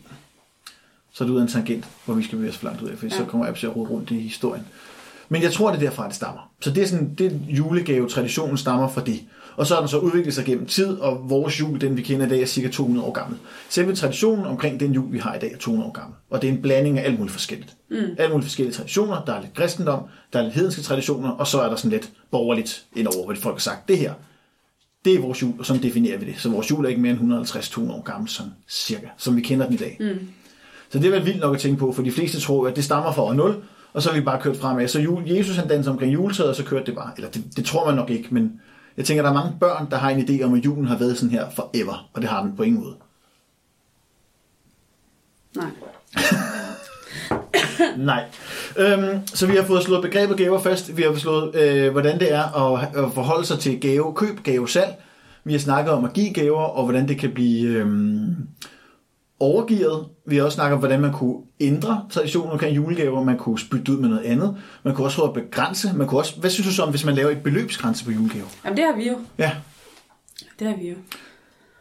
så 1.14 1.24
er 1.24 1.28
det 1.28 1.34
ud 1.34 1.40
af 1.40 1.44
en 1.44 1.50
tangent, 1.50 1.86
hvor 2.06 2.14
vi 2.14 2.24
skal 2.24 2.36
bevæge 2.36 2.52
os 2.52 2.58
for 2.58 2.66
langt 2.66 2.82
ud 2.82 2.90
af, 2.90 2.98
for 2.98 3.06
ja. 3.06 3.12
så 3.12 3.26
kommer 3.26 3.46
jeg 3.46 3.56
til 3.56 3.68
at 3.68 3.76
rode 3.76 3.90
rundt 3.90 4.12
i 4.12 4.20
historien. 4.20 4.66
Men 5.30 5.42
jeg 5.42 5.54
tror, 5.54 5.72
det 5.72 5.78
er 5.78 5.90
derfra, 5.90 6.08
det 6.08 6.16
stammer. 6.16 6.52
Så 6.62 6.72
det 6.72 6.84
er 6.84 6.88
sådan, 6.88 7.14
det 7.14 7.42
julegave, 7.48 8.10
traditionen 8.10 8.58
stammer 8.58 8.88
fra 8.88 9.02
det. 9.02 9.20
Og 9.56 9.68
så 9.68 9.74
har 9.74 9.82
den 9.82 9.90
så 9.90 9.98
udviklet 9.98 10.34
sig 10.34 10.46
gennem 10.46 10.66
tid, 10.66 10.98
og 10.98 11.30
vores 11.30 11.60
jul, 11.60 11.82
den 11.82 11.98
vi 11.98 12.02
kender 12.02 12.26
i 12.26 12.30
dag, 12.30 12.42
er 12.42 12.46
cirka 12.46 12.68
200 12.68 13.08
år 13.08 13.12
gammel. 13.12 13.40
Selve 13.70 13.96
traditionen 13.96 14.46
omkring 14.46 14.80
den 14.80 14.94
jul, 14.94 15.14
vi 15.14 15.18
har 15.18 15.36
i 15.36 15.40
dag, 15.40 15.54
er 15.54 15.58
200 15.58 15.90
år 15.90 15.94
gammel. 15.94 16.16
Og 16.30 16.42
det 16.42 16.50
er 16.50 16.54
en 16.54 16.62
blanding 16.62 17.00
af 17.00 17.06
alt 17.06 17.18
muligt 17.20 17.34
forskelligt. 17.34 17.76
Mm. 17.90 17.98
Alt 18.18 18.32
muligt 18.32 18.46
forskellige 18.46 18.74
traditioner. 18.74 19.26
Der 19.26 19.34
er 19.34 19.42
lidt 19.42 19.54
kristendom, 19.54 20.04
der 20.34 20.40
er 20.40 20.44
lidt 20.44 20.54
hedenske 20.54 20.82
traditioner, 20.82 21.30
og 21.30 21.48
så 21.48 21.62
er 21.62 21.70
der 21.70 21.76
sådan 21.76 21.92
lidt 21.92 22.10
borgerligt 22.32 22.86
indover, 22.96 23.26
hvad 23.26 23.36
folk 23.36 23.56
har 23.56 23.60
sagt. 23.60 23.88
Det 23.88 23.98
her, 23.98 24.14
det 25.06 25.16
er 25.16 25.20
vores 25.20 25.42
jul, 25.42 25.54
og 25.60 25.66
sådan 25.66 25.84
definerer 25.84 26.18
vi 26.18 26.26
det. 26.26 26.36
Så 26.38 26.50
vores 26.50 26.72
jul 26.72 26.86
er 26.86 26.90
ikke 26.90 27.02
mere 27.02 27.12
end 27.12 27.48
150-200 27.48 27.92
år 27.92 28.02
gammel, 28.02 28.30
sådan 28.30 28.52
cirka, 28.70 29.08
som 29.18 29.36
vi 29.36 29.42
kender 29.42 29.66
den 29.66 29.74
i 29.74 29.78
dag. 29.78 29.98
Mm. 30.00 30.28
Så 30.90 31.00
det 31.00 31.06
er 31.06 31.12
vel 31.12 31.26
vildt 31.26 31.40
nok 31.40 31.56
at 31.56 31.62
tænke 31.62 31.80
på, 31.80 31.92
for 31.92 32.04
de 32.04 32.12
fleste 32.12 32.40
tror, 32.40 32.68
at 32.68 32.76
det 32.76 32.84
stammer 32.84 33.12
fra 33.12 33.22
år 33.22 33.34
0, 33.34 33.56
og 33.94 34.02
så 34.02 34.10
har 34.10 34.20
vi 34.20 34.26
bare 34.26 34.42
kørt 34.42 34.58
fremad. 34.58 34.88
Så 34.88 35.22
Jesus 35.26 35.56
han 35.56 35.68
danser 35.68 35.92
omkring 35.92 36.14
juletræet, 36.14 36.50
og 36.50 36.56
så 36.56 36.64
kørte 36.64 36.86
det 36.86 36.96
bare. 36.96 37.12
Eller 37.16 37.30
det, 37.30 37.44
det 37.56 37.66
tror 37.66 37.86
man 37.86 37.96
nok 37.96 38.10
ikke, 38.10 38.28
men 38.32 38.62
jeg 38.98 39.06
tænker, 39.06 39.24
der 39.24 39.30
er 39.30 39.34
mange 39.34 39.58
børn, 39.60 39.90
der 39.92 39.98
har 39.98 40.10
en 40.10 40.20
idé 40.20 40.44
om, 40.44 40.54
at 40.54 40.66
julen 40.66 40.88
har 40.88 40.98
været 40.98 41.18
sådan 41.18 41.32
her 41.32 41.50
forever, 41.50 42.10
og 42.14 42.22
det 42.22 42.30
har 42.30 42.44
den 42.44 42.56
på 42.56 42.64
ingen 42.64 42.84
måde. 42.84 42.96
Nej. 45.56 45.70
Nej. 47.98 48.24
Øhm, 48.78 49.28
så 49.28 49.48
vi 49.48 49.56
har 49.56 49.64
fået 49.64 49.84
slået 49.84 50.02
begrebet 50.02 50.38
gaver 50.38 50.60
fast. 50.60 50.98
Vi 50.98 51.02
har 51.02 51.16
slået, 51.16 51.56
øh, 51.56 51.92
hvordan 51.92 52.20
det 52.20 52.34
er 52.34 52.74
at, 52.74 53.04
at 53.04 53.12
forholde 53.14 53.46
sig 53.46 53.60
til 53.60 53.82
gave, 53.82 54.14
køb, 54.16 54.44
gave, 54.44 54.70
salg. 54.70 54.94
Vi 55.44 55.52
har 55.52 55.60
snakket 55.60 55.94
om 55.94 56.06
at 56.06 56.14
give 56.14 56.34
gaver, 56.34 56.62
og 56.62 56.84
hvordan 56.84 57.08
det 57.08 57.20
kan 57.20 57.32
blive 57.32 57.78
øhm, 57.78 58.36
overgivet. 59.44 60.06
Vi 60.28 60.38
har 60.38 60.44
også 60.44 60.56
snakket 60.56 60.74
om, 60.74 60.80
hvordan 60.80 61.02
man 61.02 61.14
kunne 61.14 61.38
ændre 61.60 62.06
traditionen 62.12 62.52
omkring 62.52 62.76
julegaver. 62.76 63.24
Man 63.24 63.38
kunne 63.38 63.60
bytte 63.72 63.92
ud 63.92 63.98
med 63.98 64.10
noget 64.10 64.24
andet. 64.24 64.58
Man 64.84 64.96
kunne 64.96 65.08
også 65.08 65.18
prøve 65.18 65.28
at 65.28 65.34
begrænse. 65.34 65.94
Man 65.96 66.08
kunne 66.08 66.20
også, 66.20 66.40
hvad 66.40 66.50
synes 66.50 66.68
du 66.68 66.74
så 66.74 66.84
om, 66.84 66.90
hvis 66.90 67.06
man 67.06 67.16
laver 67.16 67.30
et 67.30 67.44
beløbsgrænse 67.44 68.06
på 68.06 68.12
julegaver? 68.12 68.48
Jamen, 68.66 68.78
det 68.78 68.86
har 68.86 68.96
vi 68.96 69.08
jo. 69.08 69.18
Ja. 69.38 69.52
Det 70.60 70.68
har 70.68 70.76
vi 70.76 70.90
jo. 70.90 70.96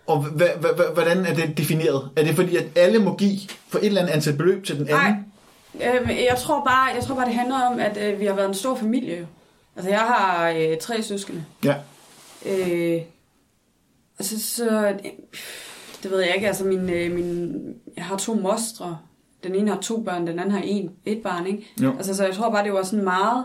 Og 0.07 0.23
hva, 0.23 0.47
hva, 0.61 0.69
hva, 0.73 0.85
hvordan 0.95 1.27
er 1.27 1.35
det 1.35 1.59
defineret? 1.59 2.11
Er 2.17 2.25
det 2.25 2.35
fordi, 2.35 2.57
at 2.57 2.65
alle 2.77 2.99
må 2.99 3.17
give 3.17 3.39
for 3.69 3.79
et 3.79 3.87
eller 3.87 4.01
andet 4.01 4.13
antal 4.13 4.37
beløb 4.37 4.65
til 4.65 4.79
den 4.79 4.89
anden? 4.89 5.25
Nej, 5.75 5.97
øhm, 5.97 6.09
jeg 6.09 6.37
tror 6.39 6.65
bare, 6.65 6.95
jeg 6.95 7.05
tror 7.05 7.15
bare, 7.15 7.27
det 7.27 7.35
handler 7.35 7.61
om, 7.61 7.81
at 7.81 7.97
øh, 7.97 8.21
vi 8.21 8.27
har 8.27 8.35
været 8.35 8.49
en 8.49 8.55
stor 8.55 8.77
familie 8.77 9.19
jo. 9.19 9.27
Altså, 9.77 9.91
jeg 9.91 10.01
har 10.01 10.51
øh, 10.51 10.77
tre 10.81 11.03
søskende. 11.03 11.45
Ja. 11.65 11.75
Øh, 12.47 13.03
altså, 14.19 14.55
så... 14.55 14.89
Øh, 14.89 14.95
det 16.03 16.11
ved 16.11 16.21
jeg 16.21 16.35
ikke, 16.35 16.47
altså 16.47 16.65
min, 16.65 16.91
øh, 16.91 17.13
min... 17.13 17.55
Jeg 17.97 18.05
har 18.05 18.17
to 18.17 18.35
mostre. 18.35 18.99
Den 19.43 19.55
ene 19.55 19.71
har 19.71 19.81
to 19.81 20.03
børn, 20.03 20.27
den 20.27 20.39
anden 20.39 20.51
har 20.51 20.61
en, 20.65 20.91
et 21.05 21.23
barn, 21.23 21.47
ikke? 21.47 21.69
Jo. 21.83 21.97
Altså, 21.97 22.15
så 22.15 22.25
jeg 22.25 22.35
tror 22.35 22.51
bare, 22.51 22.65
det 22.65 22.73
var 22.73 22.83
sådan 22.83 23.05
meget... 23.05 23.45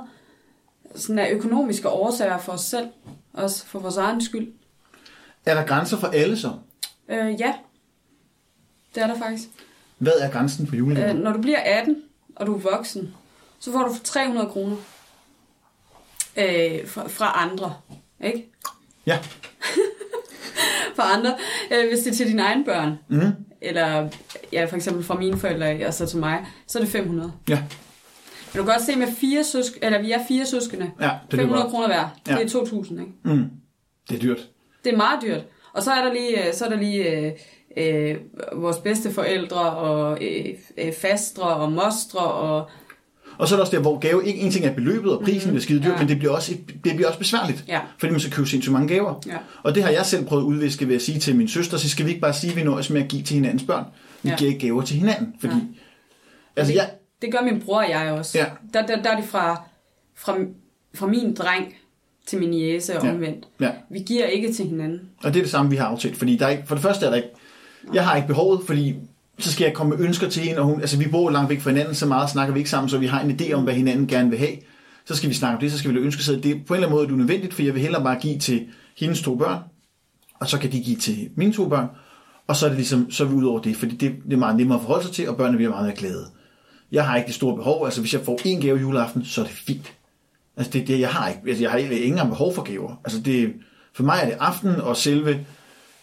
Sådan 0.96 1.20
af 1.20 1.32
økonomiske 1.32 1.90
årsager 1.90 2.38
for 2.38 2.52
os 2.52 2.62
selv. 2.62 2.88
Også 3.34 3.66
for 3.66 3.80
vores 3.80 3.98
egen 3.98 4.22
skyld. 4.22 4.54
Er 5.46 5.54
der 5.54 5.66
grænser 5.66 5.98
for 5.98 6.08
alle 6.08 6.38
så? 6.38 6.52
Øh, 7.10 7.40
ja. 7.40 7.54
Det 8.96 9.04
er 9.04 9.08
der 9.08 9.18
faktisk. 9.18 9.50
Hvad 9.98 10.14
er 10.22 10.32
grænsen 10.32 10.68
for 10.68 10.76
julegaver? 10.76 11.10
Øh, 11.10 11.20
når 11.20 11.34
du 11.34 11.42
bliver 11.42 11.60
18, 11.60 12.04
og 12.36 12.46
du 12.46 12.56
er 12.56 12.60
voksen, 12.60 13.14
så 13.60 13.72
får 13.72 13.84
du 13.88 13.96
300 14.04 14.50
kroner 14.50 14.76
øh, 16.38 16.88
fra, 16.88 17.08
fra 17.08 17.44
andre. 17.44 17.76
Ikke? 18.24 18.52
Ja. 19.06 19.20
Fra 20.96 21.14
andre. 21.18 21.36
Øh, 21.74 21.88
hvis 21.90 22.00
det 22.00 22.12
er 22.12 22.16
til 22.16 22.28
dine 22.28 22.42
egne 22.42 22.66
børn, 22.66 22.94
Mm. 23.10 23.32
eller 23.62 24.10
ja, 24.54 24.66
for 24.66 24.76
eksempel 24.76 25.04
fra 25.04 25.16
mine 25.16 25.38
forældre 25.38 25.88
og 25.88 25.94
så 25.94 26.06
til 26.06 26.20
mig, 26.20 26.46
så 26.68 26.80
er 26.80 26.84
det 26.84 26.92
500. 26.92 27.32
Ja. 27.50 27.56
Men 28.54 28.58
du 28.62 28.64
kan 28.64 28.74
godt 28.74 28.82
se 28.86 28.96
med 28.96 29.08
fire 29.08 29.44
søsk 29.44 29.72
eller 29.82 30.02
vi 30.02 30.12
er 30.12 30.20
fire 30.28 30.46
søskende. 30.46 30.92
Ja, 31.02 31.10
det 31.32 31.38
er 31.38 31.42
500 31.42 31.62
godt. 31.64 31.72
kroner 31.72 31.88
hver. 31.88 32.10
Det 32.26 32.32
Ja. 32.32 32.38
er 32.44 32.48
2.000, 32.48 33.00
ikke? 33.00 33.12
Mm. 33.24 33.46
Det 34.10 34.16
er 34.16 34.20
dyrt. 34.20 34.50
Det 34.84 34.94
er 34.94 34.98
meget 34.98 35.20
dyrt. 35.22 35.42
Og 35.74 35.84
så 35.84 35.92
er 35.92 36.04
der 36.04 36.14
lige, 36.14 36.48
øh, 36.48 36.54
så 36.54 36.66
er 36.66 36.70
der 36.70 36.78
lige 36.78 37.10
øh, 37.18 37.32
øh, 37.78 38.16
vores 38.56 38.78
bedste 38.78 39.12
forældre 39.14 39.70
og 39.72 40.18
øh, 40.24 40.46
øh, 40.78 40.94
fastre 40.94 41.44
og 41.44 41.72
mostre 41.72 42.20
og 42.20 42.70
Og 43.38 43.48
så 43.48 43.56
er 43.56 43.58
der 43.58 43.62
også 43.66 43.76
der, 43.76 43.82
hvor 43.82 44.00
gave 44.00 44.26
ikke 44.26 44.40
en 44.40 44.52
ting 44.52 44.66
er 44.66 44.74
beløbet 44.74 45.18
og 45.18 45.24
prisen 45.24 45.38
mm-hmm. 45.40 45.50
bliver 45.52 45.62
skide 45.62 45.80
dyrt, 45.80 45.94
Ja. 45.94 46.00
men 46.00 46.08
det 46.08 46.18
bliver 46.20 46.32
også, 46.34 46.52
det 46.68 46.96
bliver 46.96 47.08
også 47.08 47.20
besværligt. 47.20 47.66
Ja. 47.68 47.80
Fordi 47.98 48.12
man 48.12 48.20
skal 48.20 48.34
købe 48.34 48.48
sindssygt 48.48 48.74
mange 48.74 48.88
gaver. 48.88 49.22
Ja. 49.28 49.38
Og 49.64 49.76
det 49.76 49.84
har 49.84 49.90
jeg 49.90 50.06
selv 50.06 50.26
prøvet 50.26 50.42
at 50.44 50.46
udviske 50.46 50.88
ved 50.88 50.96
at 50.96 51.02
sige 51.02 51.20
til 51.20 51.36
min 51.36 51.48
søster, 51.48 51.78
så 51.78 51.90
skal 51.90 52.06
vi 52.06 52.10
ikke 52.10 52.22
bare 52.22 52.34
sige, 52.34 52.52
at 52.52 52.58
vi 52.58 52.64
nøjes 52.64 52.90
med 52.90 53.02
at 53.02 53.08
give 53.08 53.24
til 53.24 53.36
hinandens 53.36 53.64
børn. 53.64 53.86
Vi 54.24 54.30
Ja. 54.30 54.36
giver 54.36 54.52
ikke 54.52 54.68
gaver 54.68 54.82
til 54.82 54.96
hinanden, 54.98 55.34
fordi... 55.40 55.54
Nej. 55.54 55.64
Altså, 56.56 56.72
det, 56.74 56.78
jeg, 56.80 56.90
det 57.22 57.32
gør 57.32 57.42
min 57.42 57.62
bror 57.62 57.78
og 57.84 57.90
jeg 57.90 58.12
også. 58.12 58.38
Ja. 58.38 58.46
Der, 58.74 58.86
der, 58.86 59.02
der 59.02 59.10
er 59.12 59.16
det 59.20 59.26
fra, 59.30 59.62
fra, 60.16 60.38
fra 60.96 61.08
min 61.08 61.34
dreng 61.36 61.74
til 62.26 62.40
min 62.40 62.54
jæse 62.54 62.98
og 62.98 63.06
Ja. 63.06 63.12
omvendt. 63.12 63.46
ja, 63.62 63.70
Vi 63.90 64.00
giver 64.00 64.26
ikke 64.26 64.54
til 64.54 64.66
hinanden. 64.66 65.02
og 65.24 65.34
det 65.34 65.40
er 65.40 65.44
det 65.44 65.52
samme, 65.52 65.72
vi 65.72 65.76
har 65.78 65.86
aftalt. 65.86 66.18
Fordi 66.18 66.38
der 66.38 66.46
er 66.46 66.50
ikke, 66.50 66.64
for 66.68 66.76
det 66.76 66.82
første 66.82 67.06
er 67.06 67.10
der 67.10 67.16
ikke... 67.18 67.30
Jeg 67.94 68.06
har 68.08 68.16
ikke 68.16 68.28
behovet, 68.28 68.62
fordi 68.66 68.96
så 69.40 69.52
skal 69.52 69.66
jeg 69.66 69.74
komme 69.74 69.98
med 69.98 70.06
ønsker 70.06 70.30
til 70.30 70.44
hende, 70.44 70.60
og 70.60 70.66
hun, 70.66 70.82
altså 70.82 70.98
vi 70.98 71.08
bor 71.08 71.30
langt 71.30 71.50
væk 71.50 71.62
fra 71.62 71.70
hinanden, 71.70 71.96
så 71.96 72.06
meget 72.06 72.30
snakker 72.30 72.54
vi 72.54 72.60
ikke 72.60 72.70
sammen, 72.70 72.90
så 72.90 72.98
vi 72.98 73.06
har 73.06 73.22
en 73.22 73.40
idé 73.42 73.54
om, 73.54 73.64
hvad 73.64 73.74
hinanden 73.74 74.08
gerne 74.08 74.30
vil 74.30 74.40
have. 74.40 74.58
Så 75.06 75.16
skal 75.16 75.30
vi 75.30 75.34
snakke 75.34 75.56
om 75.56 75.60
det, 75.60 75.72
så 75.72 75.78
skal 75.78 75.92
vi 75.92 75.96
ønske 75.96 76.06
ønsker 76.06 76.24
sig. 76.24 76.44
Det 76.44 76.52
er 76.52 76.56
på 76.68 76.74
en 76.74 76.78
eller 76.78 76.88
anden 76.88 76.92
måde 76.92 77.04
er 77.04 77.08
det 77.08 77.14
unødvendigt, 77.14 77.54
for 77.54 77.62
jeg 77.62 77.74
vil 77.74 77.82
hellere 77.82 78.04
bare 78.04 78.20
give 78.20 78.40
til 78.40 78.68
hendes 78.98 79.22
to 79.22 79.36
børn, 79.36 79.60
og 80.40 80.48
så 80.50 80.58
kan 80.58 80.72
de 80.72 80.82
give 80.82 80.96
til 80.98 81.30
mine 81.36 81.54
to 81.54 81.68
børn, 81.68 81.88
og 82.48 82.56
så 82.56 82.66
er 82.66 82.70
det 82.70 82.78
ligesom, 82.78 83.12
så 83.12 83.24
er 83.24 83.28
vi 83.28 83.34
ud 83.34 83.44
over 83.44 83.60
det, 83.60 83.76
fordi 83.76 83.96
det, 83.96 84.16
det 84.26 84.34
er 84.34 84.38
meget 84.38 84.56
nemmere 84.58 84.78
at 84.78 84.82
forholde 84.82 85.06
sig 85.06 85.14
til, 85.14 85.30
og 85.30 85.38
børnene 85.38 85.58
bliver 85.58 85.72
meget 85.72 85.86
mere 85.86 85.96
glade. 85.96 86.26
Jeg 86.92 87.06
har 87.06 87.16
ikke 87.16 87.28
det 87.28 87.36
store 87.36 87.56
behov, 87.56 87.86
altså 87.86 88.02
hvis 88.02 88.14
jeg 88.14 88.22
får 88.22 88.40
en 88.46 88.62
gave 88.62 88.80
juleaften, 88.80 89.26
så 89.26 89.42
er 89.42 89.46
det 89.46 89.54
fint. 89.54 89.94
Altså 90.58 90.72
det, 90.72 90.88
det 90.88 91.00
jeg 91.00 91.10
har 91.10 91.28
ikke, 91.28 91.42
altså 91.48 91.64
jeg 91.64 91.72
har 91.72 91.78
ikke 91.78 92.04
engang 92.04 92.30
behov 92.30 92.56
for 92.56 92.62
gaver. 92.62 93.02
Altså 93.06 93.20
det, 93.20 93.54
for 93.94 94.04
mig 94.04 94.20
er 94.22 94.26
det 94.26 94.38
aften 94.40 94.76
og 94.76 94.98
selve, 94.98 95.46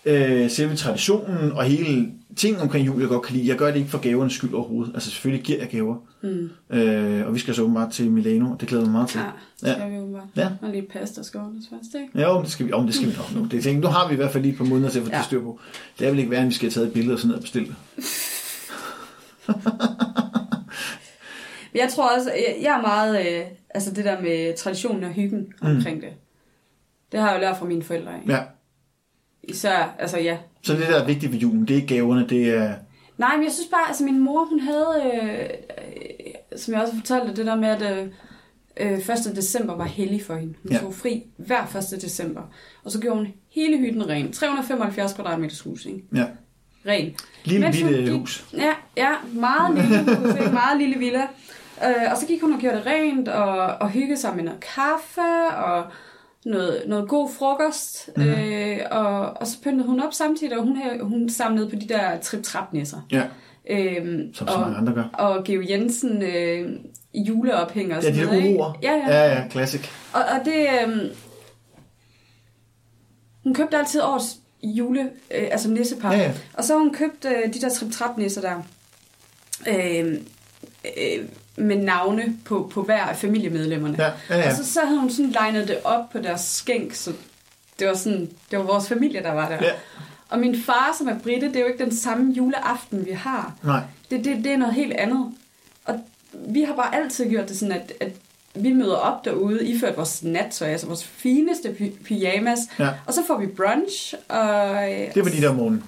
øh, 0.07 0.51
selve 0.51 0.77
traditionen 0.77 1.53
og 1.53 1.65
hele 1.65 2.11
ting 2.37 2.61
omkring 2.61 2.87
jul, 2.87 3.01
jeg 3.01 3.09
godt 3.09 3.23
kan 3.23 3.37
lide. 3.37 3.49
Jeg 3.49 3.57
gør 3.57 3.67
det 3.67 3.77
ikke 3.77 3.91
for 3.91 3.99
gavernes 3.99 4.33
skyld 4.33 4.55
overhovedet. 4.55 4.95
Altså 4.95 5.11
selvfølgelig 5.11 5.45
giver 5.45 5.59
jeg 5.59 5.69
gaver. 5.69 5.97
Mm. 6.23 6.51
Øh, 6.77 7.27
og 7.27 7.35
vi 7.35 7.39
skal 7.39 7.55
så 7.55 7.63
åbenbart 7.63 7.93
til 7.93 8.11
Milano, 8.11 8.51
og 8.53 8.61
det 8.61 8.69
glæder 8.69 8.83
jeg 8.85 8.91
mig 8.91 8.93
meget 8.93 9.09
til. 9.09 9.21
Ja, 9.21 9.27
det 9.69 9.77
skal 9.77 9.91
vi 9.91 9.97
jo 9.97 10.07
bare. 10.07 10.29
Ja. 10.37 10.49
Og 10.63 10.69
lige 10.71 10.83
pasta 10.83 11.23
skåles 11.23 11.65
først, 11.71 11.95
ikke? 11.95 12.09
Ja, 12.21 12.35
jo, 12.37 12.43
det 12.43 12.51
skal 12.51 12.67
vi, 12.67 12.73
men 12.73 12.87
det 12.87 12.95
skal 12.95 13.09
vi 13.09 13.15
nok 13.17 13.35
nu. 13.35 13.45
Det, 13.51 13.63
tænker, 13.63 13.83
nu 13.83 13.89
har 13.89 14.09
vi 14.09 14.13
i 14.13 14.17
hvert 14.17 14.31
fald 14.31 14.43
lige 14.43 14.53
et 14.53 14.59
par 14.59 14.65
måneder 14.65 14.91
til 14.91 14.99
at 14.99 15.05
få 15.05 15.11
Ja. 15.13 15.17
det 15.19 15.25
styr 15.25 15.41
på. 15.43 15.61
Det 15.99 16.07
er 16.07 16.11
vel 16.11 16.19
ikke 16.19 16.31
værd, 16.31 16.41
at 16.43 16.49
vi 16.49 16.53
skal 16.55 16.67
have 16.67 16.73
taget 16.73 16.87
et 16.87 16.93
billede 16.93 17.15
og 17.15 17.19
sådan 17.19 17.29
noget 17.29 17.39
og 17.39 17.43
bestille 17.43 17.75
Jeg 21.75 21.89
tror 21.95 22.17
også, 22.17 22.31
jeg, 22.31 22.57
jeg 22.63 22.77
er 22.79 22.83
meget, 22.83 23.21
øh, 23.27 23.43
altså 23.75 23.91
det 23.91 24.05
der 24.05 24.21
med 24.21 24.57
traditionen 24.57 25.05
og 25.05 25.11
hyggen 25.11 25.47
omkring 25.61 26.03
det. 26.03 26.09
Det 27.13 27.21
har 27.21 27.29
jeg 27.31 27.37
jo 27.37 27.41
lært 27.41 27.57
fra 27.57 27.67
mine 27.67 27.83
forældre. 27.83 28.11
Ikke? 28.21 28.33
Ja. 28.33 28.41
Især, 29.49 29.95
altså 29.99 30.19
ja. 30.19 30.37
Så 30.63 30.73
det 30.73 30.81
der 30.89 31.01
er 31.03 31.07
vigtigt 31.07 31.33
ved 31.33 31.39
julen, 31.39 31.69
det 31.69 31.77
er 31.79 31.87
gaverne, 31.87 32.27
det 32.29 32.49
er... 32.55 32.75
Nej, 33.19 33.37
men 33.37 33.45
jeg 33.45 33.53
synes 33.53 33.69
bare, 33.71 33.89
altså 33.89 34.05
min 34.05 34.19
mor, 34.19 34.45
hun 34.45 34.61
havde, 34.61 35.03
øh, 35.15 35.41
øh, 35.41 36.59
som 36.59 36.75
jeg 36.75 36.83
også 36.83 36.95
fortalte, 36.95 37.37
det 37.37 37.47
der 37.47 37.55
med, 37.55 37.69
at 37.69 37.83
øh, 37.99 38.07
øh, 38.93 38.99
1. 38.99 39.09
december 39.37 39.77
var 39.77 39.85
hellig 39.85 40.23
for 40.23 40.35
hende. 40.35 40.55
Hun 40.63 40.73
Ja. 40.73 40.79
tog 40.79 40.95
fri 40.95 41.23
hver 41.37 41.63
1. 41.95 42.03
december. 42.03 42.43
Og 42.85 42.91
så 42.91 43.01
gjorde 43.01 43.17
hun 43.17 43.27
hele 43.51 43.79
hytten 43.79 44.09
ren. 44.09 44.33
375 44.33 45.13
kvadratmeters 45.13 45.61
hus, 45.61 45.87
ikke? 45.87 46.05
Ja. 46.15 46.25
Ren. 46.87 47.15
Lille 47.45 47.67
Mens 47.67 47.77
bitte 47.83 48.03
gik- 48.03 48.13
hus. 48.13 48.45
Ja, 48.57 48.73
ja, 48.97 49.11
meget 49.33 49.75
lille 49.79 50.17
hus, 50.17 50.35
ikke? 50.41 50.53
meget 50.63 50.79
lille 50.81 50.99
villa. 50.99 51.23
Øh, 51.87 52.11
og 52.13 52.17
så 52.17 52.27
gik 52.27 52.41
hun 52.41 52.53
og 52.53 52.59
gjorde 52.61 52.77
det 52.77 52.87
rent, 52.87 53.29
og, 53.29 53.49
og 53.67 53.91
hyggede 53.91 54.21
sig 54.21 54.37
med 54.37 54.45
noget 54.45 54.61
kaffe, 54.75 55.57
og 55.57 55.85
noget, 56.45 56.83
noget 56.87 57.09
god 57.09 57.31
frokost. 57.39 58.11
Mm. 58.17 58.23
Øh, 58.23 58.79
og, 58.91 59.21
og 59.21 59.47
så 59.47 59.61
pyntede 59.63 59.89
hun 59.89 60.03
op 60.03 60.13
samtidig, 60.15 60.59
og 60.59 60.65
hun, 60.65 60.79
hun 61.01 61.29
samlede 61.29 61.71
på 61.71 61.77
de 61.77 61.89
der 61.89 62.21
trip-trap-nisser. 62.21 63.07
Ja, 63.13 63.23
Øhm, 63.71 64.35
som 64.35 64.49
så 64.49 64.55
og, 64.55 64.61
mange 64.61 64.77
andre 64.77 64.93
gør. 64.93 65.05
og 65.13 65.45
Geo 65.45 65.63
Jensen 65.69 66.23
øh, 66.23 66.71
juleophænger 67.15 67.97
og 67.97 68.03
Ja, 68.03 68.13
sådan 68.15 68.29
de 68.29 68.41
noget, 68.41 68.61
ord. 68.61 68.79
Ja, 68.83 68.93
ja. 68.93 69.09
Ja, 69.17 69.35
ja, 69.35 69.49
classic. 69.51 69.81
Og, 70.13 70.21
og 70.21 70.45
det... 70.45 70.67
Øh, 70.87 70.99
hun 73.45 73.55
købte 73.55 73.77
altid 73.77 74.03
årets 74.03 74.37
jule, 74.63 75.01
øh, 75.31 75.49
altså 75.51 75.71
nissepar. 75.71 76.13
Ja, 76.13 76.19
ja. 76.19 76.33
Og 76.55 76.65
så 76.65 76.73
har 76.73 76.81
hun 76.81 76.93
købt 76.95 77.25
øh, 77.25 77.55
de 77.55 77.61
der 77.61 77.69
trip 77.69 77.93
trap 77.93 78.19
nisser 78.19 78.41
der. 78.41 78.63
Øh, 79.69 80.15
øh, 80.85 81.25
med 81.57 81.77
navne 81.77 82.37
på, 82.45 82.71
på 82.75 82.83
hver 82.83 83.03
af 83.03 83.17
familiemedlemmerne. 83.17 83.97
Ja, 83.99 84.11
ja, 84.31 84.41
ja. 84.41 84.51
Og 84.51 84.57
så, 84.57 84.73
så 84.73 84.81
havde 84.85 85.01
hun 85.01 85.11
sådan 85.11 85.31
legnet 85.31 85.69
det 85.69 85.79
op 85.85 86.11
på 86.13 86.19
deres 86.19 86.41
skænk, 86.41 86.95
så 86.95 87.13
det 87.79 87.87
var 87.89 87.95
sådan, 87.95 88.31
det 88.51 88.59
var 88.59 88.65
vores 88.65 88.89
familie, 88.89 89.23
der 89.23 89.33
var 89.33 89.49
der. 89.49 89.55
Ja. 89.63 89.71
Og 90.31 90.39
min 90.39 90.63
far, 90.63 90.95
som 90.99 91.09
er 91.09 91.19
britte, 91.19 91.47
det 91.49 91.57
er 91.57 91.61
jo 91.61 91.67
ikke 91.67 91.85
den 91.85 91.97
samme 91.97 92.33
juleaften, 92.33 93.07
vi 93.07 93.11
har. 93.13 93.53
Nej. 93.63 93.81
Det, 94.11 94.25
det, 94.25 94.45
det 94.45 94.53
er 94.53 94.57
noget 94.57 94.75
helt 94.75 94.93
andet. 94.93 95.33
Og 95.85 96.01
vi 96.33 96.63
har 96.63 96.75
bare 96.75 96.95
altid 96.95 97.31
gjort 97.31 97.49
det 97.49 97.59
sådan, 97.59 97.73
at, 97.75 97.93
at 98.01 98.11
vi 98.55 98.73
møder 98.73 98.97
op 98.97 99.25
derude, 99.25 99.67
iført 99.67 99.97
vores 99.97 100.23
nattøj, 100.23 100.69
altså 100.69 100.87
vores 100.87 101.05
fineste 101.05 101.69
py- 101.81 102.05
pyjamas, 102.05 102.59
Ja. 102.79 102.89
og 103.07 103.15
så 103.15 103.21
får 103.27 103.39
vi 103.39 103.47
brunch, 103.47 104.15
og... 104.29 104.49
Det 105.15 105.25
var 105.25 105.31
de 105.31 105.41
der 105.43 105.49
om 105.49 105.55
morgenen. 105.57 105.85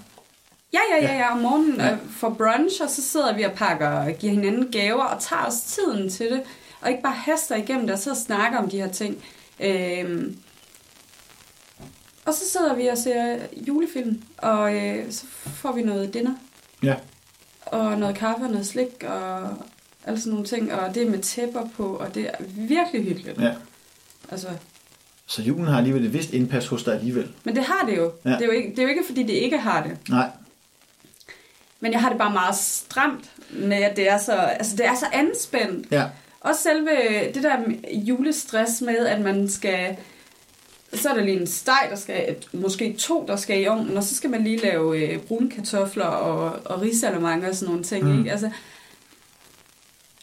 Ja, 0.72 0.78
ja, 0.92 1.04
ja, 1.04 1.18
ja, 1.18 1.32
om 1.32 1.38
morgenen 1.38 1.76
Ja. 1.76 1.86
ja. 1.86 1.96
for 2.10 2.30
brunch, 2.30 2.82
og 2.82 2.90
så 2.90 3.02
sidder 3.02 3.36
vi 3.36 3.42
og 3.42 3.52
pakker 3.52 3.88
og 3.88 4.12
giver 4.12 4.32
hinanden 4.32 4.68
gaver, 4.72 5.04
og 5.04 5.22
tager 5.22 5.42
os 5.46 5.60
tiden 5.60 6.10
til 6.10 6.26
det, 6.30 6.42
og 6.80 6.90
ikke 6.90 7.02
bare 7.02 7.12
haster 7.14 7.56
igennem 7.56 7.86
det, 7.86 7.92
og 7.92 7.98
sidder 7.98 8.16
og 8.16 8.22
snakker 8.22 8.58
om 8.58 8.70
de 8.70 8.76
her 8.80 8.88
ting. 8.92 9.24
Øhm, 9.60 10.36
og 12.24 12.34
så 12.34 12.40
sidder 12.52 12.74
vi 12.74 12.86
og 12.86 12.98
ser 12.98 13.38
julefilm, 13.68 14.22
og 14.38 14.74
øh, 14.76 15.12
så 15.12 15.26
får 15.44 15.72
vi 15.72 15.82
noget 15.82 16.14
dinner, 16.14 16.34
Ja. 16.82 16.94
og 17.66 17.98
noget 17.98 18.16
kaffe 18.16 18.44
og 18.44 18.50
noget 18.50 18.66
slik, 18.66 19.04
og 19.08 19.48
alle 20.04 20.20
sådan 20.20 20.32
nogle 20.32 20.46
ting, 20.46 20.72
og 20.72 20.94
det 20.94 21.02
er 21.06 21.10
med 21.10 21.18
tæpper 21.18 21.68
på, 21.76 21.86
og 21.96 22.14
det 22.14 22.26
er 22.26 22.32
virkelig 22.56 23.04
hyggeligt. 23.04 23.40
ja. 23.40 23.52
Altså, 24.30 24.48
Så 25.26 25.42
julen 25.42 25.66
har 25.66 25.76
alligevel 25.78 26.04
et 26.04 26.12
vist 26.12 26.30
indpas 26.32 26.66
hos 26.66 26.82
dig 26.84 26.94
alligevel. 26.94 27.28
men 27.44 27.56
det 27.56 27.64
har 27.64 27.86
det 27.86 27.96
jo. 27.96 28.12
Ja. 28.24 28.30
Det, 28.30 28.40
er 28.42 28.46
jo 28.46 28.50
ikke, 28.52 28.70
det 28.70 28.78
er 28.78 28.82
jo 28.82 28.88
ikke, 28.88 29.04
fordi 29.06 29.22
det 29.22 29.32
ikke 29.32 29.58
har 29.58 29.82
det. 29.82 29.96
Nej. 30.08 30.30
Men 31.80 31.92
jeg 31.92 32.00
har 32.00 32.08
det 32.08 32.18
bare 32.18 32.32
meget 32.32 32.56
stramt 32.56 33.30
med, 33.50 33.76
at 33.76 33.96
det 33.96 34.08
er 34.10 34.18
så, 34.18 34.32
altså 34.32 34.76
det 34.76 34.86
er 34.86 34.94
så 34.94 35.06
anspændt. 35.12 35.86
Ja. 35.90 36.04
Også 36.40 36.62
selve 36.62 36.90
det 37.34 37.42
der 37.42 37.56
julestress 37.92 38.80
med, 38.80 38.98
at 39.06 39.20
man 39.20 39.48
skal... 39.48 39.96
Så 40.94 41.08
er 41.10 41.14
der 41.14 41.22
lige 41.24 41.40
en 41.40 41.46
steg, 41.46 41.86
der 41.90 41.96
skal... 41.96 42.36
Måske 42.52 42.92
to, 42.98 43.24
der 43.28 43.36
skal 43.36 43.62
i 43.62 43.66
ovnen, 43.66 43.96
og 43.96 44.02
så 44.02 44.14
skal 44.14 44.30
man 44.30 44.44
lige 44.44 44.56
lave 44.56 44.98
øh, 44.98 45.18
brune 45.18 45.50
kartofler 45.50 46.04
og, 46.04 46.58
og 46.64 46.82
risalamande 46.82 47.48
og 47.48 47.54
sådan 47.54 47.68
nogle 47.68 47.84
ting, 47.84 48.04
Mm. 48.04 48.18
ikke? 48.18 48.30
Altså, 48.30 48.50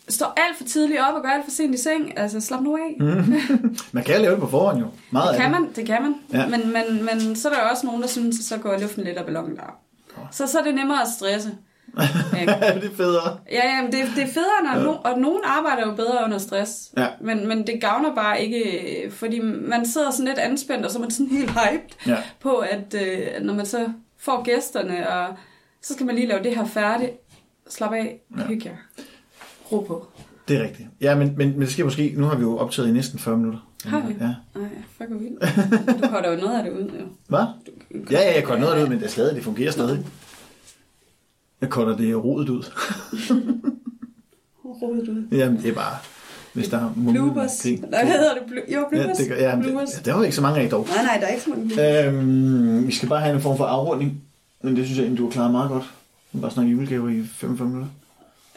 står 0.09 0.33
alt 0.37 0.57
for 0.57 0.63
tidligt 0.63 0.99
op 0.99 1.13
og 1.15 1.21
går 1.21 1.29
alt 1.29 1.43
for 1.45 1.51
sent 1.51 1.75
i 1.75 1.81
seng. 1.81 2.17
Altså, 2.19 2.41
slap 2.41 2.61
nu 2.61 2.77
af. 2.77 2.95
Mm. 2.99 3.75
Man 3.91 4.03
kan 4.03 4.21
lave 4.21 4.31
det 4.31 4.39
på 4.41 4.47
forhånd 4.49 4.79
jo. 4.79 4.85
Meget 5.11 5.29
Det 5.33 5.41
kan 5.41 5.51
det. 5.53 5.61
man, 5.61 5.69
det 5.75 5.85
kan 5.85 6.01
man. 6.01 6.15
Ja. 6.33 6.47
Men, 6.47 6.73
men, 6.73 7.05
men 7.05 7.35
så 7.35 7.49
er 7.49 7.53
der 7.53 7.61
også 7.61 7.85
nogen, 7.85 8.01
der 8.01 8.07
synes, 8.07 8.35
så 8.45 8.57
går 8.57 8.77
luften 8.79 9.03
lidt 9.03 9.17
af 9.17 9.25
ballonen 9.25 9.55
der. 9.55 9.77
Så, 10.33 10.47
så 10.47 10.59
er 10.59 10.63
det 10.63 10.75
nemmere 10.75 11.01
at 11.01 11.07
stresse. 11.17 11.49
Ikke? 12.41 12.53
det 12.81 12.91
er 12.91 12.95
federe. 12.97 13.37
Ja, 13.51 13.75
ja, 13.75 13.81
men 13.81 13.91
det, 13.91 13.99
det 14.15 14.23
er 14.23 14.27
federe, 14.27 14.63
når 14.63 14.77
Ja. 14.79 14.83
no, 14.83 14.91
og 15.03 15.19
nogen 15.19 15.41
arbejder 15.45 15.87
jo 15.89 15.95
bedre 15.95 16.25
under 16.25 16.37
stress. 16.37 16.91
Ja. 16.97 17.07
Men, 17.21 17.47
men 17.47 17.67
det 17.67 17.81
gavner 17.81 18.15
bare 18.15 18.41
ikke, 18.43 19.11
fordi 19.11 19.39
man 19.41 19.85
sidder 19.85 20.11
sådan 20.11 20.25
lidt 20.25 20.37
anspændt, 20.37 20.85
og 20.85 20.91
så 20.91 20.97
er 20.97 21.01
man 21.01 21.11
sådan 21.11 21.27
helt 21.27 21.49
hyped 21.49 22.07
Ja. 22.07 22.17
på, 22.39 22.55
at 22.55 22.95
øh, 23.07 23.27
når 23.45 23.53
man 23.53 23.65
så 23.65 23.87
får 24.17 24.43
gæsterne, 24.43 25.09
og 25.09 25.27
så 25.81 25.93
skal 25.93 26.05
man 26.05 26.15
lige 26.15 26.27
lave 26.27 26.43
det 26.43 26.55
her 26.55 26.65
færdigt. 26.65 27.11
Slap 27.69 27.93
af, 27.93 28.21
Ja. 28.37 28.43
hygge 28.43 28.69
jer. 28.69 29.03
Ro 29.71 29.79
på. 29.79 30.07
Det 30.47 30.57
er 30.57 30.63
rigtigt. 30.63 30.87
Ja, 31.01 31.15
men, 31.15 31.33
men, 31.37 31.49
men 31.51 31.61
det 31.61 31.71
skal 31.71 31.85
måske... 31.85 32.13
Nu 32.17 32.25
har 32.25 32.35
vi 32.35 32.41
jo 32.41 32.57
optaget 32.57 32.89
i 32.89 32.91
næsten 32.91 33.19
40 33.19 33.37
minutter. 33.37 33.59
Har 33.85 34.07
vi? 34.07 34.15
Ja. 34.19 34.25
Ej, 34.25 34.67
fuck 34.97 35.09
hvor 35.09 35.19
vildt. 35.19 36.03
Du 36.03 36.07
holder 36.07 36.31
jo 36.31 36.37
noget 36.41 36.57
af 36.57 36.63
det 36.63 36.71
ud, 36.71 36.89
jo. 36.99 37.05
Hvad? 37.27 37.45
Ja, 38.11 38.21
ja, 38.21 38.35
jeg 38.35 38.43
korter 38.43 38.59
noget 38.61 38.73
af 38.73 38.77
det 38.79 38.83
ud, 38.85 38.89
men 38.89 38.99
det 38.99 39.05
er 39.05 39.09
stadig, 39.09 39.35
det 39.35 39.43
fungerer 39.43 39.71
stadig. 39.71 40.05
Jeg 41.61 41.69
korter 41.69 41.97
det 41.97 42.23
rodet 42.23 42.49
ud. 42.49 42.63
Rodet 44.65 45.07
ud. 45.09 45.27
Jamen, 45.31 45.61
det 45.61 45.69
er 45.69 45.73
bare... 45.73 45.97
Hvis 46.53 46.67
der 46.67 46.77
er 46.77 46.93
Bloopers. 47.11 47.55
ting. 47.57 47.89
Nej, 47.89 48.03
hvad 48.05 48.13
hedder 48.13 48.33
det? 48.33 48.41
Blu- 48.41 48.73
jo, 48.73 48.79
Ja, 48.79 48.89
bloopers. 48.89 49.17
det, 49.17 49.27
gør- 49.29 49.35
ja, 49.35 49.59
bloopers. 49.61 49.89
det, 49.91 50.05
der 50.05 50.13
var 50.13 50.23
ikke 50.23 50.35
så 50.35 50.41
mange 50.41 50.59
af 50.61 50.69
dog. 50.69 50.87
Nej, 50.95 51.03
nej, 51.05 51.17
der 51.17 51.25
er 51.25 51.31
ikke 51.31 51.43
så 51.43 51.49
mange 51.49 51.67
bloopers. 51.67 52.05
Øhm, 52.05 52.87
vi 52.87 52.91
skal 52.91 53.09
bare 53.09 53.19
have 53.21 53.35
en 53.35 53.41
form 53.41 53.57
for 53.57 53.65
afrunding. 53.65 54.21
Men 54.61 54.75
det 54.75 54.85
synes 54.85 54.97
jeg 54.97 55.03
egentlig, 55.03 55.19
du 55.19 55.25
har 55.25 55.31
klaret 55.31 55.51
meget 55.51 55.69
godt. 55.69 55.93
Vi 56.31 56.39
bare 56.39 56.51
snakke 56.51 56.71
julegave 56.71 57.17
i 57.19 57.23
45 57.27 57.67
minutter. 57.67 57.89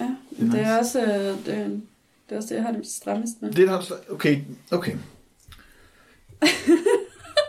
Ja, 0.00 0.04
Det 0.40 0.46
er 0.48 0.50
det 0.50 0.60
er 0.60 0.78
også 0.78 1.00
øh, 1.02 1.08
det, 1.10 1.46
det 1.46 2.32
er 2.32 2.36
også 2.36 2.48
det, 2.48 2.54
jeg 2.54 2.62
har 2.64 2.72
det 2.72 2.86
strammest 2.86 3.42
med. 3.42 3.52
Det 3.52 3.68
er 3.68 3.72
der, 3.72 3.82
okay, 4.10 4.38
okay. 4.70 4.92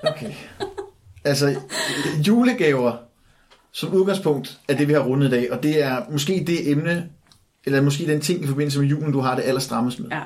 Okay. 0.03 0.31
Altså, 1.25 1.55
julegaver 2.27 2.93
som 3.71 3.93
udgangspunkt 3.93 4.59
er 4.67 4.75
det, 4.75 4.87
vi 4.87 4.93
har 4.93 4.99
rundet 4.99 5.27
i 5.27 5.31
dag, 5.31 5.51
og 5.51 5.63
det 5.63 5.83
er 5.83 6.01
måske 6.11 6.43
det 6.47 6.71
emne, 6.71 7.09
eller 7.65 7.81
måske 7.81 8.05
den 8.07 8.21
ting 8.21 8.43
i 8.43 8.47
forbindelse 8.47 8.79
med 8.79 8.87
julen, 8.87 9.11
du 9.13 9.19
har 9.19 9.35
det 9.35 9.43
allerstrammest 9.43 9.99
med. 9.99 10.09
Ja. 10.11 10.19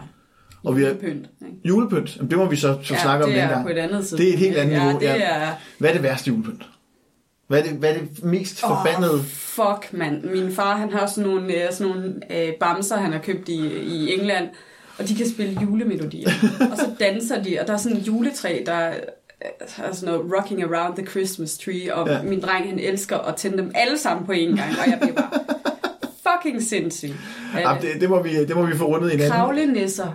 Og 0.64 0.78
vi 0.78 0.84
har- 0.84 0.94
Pynt, 0.94 1.04
ikke? 1.42 1.58
Julepynt, 1.66 2.16
jamen, 2.18 2.30
det 2.30 2.38
må 2.38 2.46
vi 2.50 2.56
så, 2.56 2.78
så 2.84 2.94
ja, 2.94 3.02
snakke 3.02 3.26
om 3.26 3.30
det 3.32 3.38
den 3.40 3.46
er 3.50 3.50
gang. 3.54 3.64
på 3.66 3.70
et 3.72 3.78
andet 3.78 4.08
side. 4.08 4.20
Det 4.22 4.30
er 4.30 4.34
et 4.34 4.40
helt 4.40 4.58
andet 4.58 4.74
ja, 4.74 4.84
niveau, 4.84 5.00
det 5.00 5.06
ja. 5.06 5.16
er... 5.16 5.52
Hvad 5.78 5.90
er 5.90 5.94
det 5.94 6.04
værste 6.04 6.28
julepynt? 6.28 6.64
Hvad 7.48 7.60
er 7.60 7.64
det, 7.64 7.72
hvad 7.74 7.90
er 7.96 7.98
det 8.00 8.24
mest 8.24 8.60
forbandede? 8.60 9.24
Fuck, 9.24 9.94
mand. 9.94 10.24
Min 10.24 10.52
far, 10.54 10.78
han 10.78 10.92
har 10.92 11.08
sådan 11.08 11.30
nogle, 11.30 11.54
øh, 11.66 11.74
sådan 11.74 11.92
nogle 11.96 12.14
øh, 12.32 12.54
bamser, 12.60 12.98
han 12.98 13.12
har 13.12 13.20
købt 13.20 13.50
i, 13.50 13.68
i 13.82 14.14
England, 14.14 14.50
og 15.02 15.08
de 15.08 15.16
kan 15.16 15.30
spille 15.30 15.62
julemelodier. 15.62 16.30
og 16.72 16.78
så 16.78 16.86
danser 17.00 17.44
de, 17.44 17.58
og 17.62 17.68
der 17.68 17.74
er 17.74 17.78
sådan 17.78 17.98
et 17.98 18.08
juletræ, 18.08 18.64
der 18.66 18.94
og 19.90 19.96
sådan 19.96 20.14
noget 20.16 20.34
rocking 20.38 20.64
around 20.64 20.96
the 20.98 21.06
Christmas 21.06 21.58
tree, 21.58 21.96
og 21.96 22.08
Ja. 22.08 22.14
ja. 22.16 22.24
min 22.24 22.42
dreng 22.42 22.70
han 22.70 22.80
elsker 22.80 23.18
at 23.18 23.36
tænde 23.36 23.58
dem 23.58 23.72
alle 23.76 23.98
sammen 23.98 24.26
på 24.26 24.32
én 24.32 24.36
gang, 24.56 24.60
og 24.86 24.90
jeg 24.92 24.98
bliver 25.02 25.16
bare 25.16 25.32
fucking 26.28 26.64
sindssyg. 26.64 27.12
Jamen, 27.60 27.82
det, 27.82 28.02
det, 28.02 28.10
må 28.10 28.22
vi, 28.24 28.46
det 28.46 28.56
må 28.56 28.66
vi 28.66 28.78
få 28.78 28.86
rundet 28.86 29.10
i 29.12 29.14
en 29.14 29.20
anden. 29.20 29.32
Kravlenisser. 29.32 30.14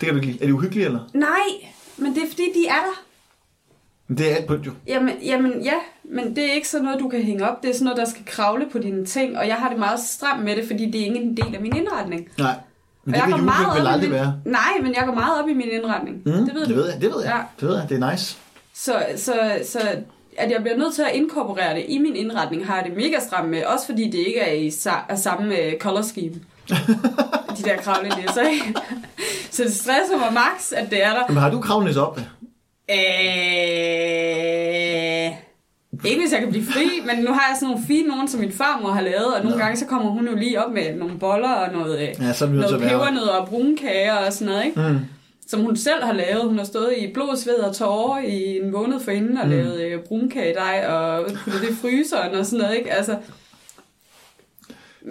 Det 0.00 0.06
kan 0.06 0.08
du 0.08 0.14
ikke 0.14 0.26
lide. 0.26 0.42
Er 0.42 0.46
det 0.46 0.52
uhyggeligt, 0.52 0.86
eller? 0.86 1.10
Nej, 1.14 1.68
men 1.96 2.14
det 2.14 2.22
er 2.22 2.28
fordi, 2.28 2.42
de 2.54 2.66
er 2.66 2.72
der. 2.72 3.02
Men 4.08 4.18
det 4.18 4.32
er 4.32 4.36
alt 4.36 4.46
pynt 4.46 4.66
jo. 4.66 4.72
Jamen, 4.86 5.14
jamen 5.22 5.62
ja, 5.62 5.74
men 6.04 6.36
det 6.36 6.44
er 6.50 6.52
ikke 6.52 6.68
sådan 6.68 6.84
noget, 6.84 7.00
du 7.00 7.08
kan 7.08 7.22
hænge 7.22 7.50
op. 7.50 7.62
Det 7.62 7.70
er 7.70 7.74
sådan 7.74 7.84
noget, 7.84 7.98
der 7.98 8.04
skal 8.04 8.22
kravle 8.26 8.66
på 8.72 8.78
dine 8.78 9.06
ting, 9.06 9.38
og 9.38 9.48
jeg 9.48 9.54
har 9.56 9.68
det 9.68 9.78
meget 9.78 10.00
stramt 10.00 10.44
med 10.44 10.56
det, 10.56 10.66
fordi 10.66 10.90
det 10.90 11.00
er 11.00 11.04
ikke 11.04 11.16
en 11.20 11.36
del 11.36 11.54
af 11.54 11.60
min 11.60 11.76
indretning. 11.76 12.28
Nej. 12.38 12.54
Men 13.04 13.14
det 13.14 13.22
vil 13.26 13.32
går 13.32 13.38
julepynt 13.40 13.78
vel 13.78 13.86
aldrig 13.86 14.10
min... 14.10 14.18
være. 14.18 14.34
Nej, 14.44 14.72
men 14.82 14.94
jeg 14.94 15.02
går 15.06 15.14
meget 15.14 15.42
op 15.42 15.48
i 15.48 15.54
min 15.54 15.68
indretning. 15.72 16.16
Mm, 16.16 16.32
det 16.32 16.54
ved 16.54 16.60
det 16.60 16.68
du. 16.70 16.74
ved 16.74 16.90
jeg. 16.90 17.00
Det 17.00 17.10
ved 17.14 17.22
jeg. 17.22 17.30
Ja. 17.34 17.40
Det 17.60 17.68
ved 17.68 17.76
jeg. 17.78 17.88
Det 17.88 18.02
er 18.02 18.10
nice. 18.10 18.36
Så, 18.74 19.04
så, 19.16 19.32
så 19.68 19.78
at 20.36 20.50
jeg 20.50 20.60
bliver 20.62 20.76
nødt 20.76 20.94
til 20.94 21.02
at 21.02 21.10
inkorporere 21.14 21.74
det 21.74 21.84
i 21.88 21.98
min 21.98 22.16
indretning, 22.16 22.66
har 22.66 22.76
jeg 22.76 22.84
det 22.84 22.96
mega 22.96 23.18
stramt 23.20 23.48
med. 23.50 23.64
Også 23.64 23.86
fordi 23.86 24.04
det 24.10 24.18
ikke 24.18 24.40
er 24.40 24.52
i 24.52 24.68
sa- 24.68 25.04
er 25.08 25.16
samme 25.16 25.56
øh, 25.58 25.78
color 25.78 26.02
scheme. 26.02 26.34
De 27.58 27.62
der 27.64 27.76
kravle 27.76 28.08
nisser, 28.08 28.42
ikke? 28.48 28.74
Så 29.50 29.62
det 29.64 29.74
stresser 29.74 30.18
mig 30.18 30.32
max, 30.32 30.72
at 30.76 30.90
det 30.90 31.04
er 31.04 31.10
der. 31.12 31.22
Men 31.28 31.36
har 31.36 31.50
du 31.50 31.60
kravnæs 31.60 31.96
op? 31.96 32.20
Øh... 32.90 32.96
Ikke 36.04 36.20
hvis 36.20 36.32
jeg 36.32 36.40
kan 36.40 36.50
blive 36.50 36.64
fri, 36.64 36.86
men 37.06 37.24
nu 37.24 37.32
har 37.32 37.40
jeg 37.48 37.56
sådan 37.60 37.68
nogle 37.68 37.86
fine 37.86 38.08
nogen, 38.08 38.28
som 38.28 38.40
min 38.40 38.52
farmor 38.52 38.90
har 38.90 39.00
lavet, 39.00 39.26
og 39.34 39.42
nogle 39.42 39.56
Nå. 39.58 39.62
gange 39.62 39.76
så 39.76 39.86
kommer 39.86 40.10
hun 40.10 40.28
jo 40.28 40.36
lige 40.36 40.64
op 40.64 40.72
med 40.72 40.94
nogle 40.94 41.18
boller 41.18 41.52
og 41.54 41.72
noget, 41.72 42.00
øh, 42.00 42.08
Ja, 42.20 42.32
så 42.32 42.46
noget 42.46 42.80
pebernødder 42.80 43.32
og 43.32 43.48
brunkager 43.48 44.14
og 44.14 44.32
sådan 44.32 44.46
noget, 44.52 44.64
ikke? 44.66 44.80
Mm. 44.80 44.98
Som 45.46 45.60
hun 45.60 45.76
selv 45.76 46.04
har 46.04 46.12
lavet. 46.12 46.42
Hun 46.44 46.58
har 46.58 46.64
stået 46.64 46.94
i 46.98 47.12
blod, 47.12 47.36
sved 47.36 47.54
og 47.54 47.76
tårer 47.76 48.22
i 48.22 48.58
en 48.58 48.70
måned 48.72 49.00
forinden 49.00 49.36
og 49.38 49.44
Mm. 49.46 49.50
lavet 49.52 49.80
øh, 49.80 50.00
brunkagedej 50.00 50.86
og 50.88 51.26
puttet 51.44 51.62
det 51.62 51.70
i 51.70 51.74
fryseren 51.74 52.34
og 52.34 52.46
sådan 52.46 52.58
noget, 52.58 52.76
ikke? 52.78 52.92
Altså, 52.92 53.16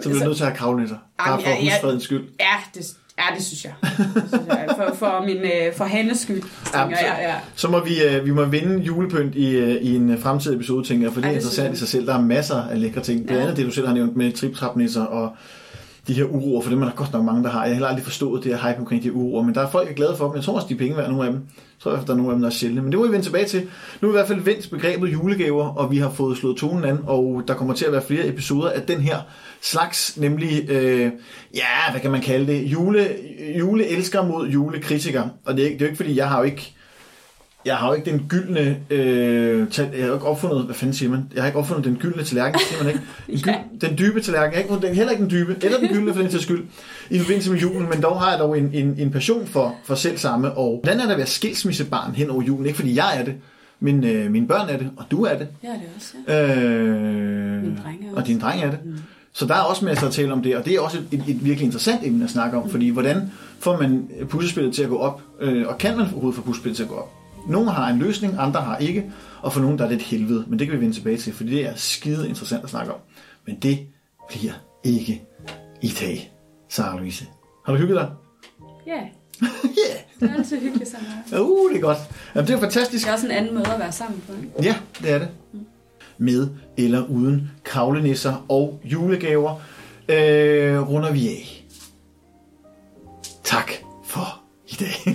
Så 0.02 0.08
bliver 0.08 0.18
du 0.18 0.24
nødt 0.24 0.36
til 0.36 0.44
at 0.44 0.48
have 0.50 0.56
kravnæsser. 0.58 0.96
Bare 1.18 1.30
Jamen, 1.30 1.44
for 1.44 1.50
ja, 1.50 1.56
ja. 1.56 1.70
husfredens 1.70 2.04
skyld. 2.04 2.24
ja, 2.40 2.54
det, 2.74 2.86
ja, 3.18 3.34
det 3.36 3.44
synes 3.44 3.64
jeg. 3.64 3.72
Det 4.14 4.24
synes 4.28 4.46
jeg. 4.48 4.66
For, 4.76 4.94
for, 4.94 5.24
min, 5.26 5.36
øh, 5.36 5.74
for 5.76 5.84
Hannes 5.84 6.18
skyld, 6.18 6.42
tænker 6.42 6.96
så- 6.96 7.04
jeg. 7.06 7.16
Ja. 7.22 7.34
Så 7.54 7.68
må 7.68 7.84
vi, 7.84 8.02
øh, 8.02 8.24
vi 8.26 8.30
må 8.30 8.44
vinde 8.44 8.78
julepynt 8.82 9.34
i, 9.34 9.50
øh, 9.50 9.74
i 9.82 9.96
en 9.96 10.18
fremtidig 10.18 10.56
episode, 10.56 10.84
tænker 10.86 11.06
jeg, 11.06 11.12
for 11.12 11.20
det 11.20 11.26
er 11.26 11.30
Ja, 11.32 11.36
interessant 11.36 11.74
i 11.74 11.78
sig 11.78 11.88
selv. 11.88 12.06
Der 12.06 12.14
er 12.14 12.20
masser 12.20 12.62
af 12.62 12.80
lækre 12.80 13.00
ting. 13.00 13.26
Blandt 13.26 13.38
Ja. 13.40 13.42
andet 13.44 13.56
det, 13.56 13.66
du 13.66 13.70
selv 13.70 13.86
har 13.86 13.94
nævnt 13.94 14.16
med 14.16 14.32
triptrapnisser 14.32 15.02
og 15.04 15.36
de 16.08 16.14
her 16.14 16.24
uroer, 16.24 16.62
for 16.62 16.70
dem 16.70 16.82
er 16.82 16.86
der 16.86 16.92
godt 16.94 17.12
nok 17.12 17.24
mange, 17.24 17.42
der 17.42 17.50
har. 17.50 17.60
Jeg 17.60 17.68
har 17.68 17.74
heller 17.74 17.88
aldrig 17.88 18.04
forstået 18.04 18.44
det 18.44 18.58
her 18.58 18.68
hype 18.68 18.80
omkring 18.80 19.02
de 19.02 19.08
her 19.08 19.16
uroer, 19.16 19.42
men 19.42 19.54
der 19.54 19.60
er 19.60 19.70
folk, 19.70 19.86
der 19.86 19.90
er 19.92 19.96
glade 19.96 20.16
for 20.16 20.26
dem. 20.26 20.36
Jeg 20.36 20.44
tror 20.44 20.54
også, 20.54 20.66
de 20.68 20.74
er 20.74 20.78
penge 20.78 20.96
værd, 20.96 21.10
nogle 21.10 21.26
af 21.26 21.32
dem. 21.32 21.40
Jeg 21.40 21.80
tror 21.80 21.90
i 21.90 21.92
hvert 21.92 22.00
fald, 22.00 22.06
der 22.06 22.12
er 22.12 22.16
nogle 22.16 22.32
af 22.32 22.34
dem, 22.34 22.42
der 22.42 22.48
er 22.48 22.52
sjældne. 22.52 22.82
Men 22.82 22.92
det 22.92 22.98
må 22.98 23.06
vi 23.06 23.12
vende 23.12 23.26
tilbage 23.26 23.46
til. 23.46 23.60
Nu 24.00 24.08
er 24.08 24.12
vi 24.12 24.16
i 24.16 24.18
hvert 24.18 24.28
fald 24.28 24.40
vendt 24.40 24.70
begrebet 24.70 25.12
julegaver, 25.12 25.64
og 25.64 25.90
vi 25.90 25.98
har 25.98 26.10
fået 26.10 26.36
slået 26.36 26.56
tonen 26.56 26.84
an, 26.84 26.98
og 27.06 27.42
der 27.48 27.54
kommer 27.54 27.74
til 27.74 27.84
at 27.84 27.92
være 27.92 28.02
flere 28.02 28.28
episoder 28.28 28.70
af 28.70 28.82
den 28.82 29.00
her 29.00 29.18
slags, 29.60 30.16
nemlig, 30.16 30.70
øh, 30.70 31.10
ja, 31.54 31.90
hvad 31.90 32.00
kan 32.00 32.10
man 32.10 32.20
kalde 32.20 32.46
det, 32.52 32.62
jule, 32.62 33.08
juleelsker 33.58 34.26
mod 34.26 34.48
julekritiker. 34.48 35.28
Og 35.44 35.56
det 35.56 35.62
er, 35.62 35.66
ikke, 35.66 35.78
det 35.78 35.82
er 35.82 35.86
jo 35.86 35.90
ikke, 35.90 35.96
fordi 35.96 36.16
jeg 36.16 36.28
har 36.28 36.38
jo 36.38 36.44
ikke 36.44 36.74
jeg 37.66 37.76
har 37.76 37.88
jo 37.88 37.94
ikke 37.94 38.10
den 38.10 38.26
gyldne... 38.28 38.76
Øh, 38.90 39.68
tal- 39.68 39.88
jeg 39.92 40.00
har 40.00 40.08
jo 40.08 40.14
ikke 40.14 40.26
opfundet... 40.26 40.64
Hvad 40.64 40.74
fanden 40.74 40.94
siger 40.94 41.10
man? 41.10 41.24
Jeg 41.34 41.42
har 41.42 41.46
ikke 41.46 41.58
opfundet 41.58 41.84
den 41.84 41.96
gyldne 41.96 42.22
tallerken, 42.24 42.60
siger 42.68 42.84
man 42.84 42.92
ikke? 42.92 43.02
Den, 43.26 43.36
Ja. 43.36 43.52
gyld, 43.80 43.80
den 43.88 43.98
dybe 43.98 44.20
tallerken. 44.20 44.52
Jeg 44.52 44.56
har 44.56 44.58
ikke 44.58 44.68
fundet 44.68 44.88
den, 44.88 44.96
heller 44.96 45.10
ikke 45.12 45.22
den 45.22 45.30
dybe, 45.30 45.56
eller 45.62 45.78
den 45.78 45.88
gyldne 45.88 46.14
for 46.14 46.20
den 46.22 46.30
til 46.30 46.40
skyld, 46.40 46.64
i 47.10 47.18
forbindelse 47.18 47.50
med 47.52 47.58
julen. 47.60 47.88
Men 47.90 48.02
dog 48.02 48.20
har 48.20 48.30
jeg 48.30 48.38
dog 48.38 48.58
en, 48.58 48.70
en, 48.72 48.94
en 48.98 49.10
passion 49.10 49.46
for, 49.46 49.74
for 49.84 49.94
selv 49.94 50.18
samme. 50.18 50.52
Og 50.52 50.80
hvordan 50.82 51.00
er 51.00 51.04
det 51.04 51.10
at 51.12 51.18
være 51.18 51.26
skilsmissebarn 51.26 52.14
hen 52.14 52.30
over 52.30 52.42
julen? 52.42 52.66
Ikke 52.66 52.76
fordi 52.76 52.96
jeg 52.96 53.20
er 53.20 53.24
det, 53.24 53.34
men 53.80 54.04
øh, 54.04 54.30
mine 54.30 54.46
børn 54.46 54.68
er 54.68 54.76
det, 54.76 54.90
og 54.96 55.04
du 55.10 55.22
er 55.24 55.38
det. 55.38 55.48
ja, 55.62 55.68
det 55.68 55.76
er 55.76 55.78
også, 55.96 56.14
ja. 56.28 56.64
Øh, 56.64 57.62
Min 57.62 57.78
dreng 57.84 58.04
er 58.04 58.10
og 58.10 58.16
også. 58.16 58.26
din 58.26 58.40
dreng 58.40 58.62
er 58.62 58.70
det. 58.70 58.78
Så 59.32 59.46
der 59.46 59.54
er 59.54 59.60
også 59.60 59.84
masser 59.84 60.06
at 60.06 60.12
tale 60.12 60.32
om 60.32 60.42
det, 60.42 60.56
og 60.56 60.64
det 60.64 60.74
er 60.74 60.80
også 60.80 60.98
et, 61.12 61.24
et, 61.28 61.44
virkelig 61.44 61.64
interessant 61.66 62.00
emne 62.04 62.24
at 62.24 62.30
snakke 62.30 62.56
om, 62.56 62.70
fordi 62.70 62.88
hvordan 62.88 63.32
får 63.58 63.80
man 63.80 64.08
puslespillet 64.28 64.74
til 64.74 64.82
at 64.82 64.88
gå 64.88 64.98
op, 64.98 65.22
øh, 65.40 65.68
og 65.68 65.78
kan 65.78 65.96
man 65.96 66.06
overhovedet 66.06 66.36
få 66.36 66.42
puslespillet 66.42 66.76
til 66.76 66.82
at 66.82 66.88
gå 66.88 66.94
op? 66.94 67.12
Nogle 67.48 67.70
har 67.70 67.88
en 67.88 67.98
løsning, 67.98 68.34
andre 68.38 68.60
har 68.60 68.76
ikke, 68.76 69.12
og 69.42 69.52
for 69.52 69.60
nogle 69.60 69.78
der 69.78 69.84
er 69.84 69.88
det 69.88 69.96
et 69.96 70.02
helvede, 70.02 70.44
men 70.48 70.58
det 70.58 70.66
kan 70.66 70.76
vi 70.76 70.80
vende 70.80 70.94
tilbage 70.96 71.16
til, 71.16 71.32
fordi 71.32 71.50
det 71.50 71.66
er 71.66 71.72
skide 71.76 72.28
interessant 72.28 72.64
at 72.64 72.70
snakke 72.70 72.92
om. 72.94 73.00
Men 73.46 73.58
det 73.58 73.78
bliver 74.28 74.52
ikke 74.84 75.22
i 75.82 75.88
dag, 76.00 76.32
Sara 76.68 76.96
Louise. 76.98 77.26
Har 77.66 77.72
du 77.72 77.78
hygget 77.78 77.96
dig? 77.96 78.10
Ja, 78.86 79.00
Ja, 79.64 79.96
det 80.20 80.30
er 80.30 80.34
altid 80.34 80.60
hyggeligt 80.60 80.90
sammen. 80.90 81.10
uh, 81.40 81.70
det 81.70 81.76
er 81.76 81.80
godt. 81.80 81.98
Jamen, 82.34 82.48
det 82.48 82.54
er 82.54 82.60
fantastisk. 82.60 83.04
Det 83.04 83.08
er 83.10 83.12
også 83.14 83.26
en 83.26 83.32
anden 83.32 83.54
måde 83.54 83.72
at 83.72 83.78
være 83.78 83.92
sammen 83.92 84.22
på. 84.28 84.32
Ikke? 84.42 84.52
Ja, 84.62 84.76
det 85.02 85.10
er 85.10 85.18
det. 85.18 85.28
Med 86.18 86.48
eller 86.76 87.06
uden 87.06 87.50
kravlenisser 87.64 88.44
og 88.48 88.80
julegaver 88.84 89.60
øh, 90.08 90.88
runder 90.88 91.12
vi 91.12 91.28
af. 91.28 91.64
Tak 93.44 93.70
for 94.04 94.40
i 94.68 94.74
dag. 94.74 95.14